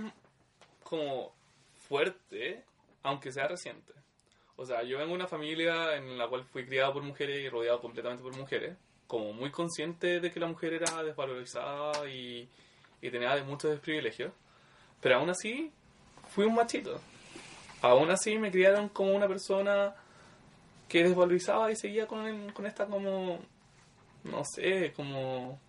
como 0.84 1.34
fuerte, 1.88 2.64
aunque 3.04 3.32
sea 3.32 3.48
reciente. 3.48 3.94
O 4.56 4.66
sea, 4.66 4.84
yo 4.84 4.98
vengo 4.98 5.12
de 5.12 5.16
una 5.16 5.28
familia 5.28 5.96
en 5.96 6.18
la 6.18 6.28
cual 6.28 6.46
fui 6.46 6.66
criado 6.66 6.94
por 6.94 7.04
mujeres 7.04 7.44
y 7.44 7.50
rodeado 7.50 7.82
completamente 7.82 8.24
por 8.24 8.36
mujeres, 8.38 8.78
como 9.08 9.34
muy 9.34 9.52
consciente 9.52 10.20
de 10.20 10.32
que 10.32 10.40
la 10.40 10.48
mujer 10.48 10.74
era 10.74 11.04
desvalorizada 11.04 12.08
y, 12.08 12.48
y 13.02 13.10
tenía 13.10 13.36
de 13.36 13.44
muchos 13.44 13.72
desprivilegios. 13.72 14.32
Pero 15.02 15.18
aún 15.18 15.30
así, 15.30 15.72
fui 16.30 16.46
un 16.46 16.56
machito. 16.56 17.02
Aún 17.82 18.10
así 18.12 18.38
me 18.38 18.52
criaron 18.52 18.90
como 18.90 19.14
una 19.14 19.28
persona 19.28 19.96
que 20.88 21.04
desvalorizaba 21.04 21.72
y 21.72 21.76
seguía 21.76 22.08
con, 22.08 22.52
con 22.52 22.66
esta 22.66 22.86
como, 22.86 23.40
no 24.24 24.43
sé, 24.43 24.93
como 24.93 25.59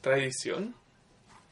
tradición, 0.00 0.74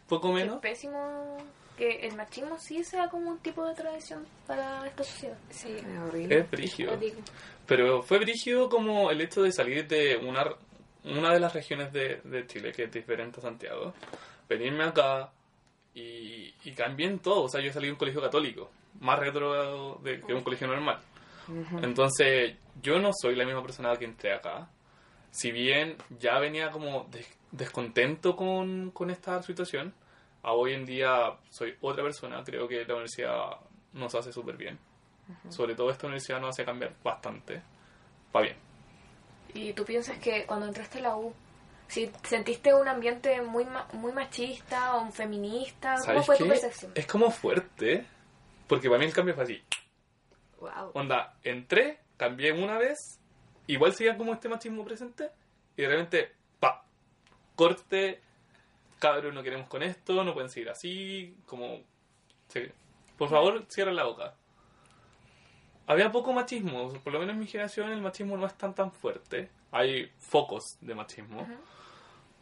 poco 0.08 0.32
menos. 0.32 0.56
Es 0.56 0.60
pésimo 0.60 1.36
que 1.76 2.06
el 2.06 2.16
machismo 2.16 2.58
sí 2.58 2.82
sea 2.82 3.08
como 3.08 3.30
un 3.30 3.38
tipo 3.38 3.64
de 3.64 3.74
tradición 3.74 4.26
para 4.46 4.86
esta 4.86 5.04
sociedad. 5.04 5.38
Sí, 5.50 5.76
Es 5.76 5.98
horrible. 6.00 6.38
Es 6.38 6.50
brígido. 6.50 6.98
Pero 7.66 8.02
fue 8.02 8.18
brígido 8.18 8.68
como 8.68 9.10
el 9.10 9.20
hecho 9.20 9.42
de 9.42 9.52
salir 9.52 9.86
de 9.86 10.16
una, 10.16 10.44
una 11.04 11.32
de 11.32 11.40
las 11.40 11.52
regiones 11.54 11.92
de, 11.92 12.20
de 12.24 12.46
Chile, 12.46 12.72
que 12.72 12.84
es 12.84 12.92
diferente 12.92 13.38
a 13.38 13.42
Santiago, 13.42 13.94
venirme 14.48 14.84
acá 14.84 15.30
y, 15.94 16.54
y 16.64 16.72
cambié 16.72 17.10
todo. 17.18 17.44
O 17.44 17.48
sea, 17.48 17.60
yo 17.60 17.72
salí 17.72 17.86
de 17.86 17.92
un 17.92 17.98
colegio 17.98 18.20
católico, 18.20 18.70
más 19.00 19.18
retro 19.18 20.00
de, 20.02 20.20
que 20.20 20.34
un 20.34 20.42
colegio 20.42 20.66
normal. 20.66 20.98
Entonces, 21.82 22.56
yo 22.82 22.98
no 22.98 23.10
soy 23.12 23.34
la 23.34 23.44
misma 23.44 23.62
persona 23.62 23.96
que 23.96 24.04
entré 24.04 24.34
acá. 24.34 24.68
Si 25.30 25.50
bien 25.52 25.96
ya 26.18 26.38
venía 26.38 26.70
como 26.70 27.04
des- 27.10 27.36
descontento 27.52 28.36
con, 28.36 28.90
con 28.90 29.10
esta 29.10 29.42
situación, 29.42 29.94
a 30.42 30.52
hoy 30.52 30.72
en 30.74 30.84
día 30.86 31.36
soy 31.50 31.76
otra 31.80 32.02
persona. 32.02 32.42
Creo 32.44 32.66
que 32.68 32.84
la 32.84 32.94
universidad 32.94 33.56
nos 33.92 34.14
hace 34.14 34.32
súper 34.32 34.56
bien. 34.56 34.78
Sobre 35.50 35.74
todo 35.74 35.90
esta 35.90 36.06
universidad 36.06 36.40
nos 36.40 36.50
hace 36.50 36.64
cambiar 36.64 36.94
bastante. 37.02 37.60
Va 38.34 38.40
bien. 38.40 38.56
¿Y 39.54 39.72
tú 39.74 39.84
piensas 39.84 40.18
que 40.18 40.46
cuando 40.46 40.66
entraste 40.66 40.98
a 40.98 41.02
la 41.02 41.16
U, 41.16 41.34
si 41.86 42.10
sentiste 42.22 42.72
un 42.74 42.86
ambiente 42.88 43.40
muy 43.42 43.64
ma- 43.64 43.88
muy 43.92 44.12
machista 44.12 44.96
o 44.96 45.10
feminista, 45.10 45.94
¿cómo 45.96 46.04
¿Sabes 46.04 46.26
fue 46.26 46.36
tu 46.38 46.44
qué? 46.44 46.50
percepción? 46.50 46.92
Es 46.94 47.06
como 47.06 47.30
fuerte, 47.30 48.06
porque 48.66 48.88
para 48.88 48.98
mí 49.00 49.06
el 49.06 49.12
cambio 49.14 49.34
fue 49.34 49.44
así. 49.44 49.62
Wow. 50.60 50.90
Onda, 50.94 51.36
entré, 51.44 51.98
cambié 52.16 52.52
una 52.52 52.78
vez, 52.78 53.20
igual 53.68 53.94
seguía 53.94 54.16
como 54.16 54.32
este 54.32 54.48
machismo 54.48 54.84
presente, 54.84 55.30
y 55.76 55.82
de 55.82 55.88
repente, 55.88 56.32
pa, 56.58 56.84
corte, 57.54 58.20
cabrón, 58.98 59.34
no 59.34 59.42
queremos 59.42 59.68
con 59.68 59.82
esto, 59.82 60.24
no 60.24 60.34
pueden 60.34 60.50
seguir 60.50 60.70
así, 60.70 61.36
como, 61.46 61.82
sí. 62.48 62.62
por 63.16 63.28
favor, 63.28 63.64
cierren 63.68 63.96
la 63.96 64.04
boca. 64.04 64.34
Había 65.86 66.10
poco 66.10 66.32
machismo, 66.32 66.92
por 67.04 67.12
lo 67.12 67.20
menos 67.20 67.34
en 67.34 67.40
mi 67.40 67.46
generación 67.46 67.92
el 67.92 68.02
machismo 68.02 68.36
no 68.36 68.46
es 68.46 68.54
tan 68.58 68.74
tan 68.74 68.92
fuerte, 68.92 69.50
hay 69.70 70.10
focos 70.18 70.76
de 70.80 70.94
machismo, 70.94 71.46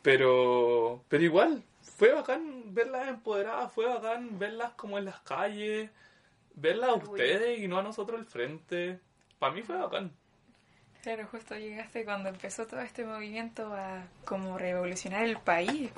pero, 0.02 1.04
pero 1.08 1.22
igual, 1.22 1.62
fue 1.80 2.12
bacán 2.12 2.74
verlas 2.74 3.08
empoderadas, 3.08 3.72
fue 3.72 3.86
bacán 3.86 4.38
verlas 4.38 4.72
como 4.74 4.98
en 4.98 5.04
las 5.04 5.20
calles, 5.20 5.90
verlas 6.54 6.90
a 6.90 6.94
ustedes 6.94 7.60
y 7.60 7.68
no 7.68 7.78
a 7.78 7.82
nosotros 7.82 8.18
al 8.18 8.26
frente. 8.26 9.00
Para 9.38 9.54
mí 9.54 9.62
fue 9.62 9.76
bacán. 9.76 10.12
Claro, 11.06 11.28
justo 11.30 11.54
llegaste 11.54 12.04
cuando 12.04 12.30
empezó 12.30 12.66
todo 12.66 12.80
este 12.80 13.04
movimiento 13.04 13.72
a 13.72 14.02
como 14.24 14.58
revolucionar 14.58 15.22
el 15.24 15.36
país, 15.38 15.88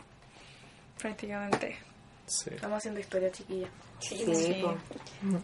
prácticamente. 1.00 1.78
Sí. 2.26 2.50
Estamos 2.54 2.76
haciendo 2.76 3.00
historia, 3.00 3.32
chiquilla. 3.32 3.68
Sí, 4.00 4.18
Sí, 4.18 4.34
Sí. 4.34 4.64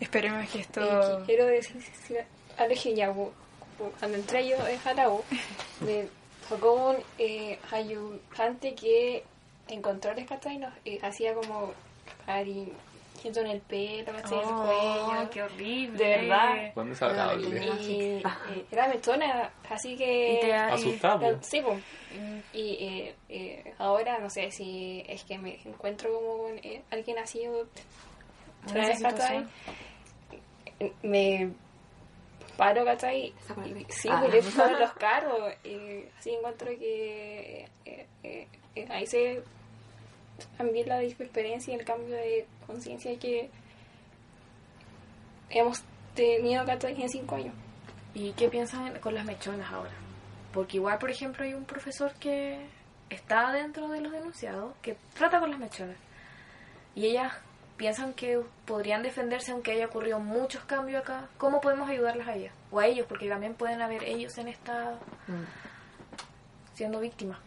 Esperemos 0.00 0.46
que 0.50 0.58
Y 0.58 0.60
esto... 0.60 0.82
qui- 0.82 1.24
quiero 1.24 1.46
decir, 1.46 1.80
sí, 2.06 2.14
Aleje 2.58 2.94
ya, 2.94 3.08
bu- 3.10 3.32
bu- 3.78 3.90
cuando 3.98 4.18
entré 4.18 4.46
yo 4.46 4.56
en 4.68 4.78
Jarau, 4.80 5.24
me 5.80 6.08
tocó 6.46 6.90
un 6.90 6.96
eh, 7.18 7.58
ayudante 7.72 8.74
que 8.74 9.24
encontró 9.68 10.10
el 10.12 10.26
¿cachai? 10.26 10.58
Nos 10.58 10.74
eh, 10.84 10.98
hacía 11.02 11.32
como 11.32 11.72
cariñito 13.33 13.41
en 13.41 13.47
el 13.47 13.61
pelo, 13.62 14.12
¿cachai? 14.12 14.39
En 14.39 14.49
el 14.49 14.55
cuello. 14.55 15.31
qué 15.31 15.43
horrible. 15.43 15.99
De 15.99 16.16
verdad. 16.16 16.72
Fue 16.75 16.85
desagradable. 16.85 17.66
Y 17.81 18.01
eh, 18.03 18.22
era 18.70 18.89
metona, 18.89 19.51
así 19.70 19.97
que... 19.97 20.35
Y 20.35 20.41
te- 20.41 20.53
Asustado. 20.55 21.39
Sí, 21.43 21.61
pues. 21.62 21.83
Y 22.53 22.77
eh, 22.81 23.14
eh, 23.29 23.75
ahora 23.79 24.18
no 24.18 24.31
sé 24.31 24.51
si 24.51 25.05
es 25.09 25.25
que 25.25 25.39
me 25.39 25.59
encuentro 25.64 26.12
como 26.14 26.39
con 26.45 26.59
eh, 26.59 26.83
alguien 26.91 27.18
así 27.18 27.47
o 27.49 27.66
situación. 28.66 29.51
me 31.03 31.51
paro, 32.57 32.85
¿cachai? 32.85 33.27
Y- 33.66 33.87
Sí, 33.89 34.09
Ah. 34.11 34.22
le 34.31 34.43
paro 34.43 34.79
los 34.79 34.93
carros 34.93 35.53
y 35.64 36.05
así 36.18 36.31
encuentro 36.35 36.68
que 36.79 37.66
eh, 37.85 38.07
eh, 38.22 38.49
eh, 38.77 38.87
ahí 38.91 39.07
se 39.07 39.43
también 40.57 40.89
la 40.89 41.03
experiencia 41.03 41.72
y 41.72 41.78
el 41.78 41.85
cambio 41.85 42.14
de 42.14 42.47
conciencia 42.66 43.18
que 43.18 43.51
hemos 45.51 45.82
tenido, 46.14 46.64
¿cachai? 46.64 47.01
En 47.01 47.09
cinco 47.09 47.37
años. 47.37 47.55
¿Y 48.14 48.32
qué 48.32 48.49
piensan 48.49 48.99
con 49.01 49.14
las 49.14 49.24
mechonas 49.24 49.70
ahora? 49.72 49.91
Porque 50.53 50.76
igual, 50.76 50.99
por 50.99 51.11
ejemplo, 51.11 51.45
hay 51.45 51.55
un 51.55 51.64
profesor 51.64 52.12
que 52.14 52.64
está 53.11 53.53
dentro 53.53 53.89
de 53.89 54.01
los 54.01 54.12
denunciados 54.12 54.74
que 54.82 54.97
trata 55.14 55.41
con 55.41 55.51
las 55.51 55.59
mechonas. 55.59 55.97
Y 56.95 57.07
ellas 57.07 57.32
piensan 57.76 58.14
que 58.14 58.41
podrían 58.66 59.03
defenderse 59.03 59.51
aunque 59.51 59.72
haya 59.72 59.87
ocurrido 59.87 60.20
muchos 60.20 60.64
cambios 60.64 61.03
acá. 61.03 61.28
¿Cómo 61.39 61.61
podemos 61.61 61.89
ayudarlas 61.89 62.28
a 62.28 62.35
ellas? 62.35 62.55
O 62.70 62.78
a 62.78 62.87
ellos, 62.87 63.07
porque 63.09 63.28
también 63.28 63.55
pueden 63.55 63.82
haber 63.82 64.05
ellos 64.05 64.39
en 64.39 64.49
esta... 64.49 64.99
siendo 66.74 67.01
víctimas. 67.01 67.39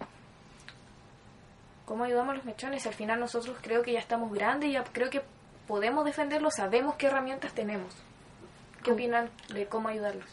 ¿Cómo 1.88 2.04
ayudamos 2.04 2.34
a 2.34 2.36
los 2.36 2.46
mechones? 2.46 2.86
Al 2.86 2.94
final 2.94 3.18
nosotros 3.18 3.56
creo 3.62 3.82
que 3.82 3.94
ya 3.94 4.00
estamos 4.00 4.34
grandes 4.34 4.70
y 4.70 4.74
ya 4.74 4.84
creo 4.84 5.10
que 5.10 5.22
podemos 5.70 6.04
defenderlos, 6.04 6.56
sabemos 6.56 6.96
qué 6.96 7.08
herramientas 7.08 7.54
tenemos. 7.54 7.96
¿Qué 8.84 8.92
opinan 8.92 9.30
de 9.54 9.68
cómo 9.68 9.88
ayudarlos? 9.88 10.26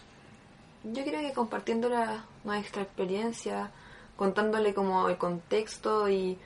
Yo 0.82 1.04
creo 1.04 1.20
que 1.20 1.32
compartiendo 1.32 1.88
la, 1.88 2.24
nuestra 2.42 2.82
experiencia, 2.82 3.70
contándole 4.16 4.74
como 4.74 5.08
el 5.08 5.16
contexto 5.16 6.08
y 6.08 6.36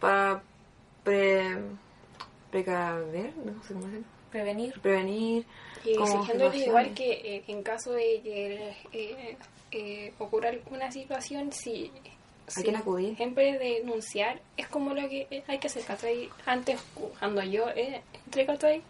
para 0.00 0.42
pre, 1.02 1.56
precaver, 2.50 3.34
no 3.38 3.62
sé 3.62 3.72
cómo 3.72 3.86
decirlo, 3.86 4.06
Prevenir. 4.30 4.80
prevenir. 4.82 5.46
Y 5.82 5.96
como 5.96 6.12
exigiéndole 6.12 6.58
situaciones. 6.58 6.66
igual 6.66 6.94
que 6.94 7.36
eh, 7.36 7.44
en 7.48 7.62
caso 7.62 7.92
de 7.92 8.20
que 8.22 8.76
eh, 8.92 9.38
eh, 9.72 10.12
ocurra 10.18 10.50
alguna 10.50 10.92
situación, 10.92 11.52
si, 11.52 11.90
si 12.48 12.62
quién 12.62 12.76
acudir? 12.76 13.16
siempre 13.16 13.58
denunciar 13.58 14.40
es 14.56 14.68
como 14.68 14.94
lo 14.94 15.08
que 15.08 15.42
hay 15.46 15.58
que 15.58 15.66
hacer, 15.66 15.84
¿cachai? 15.84 16.28
Antes, 16.46 16.80
cuando 17.18 17.42
yo 17.42 17.68
eh, 17.70 18.00
entré, 18.26 18.46
¿cachai? 18.46 18.82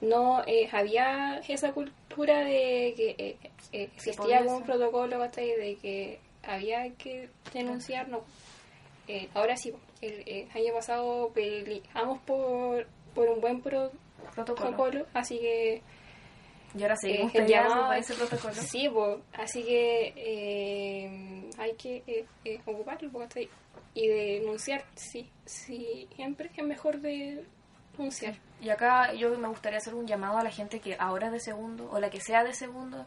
no 0.00 0.42
eh, 0.46 0.68
había 0.72 1.40
esa 1.48 1.72
cultura 1.72 2.40
de 2.40 2.92
que 2.96 3.14
eh, 3.18 3.36
eh, 3.72 3.88
existía 3.96 4.38
algún 4.38 4.62
protocolo 4.64 5.18
¿cachai? 5.18 5.48
de 5.56 5.76
que 5.80 6.18
había 6.42 6.90
que 6.96 7.28
denunciar, 7.54 8.08
no. 8.08 8.20
Eh, 9.08 9.28
ahora 9.34 9.56
sí, 9.56 9.72
el, 10.02 10.22
eh, 10.26 10.48
año 10.54 10.74
pasado 10.74 11.30
peleamos 11.34 12.18
por, 12.22 12.86
por 13.14 13.28
un 13.28 13.40
buen 13.40 13.60
pro- 13.62 13.90
Protocolo. 14.34 14.70
protocolo, 14.76 15.06
así 15.14 15.38
que 15.38 15.82
Y 16.76 16.82
ahora 16.82 16.96
seguimos 16.96 17.34
eh, 17.34 17.38
el 17.38 17.44
peleando 17.44 17.92
ese 17.92 18.14
protocolo. 18.14 18.54
Sí, 18.54 18.88
po, 18.88 19.20
así 19.34 19.62
que 19.62 20.12
eh, 20.16 21.50
hay 21.58 21.74
que 21.74 22.02
eh, 22.06 22.26
eh, 22.44 22.60
ocuparlo 22.66 23.10
¿cachai? 23.18 23.48
y 23.94 24.08
denunciar, 24.08 24.84
sí, 24.94 25.30
sí, 25.46 26.08
siempre 26.14 26.50
es 26.54 26.64
mejor 26.64 27.00
de 27.00 27.44
denunciar. 27.92 28.34
Y 28.60 28.68
acá 28.68 29.12
yo 29.14 29.36
me 29.38 29.48
gustaría 29.48 29.78
hacer 29.78 29.94
un 29.94 30.06
llamado 30.06 30.38
a 30.38 30.44
la 30.44 30.50
gente 30.50 30.80
que 30.80 30.96
ahora 30.98 31.26
es 31.28 31.32
de 31.32 31.40
segundo, 31.40 31.88
o 31.90 31.98
la 31.98 32.10
que 32.10 32.20
sea 32.20 32.44
de 32.44 32.52
segundo, 32.52 33.06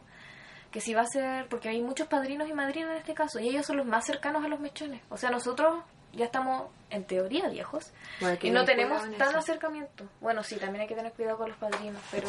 que 0.72 0.80
si 0.80 0.94
va 0.94 1.02
a 1.02 1.06
ser, 1.06 1.48
porque 1.48 1.68
hay 1.68 1.80
muchos 1.80 2.08
padrinos 2.08 2.48
y 2.48 2.52
madrinas 2.52 2.92
en 2.92 2.96
este 2.98 3.14
caso, 3.14 3.38
y 3.38 3.48
ellos 3.48 3.66
son 3.66 3.76
los 3.76 3.86
más 3.86 4.04
cercanos 4.04 4.44
a 4.44 4.48
los 4.48 4.58
mechones. 4.58 5.00
O 5.10 5.16
sea, 5.16 5.30
nosotros 5.30 5.84
ya 6.12 6.24
estamos, 6.24 6.70
en 6.90 7.04
teoría, 7.04 7.48
viejos, 7.48 7.92
Bueno, 8.20 8.36
y 8.42 8.50
no 8.50 8.64
tenemos 8.64 9.02
tan 9.16 9.34
acercamiento. 9.36 10.08
Bueno, 10.20 10.42
sí, 10.42 10.56
también 10.56 10.82
hay 10.82 10.88
que 10.88 10.96
tener 10.96 11.12
cuidado 11.12 11.38
con 11.38 11.50
los 11.50 11.58
padrinos, 11.58 12.02
pero 12.10 12.28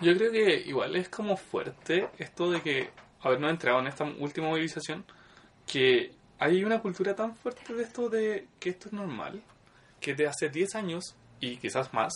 Yo 0.00 0.16
creo 0.16 0.32
que 0.32 0.62
igual 0.66 0.96
es 0.96 1.08
como 1.08 1.36
fuerte 1.36 2.08
esto 2.18 2.50
de 2.50 2.60
que 2.62 2.90
habernos 3.22 3.50
entrado 3.50 3.80
en 3.80 3.86
esta 3.86 4.04
última 4.04 4.48
movilización, 4.48 5.04
que 5.66 6.12
hay 6.38 6.64
una 6.64 6.80
cultura 6.80 7.14
tan 7.14 7.34
fuerte 7.36 7.74
de 7.74 7.82
esto 7.82 8.08
de 8.08 8.46
que 8.58 8.70
esto 8.70 8.88
es 8.88 8.92
normal, 8.94 9.42
que 10.00 10.14
de 10.14 10.26
hace 10.26 10.48
10 10.48 10.74
años 10.74 11.14
y 11.38 11.56
quizás 11.58 11.92
más, 11.92 12.12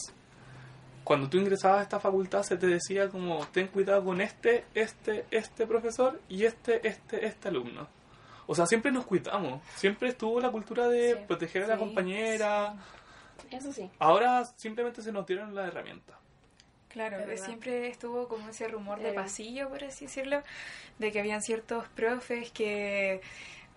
cuando 1.02 1.28
tú 1.28 1.36
ingresabas 1.36 1.80
a 1.80 1.82
esta 1.82 2.00
facultad 2.00 2.42
se 2.42 2.56
te 2.56 2.66
decía 2.66 3.10
como 3.10 3.46
ten 3.48 3.68
cuidado 3.68 4.02
con 4.04 4.22
este, 4.22 4.64
este, 4.74 5.26
este 5.30 5.66
profesor 5.66 6.18
y 6.30 6.44
este, 6.44 6.86
este, 6.88 7.26
este 7.26 7.48
alumno. 7.48 7.86
O 8.46 8.54
sea, 8.54 8.66
siempre 8.66 8.90
nos 8.90 9.04
cuidamos, 9.04 9.62
siempre 9.76 10.08
estuvo 10.08 10.40
la 10.40 10.50
cultura 10.50 10.88
de 10.88 11.14
Sí. 11.14 11.20
proteger 11.26 11.64
a 11.64 11.68
la 11.68 11.74
Sí. 11.74 11.80
compañera. 11.80 12.74
Eso 13.50 13.72
sí. 13.72 13.90
Ahora 13.98 14.44
simplemente 14.56 15.02
se 15.02 15.12
nos 15.12 15.26
dieron 15.26 15.54
la 15.54 15.66
herramienta. 15.66 16.18
Claro, 16.94 17.18
siempre 17.36 17.88
estuvo 17.88 18.28
como 18.28 18.48
ese 18.48 18.68
rumor 18.68 19.00
de 19.00 19.10
Eh. 19.10 19.14
pasillo, 19.14 19.68
por 19.68 19.82
así 19.84 20.06
decirlo, 20.06 20.42
de 20.98 21.10
que 21.12 21.18
habían 21.20 21.42
ciertos 21.42 21.86
profes 21.88 22.50
que 22.52 23.20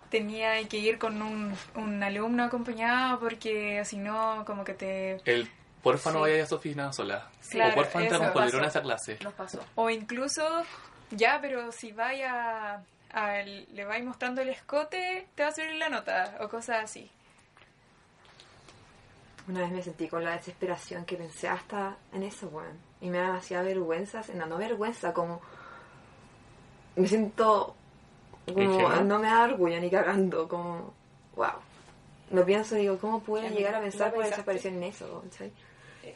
tenían 0.08 0.66
que 0.68 0.78
ir 0.78 0.98
con 0.98 1.20
un, 1.20 1.52
un 1.74 2.02
alumno 2.02 2.44
acompañado 2.44 3.18
porque 3.20 3.84
si 3.84 3.98
no, 3.98 4.44
como 4.46 4.62
que 4.64 4.72
te... 4.74 5.20
El 5.24 5.50
porfa 5.82 6.10
no 6.12 6.18
Sí. 6.18 6.22
vayas 6.22 6.44
a 6.44 6.46
su 6.46 6.54
oficina 6.54 6.92
sola. 6.92 7.28
Claro, 7.50 7.72
o 7.72 7.74
porfa 7.74 8.02
entra 8.02 8.18
con 8.18 8.32
polerón 8.32 8.64
a 8.64 8.68
esa 8.68 8.80
clase. 8.82 9.18
nos 9.22 9.34
pasó. 9.34 9.60
O 9.74 9.90
incluso, 9.90 10.62
ya, 11.10 11.40
pero 11.42 11.72
si 11.72 11.90
vaya 11.92 12.82
a, 13.12 13.42
le 13.42 13.84
vais 13.84 14.04
mostrando 14.04 14.40
el 14.42 14.48
escote, 14.50 15.26
te 15.34 15.42
va 15.42 15.48
a 15.48 15.52
subir 15.52 15.74
la 15.74 15.88
nota, 15.88 16.36
o 16.40 16.48
cosas 16.48 16.84
así. 16.84 17.10
Una 19.48 19.60
vez 19.62 19.70
me 19.72 19.82
sentí 19.82 20.08
con 20.08 20.22
la 20.24 20.36
desesperación 20.36 21.04
que 21.04 21.16
pensé 21.16 21.48
hasta 21.48 21.96
en 22.12 22.22
eso, 22.22 22.46
weón. 22.48 22.86
Y 23.00 23.10
me 23.10 23.20
hacía 23.20 23.62
vergüenza, 23.62 24.22
no, 24.34 24.46
no 24.46 24.56
vergüenza, 24.58 25.12
como... 25.12 25.40
Me 26.96 27.06
siento 27.06 27.74
como... 28.52 28.88
No 29.04 29.18
me 29.18 29.28
da 29.28 29.44
orgullo 29.44 29.80
ni 29.80 29.90
cagando, 29.90 30.48
como... 30.48 30.92
Wow. 31.36 31.46
Lo 32.32 32.44
pienso 32.44 32.76
y 32.76 32.80
digo, 32.80 32.98
¿cómo 32.98 33.20
pude 33.20 33.42
Ya, 33.42 33.50
llegar 33.50 33.74
a 33.76 33.78
¿no 33.78 33.84
pensar 33.84 34.12
por 34.12 34.24
desaparecer 34.24 34.72
en 34.72 34.82
eso? 34.82 35.22
¿cachai? 35.30 35.52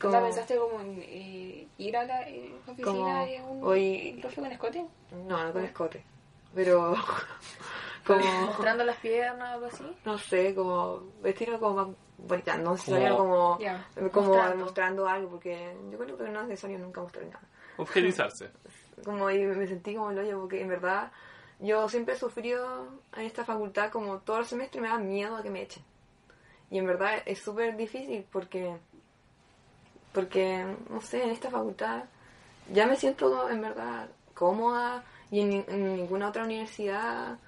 ¿Cómo 0.01 0.15
Como- 0.15 0.25
pensaste 0.27 0.57
como 0.57 0.81
en 0.81 1.03
eh, 1.07 1.69
ir 1.79 1.97
a 1.97 2.05
la 2.05 2.29
eh, 2.29 2.53
oficina 2.67 2.85
Como 2.85 3.25
de 3.27 3.43
un 3.43 3.65
hoy- 3.65 4.19
profe 4.21 4.41
con 4.41 4.53
escote? 4.53 4.87
No, 5.29 5.45
no 5.45 5.53
con 5.53 5.65
escote. 5.65 6.03
Pero... 6.55 6.97
como... 8.07 8.21
Mostrando 8.47 8.85
las 8.85 8.97
piernas 8.97 9.51
o 9.51 9.55
algo 9.55 9.67
así. 9.67 9.85
No 10.05 10.19
sé, 10.19 10.55
como... 10.55 11.01
Vestirlo 11.23 11.61
como 11.61 11.95
más 12.23 12.29
bonita, 12.29 12.57
no 12.59 12.73
necesario 12.73 13.17
Como- 13.17 13.31
como... 13.31 13.59
Ya. 13.61 13.87
Como 13.95 14.27
Mostrando. 14.29 14.65
mostrando. 14.65 15.09
algo, 15.09 15.31
porque 15.31 15.77
yo 15.91 15.99
creo 15.99 16.17
que 16.17 16.29
no 16.29 16.41
es 16.43 16.49
necesario 16.49 16.79
nunca 16.79 17.01
mostrar 17.03 17.27
nada. 17.27 17.41
Objetivizarse. 17.77 18.51
como 19.05 19.31
y 19.31 19.45
me 19.45 19.67
sentí 19.67 19.95
como 19.95 20.11
el 20.11 20.19
hoyo 20.19 20.41
porque 20.41 20.61
en 20.61 20.69
verdad 20.69 21.11
yo 21.59 21.89
siempre 21.89 22.15
he 22.15 22.19
sufrido 22.19 22.87
en 23.17 23.23
esta 23.27 23.45
facultad 23.45 23.91
como 23.91 24.19
todo 24.19 24.39
el 24.39 24.45
semestre 24.47 24.81
me 24.81 24.89
da 24.89 24.99
miedo 24.99 25.37
a 25.37 25.43
que 25.43 25.51
me 25.51 25.63
echen 25.63 25.83
y 26.71 26.79
en 26.79 26.87
verdad 26.87 27.23
es 27.27 27.41
súper 27.41 27.77
difícil 27.77 28.25
porque 28.31 28.77
porque 30.13 30.65
no 30.91 31.01
sé 31.01 31.23
en 31.25 31.31
esta 31.31 31.51
facultad 31.51 32.05
ya 32.71 32.87
me 32.87 32.97
siento 32.97 33.49
en 33.49 33.61
verdad 33.63 34.09
cómoda 34.35 35.05
y 35.31 35.41
en, 35.41 35.49
ni- 35.51 35.65
en 35.69 35.97
ninguna 35.97 36.29
otra 36.29 36.45
universidad 36.45 37.39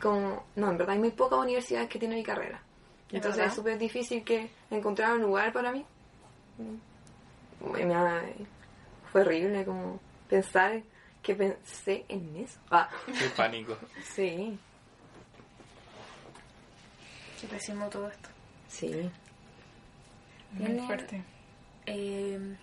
como 0.00 0.44
no 0.56 0.70
en 0.70 0.76
verdad 0.78 0.94
hay 0.94 1.00
muy 1.00 1.10
pocas 1.10 1.38
universidades 1.38 1.88
que 1.88 1.98
tienen 1.98 2.18
mi 2.18 2.24
carrera 2.24 2.60
entonces 3.16 3.36
verdad? 3.38 3.46
es 3.52 3.54
súper 3.54 3.78
difícil 3.78 4.24
que 4.24 4.50
encontrar 4.70 5.12
un 5.14 5.22
lugar 5.22 5.52
para 5.52 5.72
mí 5.72 5.84
Y 6.58 7.84
me 7.84 7.94
fue 9.12 9.22
horrible 9.22 9.64
como 9.64 9.98
pensar 10.28 10.82
que 11.22 11.34
pensé 11.34 12.04
en 12.08 12.36
eso. 12.36 12.58
Ah, 12.70 12.88
Qué 13.06 13.28
pánico. 13.36 13.76
sí, 14.14 14.58
Qué 17.40 17.46
pésimo 17.46 17.88
todo 17.88 18.08
esto. 18.08 18.28
sí. 18.68 19.10
Muy 20.52 20.66
Tiene- 20.66 20.86
fuerte. 20.86 21.22
Eh, 21.86 22.56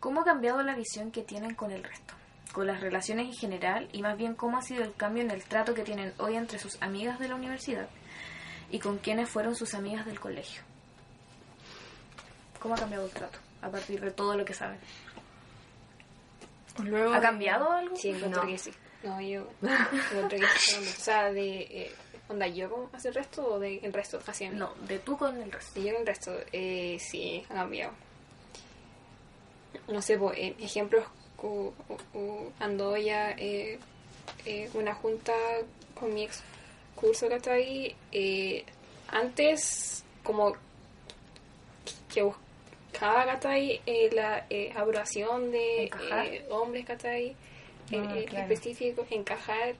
¿Cómo 0.00 0.20
ha 0.20 0.24
cambiado 0.24 0.62
la 0.62 0.74
visión 0.76 1.10
que 1.10 1.22
tienen 1.22 1.54
con 1.54 1.72
el 1.72 1.82
resto? 1.82 2.14
Con 2.52 2.66
las 2.66 2.80
relaciones 2.80 3.26
en 3.26 3.34
general 3.34 3.88
y 3.92 4.02
más 4.02 4.16
bien 4.16 4.34
cómo 4.34 4.58
ha 4.58 4.62
sido 4.62 4.84
el 4.84 4.94
cambio 4.94 5.22
en 5.22 5.30
el 5.30 5.42
trato 5.44 5.74
que 5.74 5.82
tienen 5.82 6.12
hoy 6.18 6.36
entre 6.36 6.58
sus 6.58 6.80
amigas 6.82 7.18
de 7.18 7.28
la 7.28 7.34
universidad 7.34 7.88
y 8.70 8.78
con 8.78 8.98
quienes 8.98 9.28
fueron 9.28 9.54
sus 9.56 9.74
amigas 9.74 10.06
del 10.06 10.20
colegio. 10.20 10.62
¿Cómo 12.60 12.74
ha 12.74 12.78
cambiado 12.78 13.04
el 13.06 13.10
trato 13.12 13.38
a 13.62 13.68
partir 13.70 14.00
de 14.00 14.10
todo 14.10 14.36
lo 14.36 14.44
que 14.44 14.54
saben? 14.54 14.78
Luego 16.82 17.12
¿Ha 17.12 17.16
de- 17.16 17.22
cambiado 17.22 17.70
algo? 17.72 17.96
Sí, 17.96 18.10
encuentro 18.10 18.42
No. 18.42 18.48
que 18.48 18.58
sí. 18.58 18.72
No, 19.02 19.20
yo 19.20 19.46
encuentro 19.62 20.38
que 20.38 20.46
sí. 20.58 20.76
O 20.76 21.00
sea, 21.00 21.30
de... 21.32 21.58
Eh, 21.60 21.94
¿Onda 22.28 22.46
yo 22.46 22.90
hace 22.92 23.08
el 23.08 23.14
resto 23.14 23.54
o 23.54 23.58
de 23.58 23.78
el 23.78 23.90
resto 23.92 24.20
hacia 24.26 24.50
mí? 24.50 24.56
No, 24.56 24.74
de 24.86 24.98
tú 24.98 25.16
con 25.16 25.40
el 25.40 25.50
resto. 25.50 25.72
Si 25.74 25.82
yo 25.84 25.92
con 25.92 26.00
el 26.02 26.06
resto, 26.06 26.32
eh, 26.52 26.98
sí, 27.00 27.42
ha 27.48 27.54
cambiado. 27.54 27.92
No 29.88 30.02
sé, 30.02 30.18
pues, 30.18 30.36
eh, 30.36 30.54
ejemplos, 30.60 31.04
ando 32.60 32.96
ya 32.98 33.30
eh, 33.30 33.78
eh, 34.44 34.68
una 34.74 34.94
junta 34.94 35.32
con 35.98 36.12
mi 36.12 36.24
ex 36.24 36.42
curso 37.00 37.28
que 37.28 37.36
está 37.36 37.52
ahí. 37.52 37.94
eh, 38.12 38.64
antes, 39.10 40.04
como 40.22 40.54
que 42.12 42.22
buscaba 42.22 43.24
que 43.24 43.32
está 43.32 43.50
ahí 43.50 43.80
eh, 43.86 44.10
la 44.12 44.44
eh, 44.50 44.72
aprobación 44.76 45.50
de 45.50 45.84
eh, 45.84 46.46
hombres 46.50 46.84
que 46.86 46.92
está 46.92 47.10
ahí 47.10 47.34
en, 47.90 48.04
Ah, 48.06 48.16
en 48.18 48.24
claro. 48.26 48.52
específico, 48.52 49.06
encajar. 49.10 49.74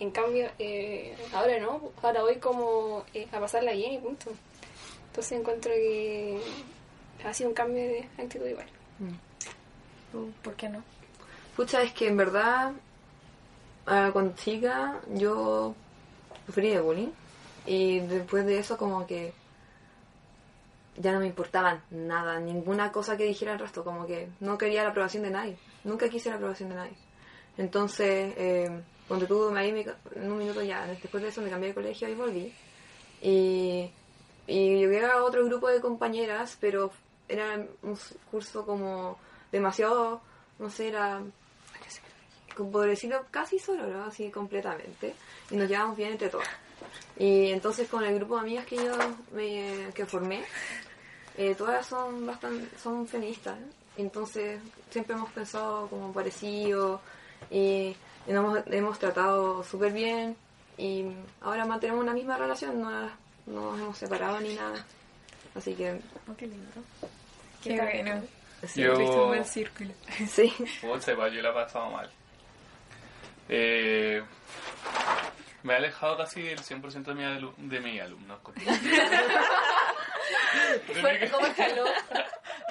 En 0.00 0.10
cambio, 0.10 0.50
eh, 0.58 1.14
ahora 1.32 1.58
no, 1.60 1.92
ahora 2.02 2.22
voy 2.22 2.36
como 2.36 3.04
eh, 3.14 3.26
a 3.30 3.38
pasarla 3.40 3.72
bien 3.72 3.92
y 3.92 3.98
punto. 3.98 4.32
Entonces 5.08 5.38
encuentro 5.38 5.70
que 5.72 6.40
ha 7.24 7.32
sido 7.34 7.50
un 7.50 7.54
cambio 7.54 7.82
de 7.82 8.08
actitud 8.18 8.46
igual. 8.46 8.66
¿Por 10.42 10.54
qué 10.56 10.68
no? 10.68 10.82
Pucha, 11.56 11.82
es 11.82 11.92
que 11.92 12.08
en 12.08 12.16
verdad, 12.16 12.72
ah, 13.86 14.10
cuando 14.12 14.34
chica, 14.36 15.00
yo 15.14 15.74
sufrí 16.46 16.70
de 16.70 16.80
bullying. 16.80 17.10
Y 17.66 18.00
después 18.00 18.44
de 18.44 18.58
eso, 18.58 18.76
como 18.76 19.06
que 19.06 19.32
ya 20.96 21.12
no 21.12 21.20
me 21.20 21.26
importaban 21.26 21.82
nada, 21.90 22.38
ninguna 22.40 22.92
cosa 22.92 23.16
que 23.16 23.24
dijera 23.24 23.52
el 23.52 23.58
resto. 23.58 23.84
Como 23.84 24.06
que 24.06 24.28
no 24.40 24.58
quería 24.58 24.82
la 24.82 24.90
aprobación 24.90 25.22
de 25.22 25.30
nadie. 25.30 25.56
Nunca 25.84 26.08
quise 26.08 26.30
la 26.30 26.36
aprobación 26.36 26.70
de 26.70 26.74
nadie. 26.76 26.96
Entonces, 27.58 28.34
eh, 28.36 28.82
cuando 29.08 29.26
tuve 29.26 29.58
ahí, 29.58 29.72
me 29.72 29.80
en 29.82 30.32
un 30.32 30.38
minuto 30.38 30.62
ya, 30.62 30.86
después 30.86 31.22
de 31.22 31.28
eso 31.28 31.42
me 31.42 31.50
cambié 31.50 31.68
de 31.68 31.74
colegio 31.74 32.08
y 32.08 32.14
volví. 32.14 32.52
Y, 33.20 33.90
y 34.46 34.78
llegué 34.78 35.04
a 35.04 35.22
otro 35.22 35.44
grupo 35.44 35.68
de 35.68 35.80
compañeras, 35.80 36.56
pero 36.60 36.90
era 37.28 37.64
un 37.82 37.98
curso 38.30 38.64
como 38.66 39.18
demasiado, 39.50 40.20
no 40.58 40.70
sé, 40.70 40.88
era, 40.88 41.20
como 42.56 42.70
por 42.72 42.86
decirlo, 42.86 43.24
casi 43.30 43.58
solo, 43.58 43.86
¿no? 43.86 44.04
Así 44.04 44.30
completamente. 44.30 45.14
Y 45.50 45.56
nos 45.56 45.68
llevamos 45.68 45.96
bien 45.96 46.12
entre 46.12 46.28
todas. 46.28 46.48
Y 47.18 47.50
entonces 47.50 47.88
con 47.88 48.04
el 48.04 48.14
grupo 48.16 48.36
de 48.36 48.40
amigas 48.42 48.66
que 48.66 48.76
yo 48.76 48.92
me, 49.32 49.90
que 49.94 50.06
formé, 50.06 50.44
eh, 51.36 51.54
todas 51.54 51.86
son 51.86 52.26
bastante, 52.26 52.68
son 52.78 53.06
feministas. 53.06 53.58
¿eh? 53.58 53.64
Entonces 53.98 54.60
siempre 54.90 55.14
hemos 55.14 55.30
pensado 55.32 55.88
como 55.88 56.12
parecido 56.12 57.00
y, 57.50 57.94
y 58.26 58.32
nos 58.32 58.44
hemos, 58.44 58.66
hemos 58.66 58.98
tratado 58.98 59.62
súper 59.62 59.92
bien 59.92 60.36
y 60.78 61.06
ahora 61.42 61.64
mantenemos 61.64 62.02
una 62.02 62.14
misma 62.14 62.36
relación, 62.38 62.80
no, 62.80 62.90
no 63.46 63.72
nos 63.72 63.80
hemos 63.80 63.98
separado 63.98 64.40
ni 64.40 64.54
nada. 64.54 64.84
Así 65.54 65.74
que 65.74 66.00
Oh, 66.28 66.36
qué 66.36 66.46
lindo. 66.46 66.70
Qué 67.62 67.76
bueno. 67.80 68.22
Cristo 68.60 68.80
Yo, 68.80 69.32
del 69.32 69.44
círculo. 69.44 69.90
Sí. 70.28 70.52
pucha, 70.80 71.12
igual 71.12 71.32
yo 71.32 71.42
la 71.42 71.50
he 71.50 71.52
pasado 71.52 71.90
mal. 71.90 72.10
Eh, 73.48 74.22
me 75.62 75.72
he 75.74 75.76
alejado 75.76 76.16
casi 76.16 76.48
el 76.48 76.58
100% 76.60 77.02
de, 77.04 77.14
mi 77.14 77.22
alu- 77.24 77.54
de 77.56 77.80
mis 77.80 78.00
alumnos. 78.00 78.38
De 78.54 78.54
mi- 81.02 81.28
¿Cómo 81.30 81.46
escaló? 81.46 81.84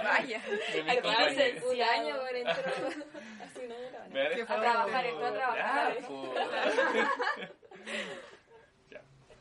Vaya. 0.04 0.42
de 0.74 0.84
mis 0.84 0.92
Al 0.92 1.02
quedarse 1.02 1.60
compañeros. 1.60 1.64
un 1.64 1.82
año 1.82 2.16
por 2.18 2.36
entero. 2.36 2.72
Así 3.44 3.62
no 3.68 3.76
era. 3.76 4.44
A 4.44 4.46
trabajar, 4.62 5.06
entró 5.06 5.26
a 5.28 5.34
trabajar. 5.34 5.98
Ya, 6.02 6.08
po. 6.08 6.34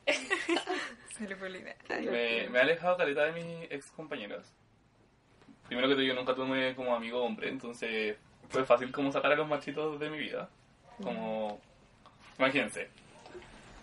Se 1.16 1.26
le 1.28 1.37
fue 1.37 1.51
la 1.51 1.59
idea. 1.59 1.76
me, 1.89 2.49
me 2.49 2.59
he 2.59 2.62
alejado 2.62 2.97
caleta 2.97 3.24
de 3.26 3.33
mis 3.33 3.70
ex 3.70 3.91
compañeros. 3.93 4.47
Primero 5.66 5.89
que 5.89 5.95
todo, 5.95 6.03
yo 6.03 6.14
nunca 6.14 6.35
tuve 6.35 6.74
como 6.74 6.95
amigo 6.95 7.22
hombre, 7.22 7.49
entonces 7.49 8.16
fue 8.49 8.64
fácil 8.64 8.91
como 8.91 9.12
sacar 9.12 9.33
a 9.33 9.37
los 9.37 9.47
machitos 9.47 10.01
de 10.01 10.11
mi 10.11 10.18
vida. 10.18 10.49
Como, 11.03 11.61
imagínense, 12.38 12.88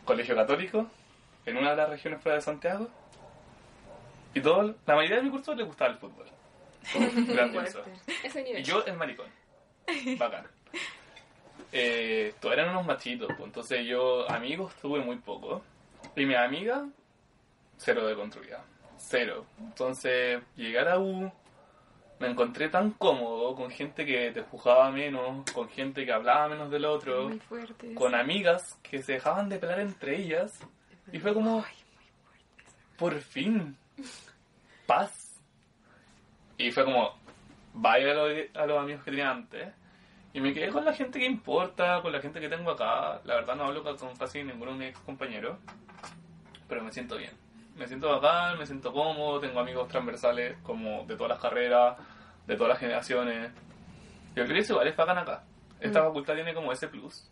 colegio 0.06 0.36
católico, 0.36 0.88
en 1.46 1.58
una 1.58 1.72
de 1.72 1.78
las 1.78 1.90
regiones 1.90 2.22
fuera 2.22 2.36
de 2.38 2.42
Santiago, 2.42 2.90
y 4.34 4.42
todo, 4.42 4.76
la 4.86 4.96
mayoría 4.96 5.18
de 5.18 5.24
mi 5.24 5.30
curso 5.32 5.56
le 5.56 5.64
gustaba 5.64 5.92
el 5.92 5.98
fútbol. 5.98 6.28
Ese 8.24 8.60
Y 8.60 8.64
yo 8.64 8.86
el 8.86 8.96
maricón. 8.96 9.28
Bacán. 10.18 10.46
Eh, 11.72 12.34
todos 12.40 12.54
eran 12.54 12.70
unos 12.70 12.86
machitos, 12.86 13.28
pues, 13.28 13.42
entonces 13.42 13.86
yo 13.86 14.30
amigos 14.30 14.74
tuve 14.82 15.00
muy 15.00 15.18
poco. 15.18 15.64
Y 16.16 16.26
mi 16.26 16.36
amiga, 16.36 16.86
cero 17.78 18.08
de 18.08 18.16
construida. 18.16 18.64
Cero. 18.98 19.46
Entonces 19.60 20.42
llegué 20.56 20.80
a 20.80 20.84
la 20.84 21.00
U, 21.00 21.32
me 22.20 22.28
encontré 22.28 22.70
tan 22.70 22.92
cómodo 22.92 23.56
con 23.56 23.70
gente 23.70 24.06
que 24.06 24.32
te 24.32 24.42
juzgaba 24.42 24.92
menos, 24.92 25.50
con 25.52 25.70
gente 25.70 26.06
que 26.06 26.12
hablaba 26.12 26.50
menos 26.50 26.70
del 26.72 26.86
otro, 26.86 27.30
Muy 27.30 27.40
fuerte. 27.40 27.94
con 27.94 28.16
amigas 28.16 28.80
que 28.82 29.02
se 29.04 29.14
dejaban 29.14 29.50
de 29.50 29.60
pelar 29.60 29.80
entre 29.80 30.18
ellas. 30.18 30.60
Y 31.12 31.20
fue 31.20 31.34
como, 31.34 31.64
por 32.98 33.20
fin, 33.22 33.78
paz. 34.86 35.40
Y 36.58 36.72
fue 36.72 36.86
como, 36.86 37.14
vaya 37.74 38.12
a 38.12 38.16
los, 38.16 38.32
a 38.56 38.66
los 38.66 38.80
amigos 38.80 39.04
que 39.04 39.12
tenía 39.12 39.30
antes. 39.32 39.68
Y 40.34 40.42
me 40.42 40.54
quedé 40.54 40.70
con 40.70 40.86
la 40.86 40.94
gente 40.94 41.20
que 41.20 41.26
importa, 41.26 42.02
con 42.02 42.12
la 42.12 42.20
gente 42.20 42.40
que 42.40 42.50
tengo 42.50 42.72
acá. 42.72 43.22
La 43.24 43.36
verdad 43.36 43.56
no 43.56 43.66
hablo 43.66 43.84
con 43.84 43.98
con 43.98 44.16
casi 44.18 44.44
ninguno 44.44 44.72
de 44.74 44.78
mis 44.78 44.90
ex 44.90 45.00
compañeros. 45.00 45.58
Pero 46.68 46.84
me 46.84 46.92
siento 46.92 47.16
bien. 47.18 47.32
Me 47.78 47.88
siento 47.88 48.10
bacán, 48.10 48.58
me 48.58 48.66
siento 48.66 48.92
cómodo, 48.92 49.40
tengo 49.40 49.60
amigos 49.60 49.88
transversales 49.88 50.58
como 50.64 51.06
de 51.06 51.16
todas 51.16 51.30
las 51.30 51.40
carreras, 51.40 51.98
de 52.48 52.56
todas 52.56 52.70
las 52.70 52.80
generaciones. 52.80 53.52
Yo 54.36 54.44
creo 54.44 54.48
que 54.56 54.60
eso 54.60 54.74
igual 54.74 54.88
es 54.88 54.96
bacán 54.98 55.18
acá. 55.20 55.44
Esta 55.80 56.04
facultad 56.04 56.34
tiene 56.34 56.54
como 56.54 56.72
ese 56.72 56.88
plus. 56.88 57.30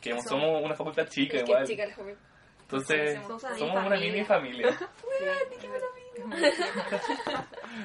Que 0.00 0.10
Eso. 0.10 0.28
somos 0.28 0.62
una 0.62 0.74
facultad 0.74 1.08
chica 1.08 1.38
Es 1.38 1.42
que 1.44 1.50
igual. 1.50 1.66
chica 1.66 1.84
el 1.84 1.94
joven. 1.94 2.16
Entonces, 2.62 3.18
Somos 3.22 3.40
somos 3.42 3.60
una 3.76 3.86
una 3.86 3.96
mini 3.96 4.10
mini 4.12 4.24
familia. 4.26 4.78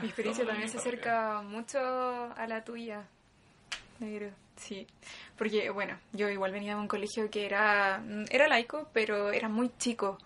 Mi 0.02 0.08
experiencia 0.08 0.46
también 0.46 0.70
se 0.70 0.78
acerca 0.78 1.42
mucho 1.42 1.80
a 1.80 2.46
la 2.48 2.64
tuya, 2.64 3.08
negro. 4.00 4.32
Sí, 4.58 4.86
porque 5.38 5.70
bueno, 5.72 5.98
yo 6.12 6.30
igual 6.30 6.52
venía 6.52 6.76
de 6.76 6.82
un 6.82 6.88
colegio 6.88 7.30
que 7.32 7.46
era, 7.46 8.04
era 8.30 8.48
laico, 8.48 8.90
pero 8.94 9.32
era 9.32 9.50
muy 9.50 9.72
chico. 9.78 10.18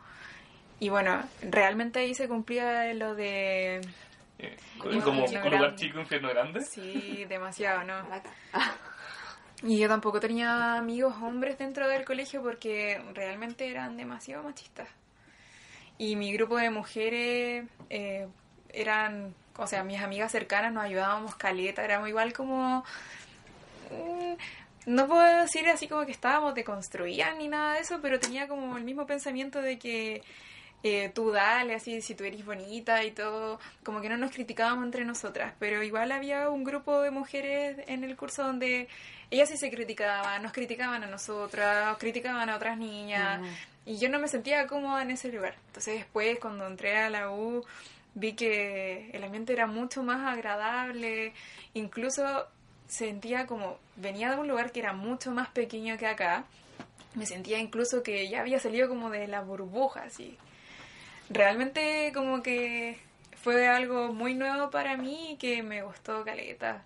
Y 0.79 0.89
bueno, 0.89 1.23
realmente 1.41 1.99
ahí 1.99 2.13
se 2.13 2.27
cumplía 2.27 2.93
lo 2.93 3.15
de... 3.15 3.81
Eh, 4.39 4.57
como 4.77 5.25
un 5.25 5.51
lugar 5.51 5.75
chico, 5.75 5.99
infierno 5.99 6.29
grande. 6.29 6.61
Sí, 6.61 7.25
demasiado, 7.27 7.83
¿no? 7.83 7.95
Y 9.63 9.79
yo 9.79 9.87
tampoco 9.87 10.19
tenía 10.19 10.75
amigos 10.75 11.15
hombres 11.21 11.57
dentro 11.57 11.87
del 11.87 12.05
colegio 12.05 12.43
porque 12.43 13.01
realmente 13.15 13.67
eran 13.67 13.97
demasiado 13.97 14.43
machistas. 14.43 14.87
Y 15.97 16.15
mi 16.15 16.31
grupo 16.31 16.57
de 16.57 16.69
mujeres 16.69 17.65
eh, 17.89 18.27
eran, 18.71 19.33
o 19.55 19.65
sea, 19.65 19.83
mis 19.83 19.99
amigas 19.99 20.31
cercanas 20.31 20.71
nos 20.71 20.83
ayudábamos 20.83 21.35
caleta, 21.35 21.83
éramos 21.83 22.07
igual 22.07 22.33
como... 22.33 22.85
mm, 23.89 24.33
no 24.85 25.07
puedo 25.07 25.41
decir 25.41 25.67
así 25.69 25.87
como 25.87 26.05
que 26.05 26.11
estábamos 26.11 26.53
deconstruidas 26.53 27.35
ni 27.37 27.47
nada 27.47 27.73
de 27.73 27.79
eso, 27.79 27.99
pero 27.99 28.19
tenía 28.19 28.47
como 28.47 28.77
el 28.77 28.83
mismo 28.83 29.07
pensamiento 29.07 29.59
de 29.61 29.79
que 29.79 30.21
eh, 30.83 31.09
tú 31.13 31.31
dale, 31.31 31.75
así, 31.75 32.01
si 32.01 32.15
tú 32.15 32.23
eres 32.23 32.45
bonita 32.45 33.03
y 33.03 33.11
todo, 33.11 33.59
como 33.83 33.99
que 33.99 34.09
no 34.09 34.17
nos 34.17 34.31
criticábamos 34.31 34.85
entre 34.85 35.05
nosotras, 35.05 35.53
pero 35.59 35.83
igual 35.83 36.11
había 36.11 36.49
un 36.49 36.63
grupo 36.63 37.01
de 37.01 37.11
mujeres 37.11 37.77
en 37.87 38.03
el 38.03 38.15
curso 38.15 38.43
donde 38.43 38.87
ellas 39.31 39.49
sí 39.49 39.57
se 39.57 39.71
criticaban, 39.71 40.43
nos 40.43 40.53
criticaban 40.53 41.03
a 41.03 41.07
nosotras, 41.07 41.97
criticaban 41.97 42.49
a 42.49 42.55
otras 42.55 42.77
niñas, 42.77 43.41
y 43.85 43.97
yo 43.97 44.09
no 44.09 44.19
me 44.19 44.27
sentía 44.27 44.67
cómoda 44.67 45.01
en 45.01 45.11
ese 45.11 45.31
lugar. 45.31 45.55
Entonces 45.67 45.95
después, 45.95 46.39
cuando 46.39 46.67
entré 46.67 46.97
a 46.97 47.09
la 47.09 47.31
U, 47.31 47.65
vi 48.13 48.33
que 48.33 49.09
el 49.11 49.23
ambiente 49.23 49.53
era 49.53 49.67
mucho 49.67 50.03
más 50.03 50.31
agradable, 50.31 51.33
incluso 51.73 52.47
sentía 52.87 53.47
como, 53.47 53.77
venía 53.95 54.31
de 54.31 54.37
un 54.37 54.47
lugar 54.47 54.71
que 54.71 54.79
era 54.79 54.93
mucho 54.93 55.31
más 55.31 55.49
pequeño 55.49 55.97
que 55.97 56.07
acá, 56.07 56.45
me 57.15 57.25
sentía 57.25 57.59
incluso 57.59 58.03
que 58.03 58.29
ya 58.29 58.41
había 58.41 58.59
salido 58.59 58.87
como 58.87 59.09
de 59.09 59.27
la 59.27 59.41
burbuja, 59.41 60.03
así. 60.03 60.37
Realmente 61.29 62.11
como 62.13 62.41
que 62.41 62.97
fue 63.41 63.67
algo 63.67 64.13
muy 64.13 64.33
nuevo 64.33 64.69
para 64.69 64.97
mí 64.97 65.31
y 65.31 65.37
que 65.37 65.63
me 65.63 65.81
gustó 65.81 66.23
caleta. 66.23 66.83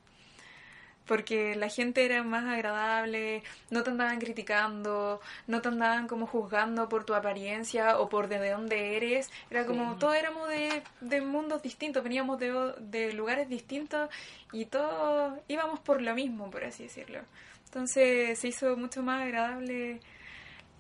Porque 1.06 1.56
la 1.56 1.68
gente 1.70 2.06
era 2.06 2.24
más 2.24 2.46
agradable, 2.46 3.44
no 3.70 3.84
te 3.84 3.90
andaban 3.90 4.20
criticando, 4.20 5.20
no 5.48 5.62
te 5.62 5.68
andaban 5.68 6.08
como 6.08 6.26
juzgando 6.26 6.88
por 6.88 7.04
tu 7.04 7.14
apariencia 7.14 8.00
o 8.00 8.08
por 8.08 8.28
de 8.28 8.50
dónde 8.50 8.96
eres. 8.96 9.30
Era 9.50 9.66
como, 9.66 9.96
todos 9.98 10.16
éramos 10.16 10.48
de, 10.48 10.84
de 11.02 11.22
mundos 11.22 11.62
distintos, 11.62 12.04
veníamos 12.04 12.40
de, 12.40 12.74
de 12.80 13.14
lugares 13.14 13.50
distintos 13.50 14.10
y 14.54 14.66
todos 14.66 15.38
íbamos 15.48 15.80
por 15.80 16.02
lo 16.02 16.16
mismo, 16.16 16.50
por 16.50 16.64
así 16.64 16.84
decirlo. 16.84 17.20
Entonces 17.66 18.38
se 18.40 18.48
hizo 18.48 18.78
mucho 18.78 19.02
más 19.02 19.24
agradable 19.24 20.00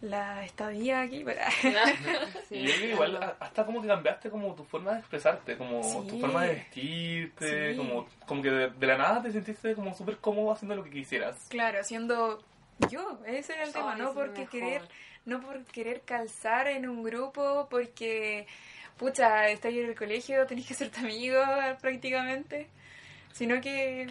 la 0.01 0.43
estadía 0.45 1.01
aquí. 1.01 1.23
Para... 1.23 1.47
Y 2.49 2.63
yo 2.63 2.73
creo 2.73 2.79
que 2.79 2.89
igual 2.91 3.35
hasta 3.39 3.65
como 3.65 3.81
que 3.81 3.87
cambiaste 3.87 4.29
como 4.29 4.53
tu 4.55 4.63
forma 4.65 4.93
de 4.93 4.99
expresarte, 4.99 5.57
como 5.57 5.81
Sí. 5.83 6.07
tu 6.09 6.19
forma 6.19 6.43
de 6.43 6.55
vestirte, 6.55 7.71
Sí. 7.71 7.77
como, 7.77 8.07
como 8.25 8.41
que 8.41 8.49
de, 8.49 8.69
de 8.69 8.87
la 8.87 8.97
nada 8.97 9.21
te 9.21 9.31
sentiste 9.31 9.73
como 9.75 9.93
súper 9.95 10.17
cómodo 10.17 10.51
haciendo 10.51 10.75
lo 10.75 10.83
que 10.83 10.89
quisieras. 10.89 11.47
Claro, 11.49 11.83
siendo 11.83 12.43
yo, 12.89 13.19
ese 13.25 13.53
era 13.53 13.63
el 13.63 13.73
tema, 13.73 13.95
no 13.95 14.13
porque 14.13 14.41
mejor. 14.41 14.49
querer, 14.49 14.81
no 15.25 15.39
por 15.39 15.63
querer 15.65 16.01
calzar 16.01 16.67
en 16.67 16.89
un 16.89 17.03
grupo, 17.03 17.67
porque 17.69 18.47
pucha, 18.97 19.47
estás 19.49 19.71
en 19.73 19.85
el 19.85 19.95
colegio, 19.95 20.45
tenés 20.47 20.65
que 20.67 20.73
ser 20.73 20.89
tu 20.89 20.99
amigo 20.99 21.39
prácticamente, 21.79 22.67
sino 23.33 23.61
que 23.61 24.07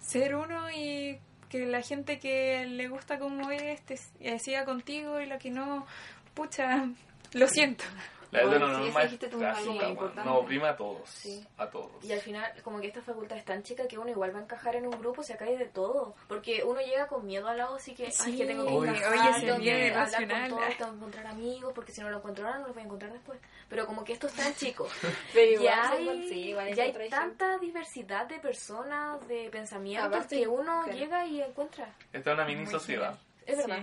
ser 0.00 0.34
uno 0.34 0.70
y 0.70 1.18
que 1.50 1.66
la 1.66 1.82
gente 1.82 2.18
que 2.18 2.64
le 2.64 2.88
gusta 2.88 3.18
como 3.18 3.50
es 3.50 3.82
te 3.82 3.98
siga 4.38 4.64
contigo 4.64 5.20
y 5.20 5.26
la 5.26 5.38
que 5.38 5.50
no, 5.50 5.86
pucha, 6.32 6.88
lo 7.32 7.48
siento. 7.48 7.84
La 8.30 8.44
Bueno, 8.46 8.68
no, 8.68 8.84
sí, 8.84 8.92
no, 9.20 9.28
tú, 9.28 9.38
clásica, 9.38 9.70
muy 9.72 9.84
importante. 9.86 10.30
nos 10.30 10.38
oprime 10.42 10.68
a 10.68 10.76
todos, 10.76 11.08
Sí. 11.08 11.44
a 11.58 11.66
todos. 11.68 12.04
Y 12.04 12.12
al 12.12 12.20
final, 12.20 12.52
como 12.62 12.80
que 12.80 12.86
esta 12.86 13.02
facultad 13.02 13.36
es 13.38 13.44
tan 13.44 13.62
chica 13.64 13.88
que 13.88 13.98
uno 13.98 14.08
igual 14.08 14.32
va 14.34 14.38
a 14.38 14.42
encajar 14.42 14.76
en 14.76 14.86
un 14.86 14.92
grupo, 15.00 15.22
se 15.24 15.36
cae 15.36 15.58
de 15.58 15.66
todo. 15.66 16.14
Porque 16.28 16.62
uno 16.64 16.80
llega 16.80 17.06
con 17.08 17.26
miedo 17.26 17.48
al 17.48 17.58
lado, 17.58 17.74
así 17.76 17.94
que, 17.94 18.06
ay, 18.06 18.12
Sí, 18.12 18.36
que 18.36 18.46
tengo 18.46 18.66
que 18.66 18.72
oye, 18.72 18.90
encajar, 18.90 19.40
tengo 19.40 19.58
que 19.60 19.90
hablar 19.92 20.48
con 20.50 20.58
todos, 20.58 20.76
tengo 20.76 20.90
que 20.90 20.96
encontrar 20.96 21.26
amigos, 21.26 21.72
porque 21.74 21.92
si 21.92 22.00
no 22.00 22.10
lo 22.10 22.18
encuentro 22.18 22.46
ahora, 22.46 22.58
no 22.60 22.66
lo 22.68 22.72
voy 22.74 22.82
a 22.82 22.86
encontrar 22.86 23.12
después. 23.12 23.40
Pero 23.68 23.86
como 23.86 24.04
que 24.04 24.12
esto 24.12 24.26
es 24.28 24.34
tan 24.34 24.54
chico. 24.54 24.86
Pero 25.34 25.50
igual 25.52 25.64
ya 25.64 25.90
hay, 25.90 26.06
consigue, 26.06 26.50
igual 26.50 26.74
ya 26.74 26.82
hay 26.84 27.08
tanta 27.10 27.58
diversidad 27.58 28.26
de 28.26 28.38
personas, 28.38 29.26
de 29.28 29.48
pensamientos, 29.50 30.26
que 30.26 30.46
uno 30.46 30.82
claro. 30.84 30.98
llega 30.98 31.26
y 31.26 31.40
encuentra. 31.42 31.94
Esta 32.12 32.30
es 32.30 32.34
una 32.34 32.44
mini 32.44 32.66
sociedad 32.66 33.18
Es 33.46 33.56
verdad. 33.56 33.82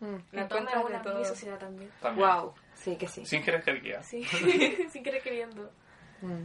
Mm. 0.00 0.16
La 0.32 0.48
toma 0.48 0.60
Encuentras 0.62 0.74
es 0.76 0.82
de 0.82 0.94
una 0.94 1.02
todo. 1.02 1.14
mini 1.14 1.24
sociedad 1.26 1.58
también. 1.58 1.90
también. 2.00 2.28
Wow. 2.28 2.54
Sí, 2.82 2.96
que 2.96 3.06
sí. 3.06 3.24
Sin 3.24 3.42
jerarquía. 3.42 4.02
Sí, 4.02 4.24
sin 4.92 5.02
querer 5.02 5.22
queriendo. 5.22 5.70
Mm. 6.20 6.44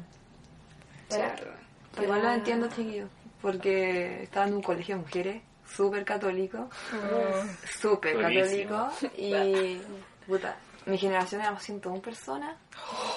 Claro. 1.10 1.52
Igual 2.02 2.22
lo 2.22 2.32
entiendo, 2.32 2.68
chiquillos, 2.68 3.10
porque 3.42 4.24
estaba 4.24 4.48
en 4.48 4.56
un 4.56 4.62
colegio 4.62 4.96
de 4.96 5.02
mujeres 5.02 5.42
súper 5.66 6.06
católico, 6.06 6.70
súper 7.80 8.16
Buenísimo. 8.16 8.90
católico, 8.90 9.16
y 9.18 9.82
puta, 10.28 10.58
mi 10.86 10.98
generación 10.98 11.42
éramos 11.42 11.64
101 11.64 12.02
personas, 12.02 12.56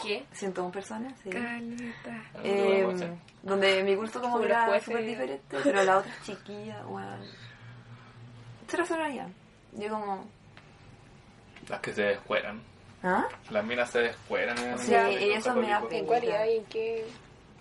¿Qué? 0.03 0.25
101 0.33 0.73
personas, 0.73 1.13
sí. 1.23 1.31
Caleta. 1.31 2.25
Eh, 2.43 2.87
No 3.43 3.51
donde 3.51 3.83
mi 3.83 3.97
curso 3.97 4.21
como 4.21 4.41
era 4.41 4.81
súper 4.81 5.05
diferente, 5.05 5.59
pero 5.63 5.83
la 5.83 5.99
otra 5.99 6.13
chiquilla, 6.25 6.87
weón. 6.87 7.21
Cero 8.69 8.87
sonoridad. 8.87 9.29
Yo 9.73 9.91
como, 9.91 10.27
Las 11.69 11.81
que 11.81 11.93
se 11.93 12.03
descueran. 12.03 12.70
¿Ah? 13.03 13.29
Las 13.51 13.65
minas 13.65 13.91
se 13.91 14.01
descueran 14.01 14.57
en 14.59 14.79
Sí, 14.79 14.95
el 14.95 15.23
y 15.23 15.33
eso 15.33 15.55
me 15.55 15.69
da 15.69 15.75
católico. 15.81 15.95
¿En 15.97 16.07
cuál 16.07 16.25
y? 16.25 16.57
¿En 16.57 16.65
qué? 16.67 17.05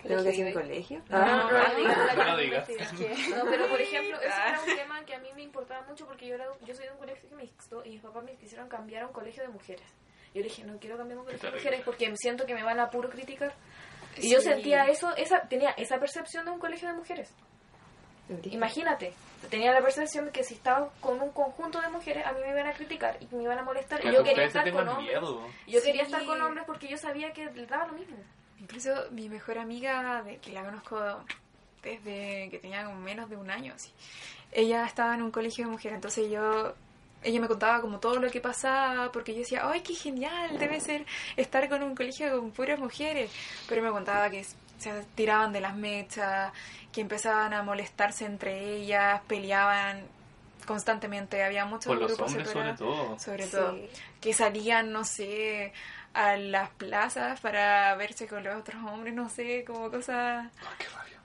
Tengo 0.04 0.24
que 0.24 0.30
decir 0.30 0.48
iba. 0.48 0.62
colegio. 0.62 1.00
No, 1.10 1.18
Ah. 1.18 1.50
no, 1.52 1.68
no, 1.70 1.76
digas, 1.76 1.98
No 2.16 2.24
no, 2.24 2.32
lo 2.32 2.38
digas. 2.38 2.70
No, 3.36 3.46
pero 3.50 3.68
por 3.68 3.82
ejemplo, 3.82 4.18
eso 4.22 4.36
era 4.48 4.60
un 4.62 4.76
tema 4.76 5.04
que 5.06 5.16
a 5.16 5.20
mí 5.20 5.28
me 5.36 5.42
importaba 5.44 5.86
mucho 5.88 6.06
porque 6.06 6.28
yo, 6.28 6.36
era, 6.36 6.46
yo 6.66 6.74
soy 6.74 6.86
de 6.86 6.92
un 6.92 6.98
colegio 7.00 7.30
mixto 7.36 7.84
y 7.86 7.90
mis 7.90 8.02
papás 8.02 8.24
me 8.24 8.36
quisieron 8.38 8.70
cambiar 8.70 9.04
a 9.04 9.08
un 9.08 9.14
colegio 9.14 9.44
de 9.44 9.50
mujeres. 9.50 9.86
Yo 10.34 10.42
le 10.42 10.44
dije, 10.44 10.64
no 10.64 10.78
quiero 10.80 10.96
cambiar 10.98 11.18
a 11.18 11.22
un 11.22 11.26
colegio 11.26 11.50
de 11.52 11.58
mujeres 11.58 11.82
porque 11.84 12.14
siento 12.16 12.46
que 12.46 12.54
me 12.56 12.64
van 12.64 12.80
a 12.80 12.90
puro 12.90 13.10
criticar. 13.10 13.54
Y 14.18 14.30
yo 14.32 14.40
sentía 14.42 14.86
eso, 14.86 15.14
esa, 15.18 15.42
tenía 15.48 15.72
esa 15.72 16.00
percepción 16.00 16.46
de 16.46 16.52
un 16.52 16.60
colegio 16.60 16.88
de 16.88 16.94
mujeres. 16.94 17.34
Imagínate, 18.52 19.14
tenía 19.50 19.72
la 19.74 19.82
percepción 19.82 20.26
de 20.26 20.32
que 20.32 20.44
si 20.44 20.54
estaba 20.56 20.90
con 21.02 21.20
un 21.22 21.32
conjunto 21.32 21.82
de 21.82 21.90
mujeres, 21.90 22.26
a 22.26 22.32
mí 22.34 22.40
me 22.42 22.50
iban 22.52 22.68
a 22.68 22.74
criticar 22.74 23.18
y 23.20 23.36
me 23.36 23.44
iban 23.44 23.58
a 23.58 23.64
molestar. 23.64 24.04
Y 24.06 24.12
yo 24.12 24.24
quería 24.24 24.46
estar 24.46 24.72
con 24.72 24.88
hombres. 24.88 25.08
miedo. 25.08 25.48
Yo 25.68 25.82
quería 25.82 26.06
Sí. 26.06 26.12
estar 26.12 26.26
con 26.26 26.42
hombres 26.42 26.64
porque 26.68 26.88
yo 26.88 26.98
sabía 26.98 27.34
que 27.34 27.46
les 27.46 27.68
daba 27.68 27.88
lo 27.88 27.94
mismo. 27.94 28.18
Incluso 28.60 28.92
mi 29.12 29.30
mejor 29.30 29.58
amiga, 29.58 30.22
de, 30.24 30.38
que 30.38 30.52
la 30.52 30.64
conozco 30.64 31.24
desde 31.82 32.50
que 32.52 32.60
tenía 32.62 32.84
como 32.86 33.00
menos 33.00 33.30
de 33.30 33.38
un 33.38 33.50
año, 33.50 33.74
así, 33.74 33.92
ella 34.52 34.86
estaba 34.86 35.16
en 35.16 35.22
un 35.22 35.32
colegio 35.32 35.66
de 35.66 35.72
mujeres, 35.72 35.96
entonces 35.96 36.30
yo, 36.30 36.74
ella 37.24 37.40
me 37.40 37.48
contaba 37.48 37.80
como 37.82 38.00
todo 38.00 38.20
lo 38.20 38.30
que 38.30 38.42
pasaba, 38.42 39.12
porque 39.12 39.34
yo 39.34 39.40
decía, 39.40 39.62
¡ay, 39.70 39.82
qué 39.82 39.94
genial! 39.94 40.60
Debe 40.60 40.80
ser 40.82 41.06
estar 41.38 41.68
con 41.70 41.82
un 41.84 41.96
colegio 41.96 42.30
con 42.38 42.52
puras 42.52 42.80
mujeres. 42.80 43.32
Pero 43.68 43.82
me 43.82 43.90
contaba 43.92 44.30
que 44.30 44.46
se 44.80 45.04
tiraban 45.16 45.54
de 45.54 45.62
las 45.62 45.76
mechas, 45.76 46.52
que 46.92 47.02
empezaban 47.02 47.54
a 47.54 47.62
molestarse 47.64 48.26
entre 48.26 48.76
ellas, 48.76 49.22
peleaban 49.28 50.04
constantemente, 50.66 51.44
había 51.44 51.66
muchos 51.66 51.86
Por 51.88 51.98
los 51.98 52.08
grupos 52.12 52.28
hombres 52.32 52.50
sobre 52.50 52.74
todo. 52.74 53.20
Sobre 53.20 53.44
Sí. 53.46 53.52
todo. 53.52 53.78
Que 54.22 54.34
salían, 54.34 54.92
no 54.92 55.04
sé, 55.04 55.74
a 56.14 56.36
las 56.38 56.70
plazas 56.72 57.40
para 57.40 57.96
verse 57.96 58.28
con 58.28 58.44
los 58.44 58.56
otros 58.56 58.84
hombres, 58.84 59.14
no 59.14 59.30
sé, 59.30 59.64
como 59.66 59.90
cosas... 59.90 60.46
Ay, 60.62 60.68
qué 60.78 60.86
rabia. 60.90 61.20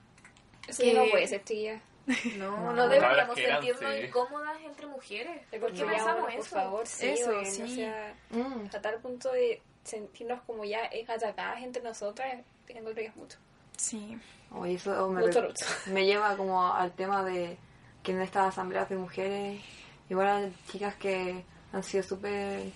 Eso 0.68 0.82
Que- 0.82 0.94
no 0.94 1.05
puede 1.11 1.26
ser, 1.26 1.40
tía. 1.42 1.80
No, 2.38 2.72
no, 2.72 2.88
deberíamos 2.88 3.34
sentirnos 3.34 3.94
sí. 3.94 4.07
incómodas 4.07 4.59
entre 4.62 4.86
mujeres. 4.86 5.40
¿Por 5.50 5.61
Porque 5.61 5.76
qué 5.76 5.80
ya, 5.84 5.90
pensamos 5.90 6.20
bueno, 6.22 6.36
por 6.36 6.46
eso? 6.46 6.55
favor, 6.57 6.86
sí, 6.86 7.07
Eso, 7.09 7.30
weón, 7.30 7.46
sí. 7.46 7.62
O 7.62 7.68
sea, 7.68 8.14
Mm. 8.30 8.66
a 8.76 8.80
tal 8.82 8.94
punto 9.00 9.32
de 9.32 9.62
sentirnos 9.84 10.40
como 10.42 10.64
ya 10.64 10.84
eh, 10.86 11.05
atacadas 11.09 11.62
entre 11.62 11.82
nosotras, 11.82 12.34
que 12.66 13.06
es 13.06 13.16
mucho. 13.16 13.38
Sí. 13.76 14.18
Oye, 14.52 14.74
eso 14.74 15.08
me, 15.10 15.22
Mucho 15.22 15.42
lucho. 15.42 15.64
me 15.92 16.04
lleva 16.06 16.36
como 16.36 16.72
al 16.72 16.92
tema 16.92 17.22
de 17.24 17.56
que 18.02 18.12
en 18.12 18.20
estas 18.22 18.48
asambleas 18.48 18.88
de 18.88 18.96
mujeres, 18.96 19.62
igual 20.08 20.28
hay 20.28 20.56
chicas 20.70 20.94
que 20.96 21.44
han 21.72 21.82
sido 21.82 22.02
súper 22.04 22.70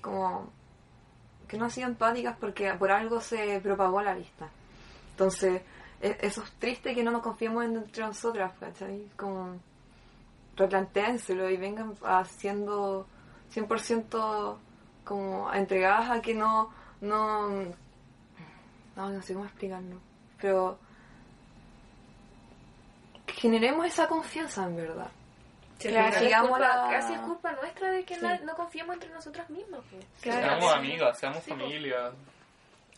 como 0.00 0.50
que 1.48 1.56
no 1.56 1.64
han 1.66 1.70
sido 1.70 1.88
empáticas 1.88 2.36
porque 2.38 2.72
por 2.74 2.90
algo 2.90 3.20
se 3.20 3.60
propagó 3.60 4.02
la 4.02 4.14
lista. 4.14 4.48
Entonces, 5.12 5.62
e- 6.00 6.18
eso 6.20 6.42
es 6.42 6.50
triste 6.58 6.94
que 6.94 7.02
no 7.02 7.10
nos 7.10 7.22
confiemos 7.22 7.64
en- 7.64 7.76
entre 7.76 8.04
nosotras, 8.04 8.52
¿cachai? 8.58 9.08
Como 9.16 9.58
replantéenselo 10.56 11.48
y 11.50 11.56
vengan 11.56 11.94
haciendo 12.04 13.06
100% 13.52 14.58
como 15.04 15.52
entregadas 15.52 16.10
a 16.10 16.20
que 16.22 16.34
no, 16.34 16.70
no, 17.00 17.48
no, 18.96 19.10
no 19.10 19.22
sé 19.22 19.32
cómo 19.34 19.46
explicarlo, 19.46 19.96
pero 20.40 20.78
generemos 23.26 23.86
esa 23.86 24.08
confianza 24.08 24.64
en 24.64 24.76
verdad. 24.76 25.10
Claro, 25.78 26.12
Casi 26.12 26.16
es 26.18 26.22
sigamos 26.30 26.50
culpa, 26.50 26.68
la- 26.68 26.90
casi 26.90 27.12
es 27.14 27.18
culpa 27.20 27.52
nuestra 27.52 27.90
de 27.90 28.04
que 28.04 28.16
na- 28.18 28.38
no 28.40 28.54
confiemos 28.54 28.94
entre 28.94 29.10
nosotras 29.10 29.50
mismas. 29.50 29.80
pues. 29.90 30.04
Claro. 30.20 30.40
Seamos 30.46 30.70
sí. 30.72 30.78
amigas, 30.78 31.18
seamos 31.18 31.42
Sí, 31.44 31.50
familia. 31.50 32.12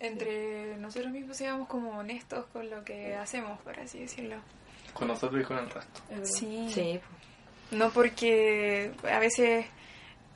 Entre 0.00 0.76
nosotros 0.76 1.10
mismos 1.12 1.36
seamos 1.36 1.66
como 1.68 1.98
honestos 1.98 2.44
con 2.52 2.68
lo 2.68 2.84
que 2.84 3.14
hacemos, 3.16 3.58
por 3.60 3.78
así 3.80 4.00
decirlo. 4.00 4.36
Con 4.92 5.08
nosotros 5.08 5.40
y 5.40 5.44
con 5.44 5.58
el 5.58 5.70
resto. 5.70 6.00
Sí. 6.24 6.68
Sí, 6.70 7.00
No 7.70 7.88
porque 7.90 8.92
a 9.10 9.18
veces 9.18 9.66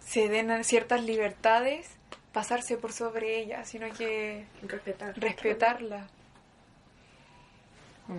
se 0.00 0.28
den 0.30 0.64
ciertas 0.64 1.02
libertades 1.04 1.90
pasarse 2.32 2.76
por 2.76 2.92
sobre 2.92 3.38
ellas, 3.40 3.68
sino 3.68 3.90
que 3.92 4.44
Respetar. 4.62 5.14
respetarla. 5.18 6.06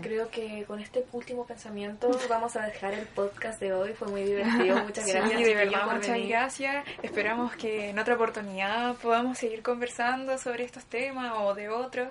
Creo 0.03 0.29
que 0.29 0.65
con 0.67 0.79
este 0.79 1.03
último 1.13 1.47
pensamiento 1.47 2.11
vamos 2.29 2.55
a 2.55 2.61
dejar 2.67 2.93
el 2.93 3.07
podcast 3.07 3.59
de 3.59 3.73
hoy. 3.73 3.93
Fue 3.93 4.07
muy 4.07 4.21
divertido. 4.21 4.77
Muchas 4.83 5.03
Sí, 5.05 5.13
gracias. 5.13 5.41
de 5.43 5.55
verdad, 5.55 5.85
por 5.85 5.95
muchas 5.95 6.11
venir. 6.11 6.29
gracias. 6.29 6.85
Esperamos 7.01 7.55
que 7.55 7.89
en 7.89 7.97
otra 7.97 8.13
oportunidad 8.13 8.93
podamos 8.97 9.39
seguir 9.39 9.63
conversando 9.63 10.37
sobre 10.37 10.63
estos 10.63 10.85
temas 10.85 11.33
o 11.39 11.55
de 11.55 11.69
otros. 11.69 12.07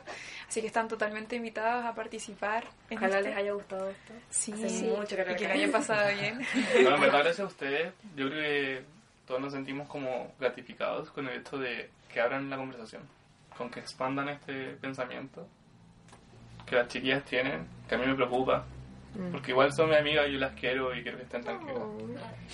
Así 0.48 0.60
que 0.60 0.66
están 0.66 0.88
totalmente 0.88 1.36
invitados 1.36 1.84
a 1.84 1.94
participar. 1.94 2.64
Ojalá 2.90 3.18
este. 3.18 3.28
les 3.28 3.38
haya 3.38 3.52
gustado 3.52 3.88
esto. 3.90 4.12
Sí, 4.28 4.52
sí. 4.68 4.86
mucho 4.86 5.14
que 5.14 5.24
no 5.24 5.30
y 5.30 5.36
que 5.36 5.46
lo 5.46 5.54
hayan 5.54 5.70
pasado 5.70 6.08
bien. 6.20 6.40
Bueno, 6.82 6.96
en 6.96 7.00
verdad, 7.00 7.18
gracias 7.20 7.40
a 7.40 7.44
ustedes. 7.44 7.92
Yo 8.16 8.28
creo 8.28 8.42
que 8.42 8.82
todos 9.28 9.40
nos 9.40 9.52
sentimos 9.52 9.86
como 9.88 10.32
gratificados 10.40 11.10
con 11.10 11.28
el 11.28 11.40
hecho 11.40 11.58
de 11.58 11.90
que 12.12 12.20
abran 12.20 12.48
la 12.50 12.56
conversación, 12.56 13.02
con 13.56 13.70
que 13.70 13.80
expandan 13.80 14.28
este 14.30 14.70
pensamiento 14.80 15.46
que 16.66 16.76
las 16.76 16.88
chiquillas 16.88 17.24
tienen, 17.24 17.66
que 17.88 17.94
a 17.94 17.98
mí 17.98 18.06
me 18.06 18.14
preocupa. 18.14 18.64
Porque 19.32 19.50
igual 19.52 19.72
son 19.72 19.88
mi 19.90 19.96
amiga 19.96 20.26
y 20.26 20.34
yo 20.34 20.38
las 20.38 20.54
quiero 20.54 20.94
y 20.94 21.02
quiero 21.02 21.16
que 21.18 21.24
estén 21.24 21.42
tranquilas. 21.42 21.76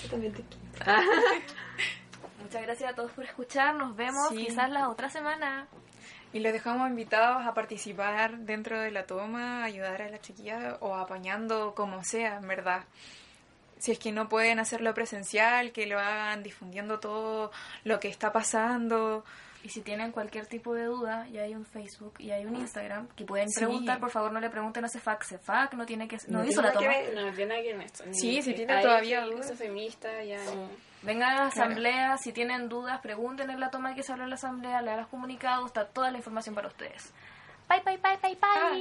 yo 0.03 0.09
también 0.11 0.33
te 0.33 0.43
quiero. 0.43 1.01
Muchas 2.43 2.63
gracias 2.63 2.93
a 2.93 2.95
todos 2.95 3.11
por 3.13 3.25
escuchar. 3.25 3.75
Nos 3.75 3.95
vemos 3.97 4.29
Sí. 4.31 4.47
quizás 4.47 4.71
la 4.71 4.89
otra 4.89 5.11
semana. 5.11 5.67
Y 6.33 6.41
los 6.41 6.53
dejamos 6.53 6.89
invitados 6.89 7.47
a 7.47 7.55
participar 7.55 8.39
dentro 8.39 8.81
de 8.81 8.91
la 8.91 9.05
toma, 9.07 9.63
ayudar 9.65 10.03
a 10.03 10.09
las 10.09 10.21
chiquillas 10.21 10.77
o 10.81 10.95
apañando 10.97 11.75
como 11.75 12.03
sea, 12.03 12.39
en 12.39 12.49
verdad. 12.49 12.85
Si 13.85 13.93
es 13.93 13.99
que 13.99 14.13
no 14.13 14.31
pueden 14.31 14.59
hacerlo 14.61 14.95
presencial, 14.95 15.73
que 15.73 15.85
lo 15.87 15.99
hagan 15.99 16.43
difundiendo 16.43 17.01
todo 17.01 17.51
lo 17.85 18.01
que 18.01 18.09
está 18.09 18.33
pasando. 18.33 19.25
Y 19.63 19.69
si 19.69 19.83
tienen 19.83 20.11
cualquier 20.11 20.47
tipo 20.47 20.73
de 20.75 20.85
duda, 20.85 21.27
ya 21.29 21.43
hay 21.43 21.55
un 21.55 21.67
Facebook 21.67 22.15
y 22.19 22.31
hay 22.31 22.47
un 22.47 22.57
Instagram 22.57 23.09
que 23.17 23.25
pueden 23.25 23.51
Sí. 23.51 23.61
preguntar. 23.61 24.01
Por 24.01 24.11
favor, 24.11 24.33
no 24.33 24.41
le 24.41 24.49
pregunten 24.49 24.85
a 24.87 24.89
Cefac. 24.89 25.23
Cefac 25.25 25.75
no 25.75 25.85
tiene 25.85 26.09
que. 26.09 26.17
No, 26.29 26.39
No 26.39 26.45
hizo 26.47 26.63
la 26.63 26.73
Tiene 26.73 26.95
toma. 26.95 27.07
ver- 27.11 27.15
No, 27.27 27.33
tiene 27.37 27.47
nada 27.55 27.63
que 27.63 27.85
esto. 27.85 28.05
Sí, 28.13 28.41
si 28.43 28.55
tiene 28.55 28.73
Ahí 28.73 28.83
todavía 28.83 29.21
sí, 29.23 29.27
dudas. 29.31 29.41
cosas 29.43 29.59
feministas, 29.59 30.13
ya 30.27 30.43
no. 30.45 30.69
Vengan 31.03 31.31
a 31.33 31.35
la 31.41 31.47
asamblea, 31.49 32.17
si 32.17 32.33
tienen 32.33 32.71
dudas, 32.71 33.01
pregunten 33.03 33.51
en 33.51 33.61
la 33.61 33.71
toma 33.71 33.95
que 33.95 34.03
se 34.03 34.13
habló 34.13 34.25
en 34.25 34.31
la 34.31 34.37
asamblea, 34.37 34.81
lean 34.81 34.99
los 35.01 35.09
comunicados, 35.09 35.67
está 35.67 35.87
toda 35.87 36.11
la 36.11 36.17
información 36.17 36.55
para 36.55 36.69
ustedes. 36.69 37.13
Bye, 37.69 37.81
bye, 37.85 37.99
bye, 37.99 38.17
bye, 38.23 38.35
bye. 38.41 38.81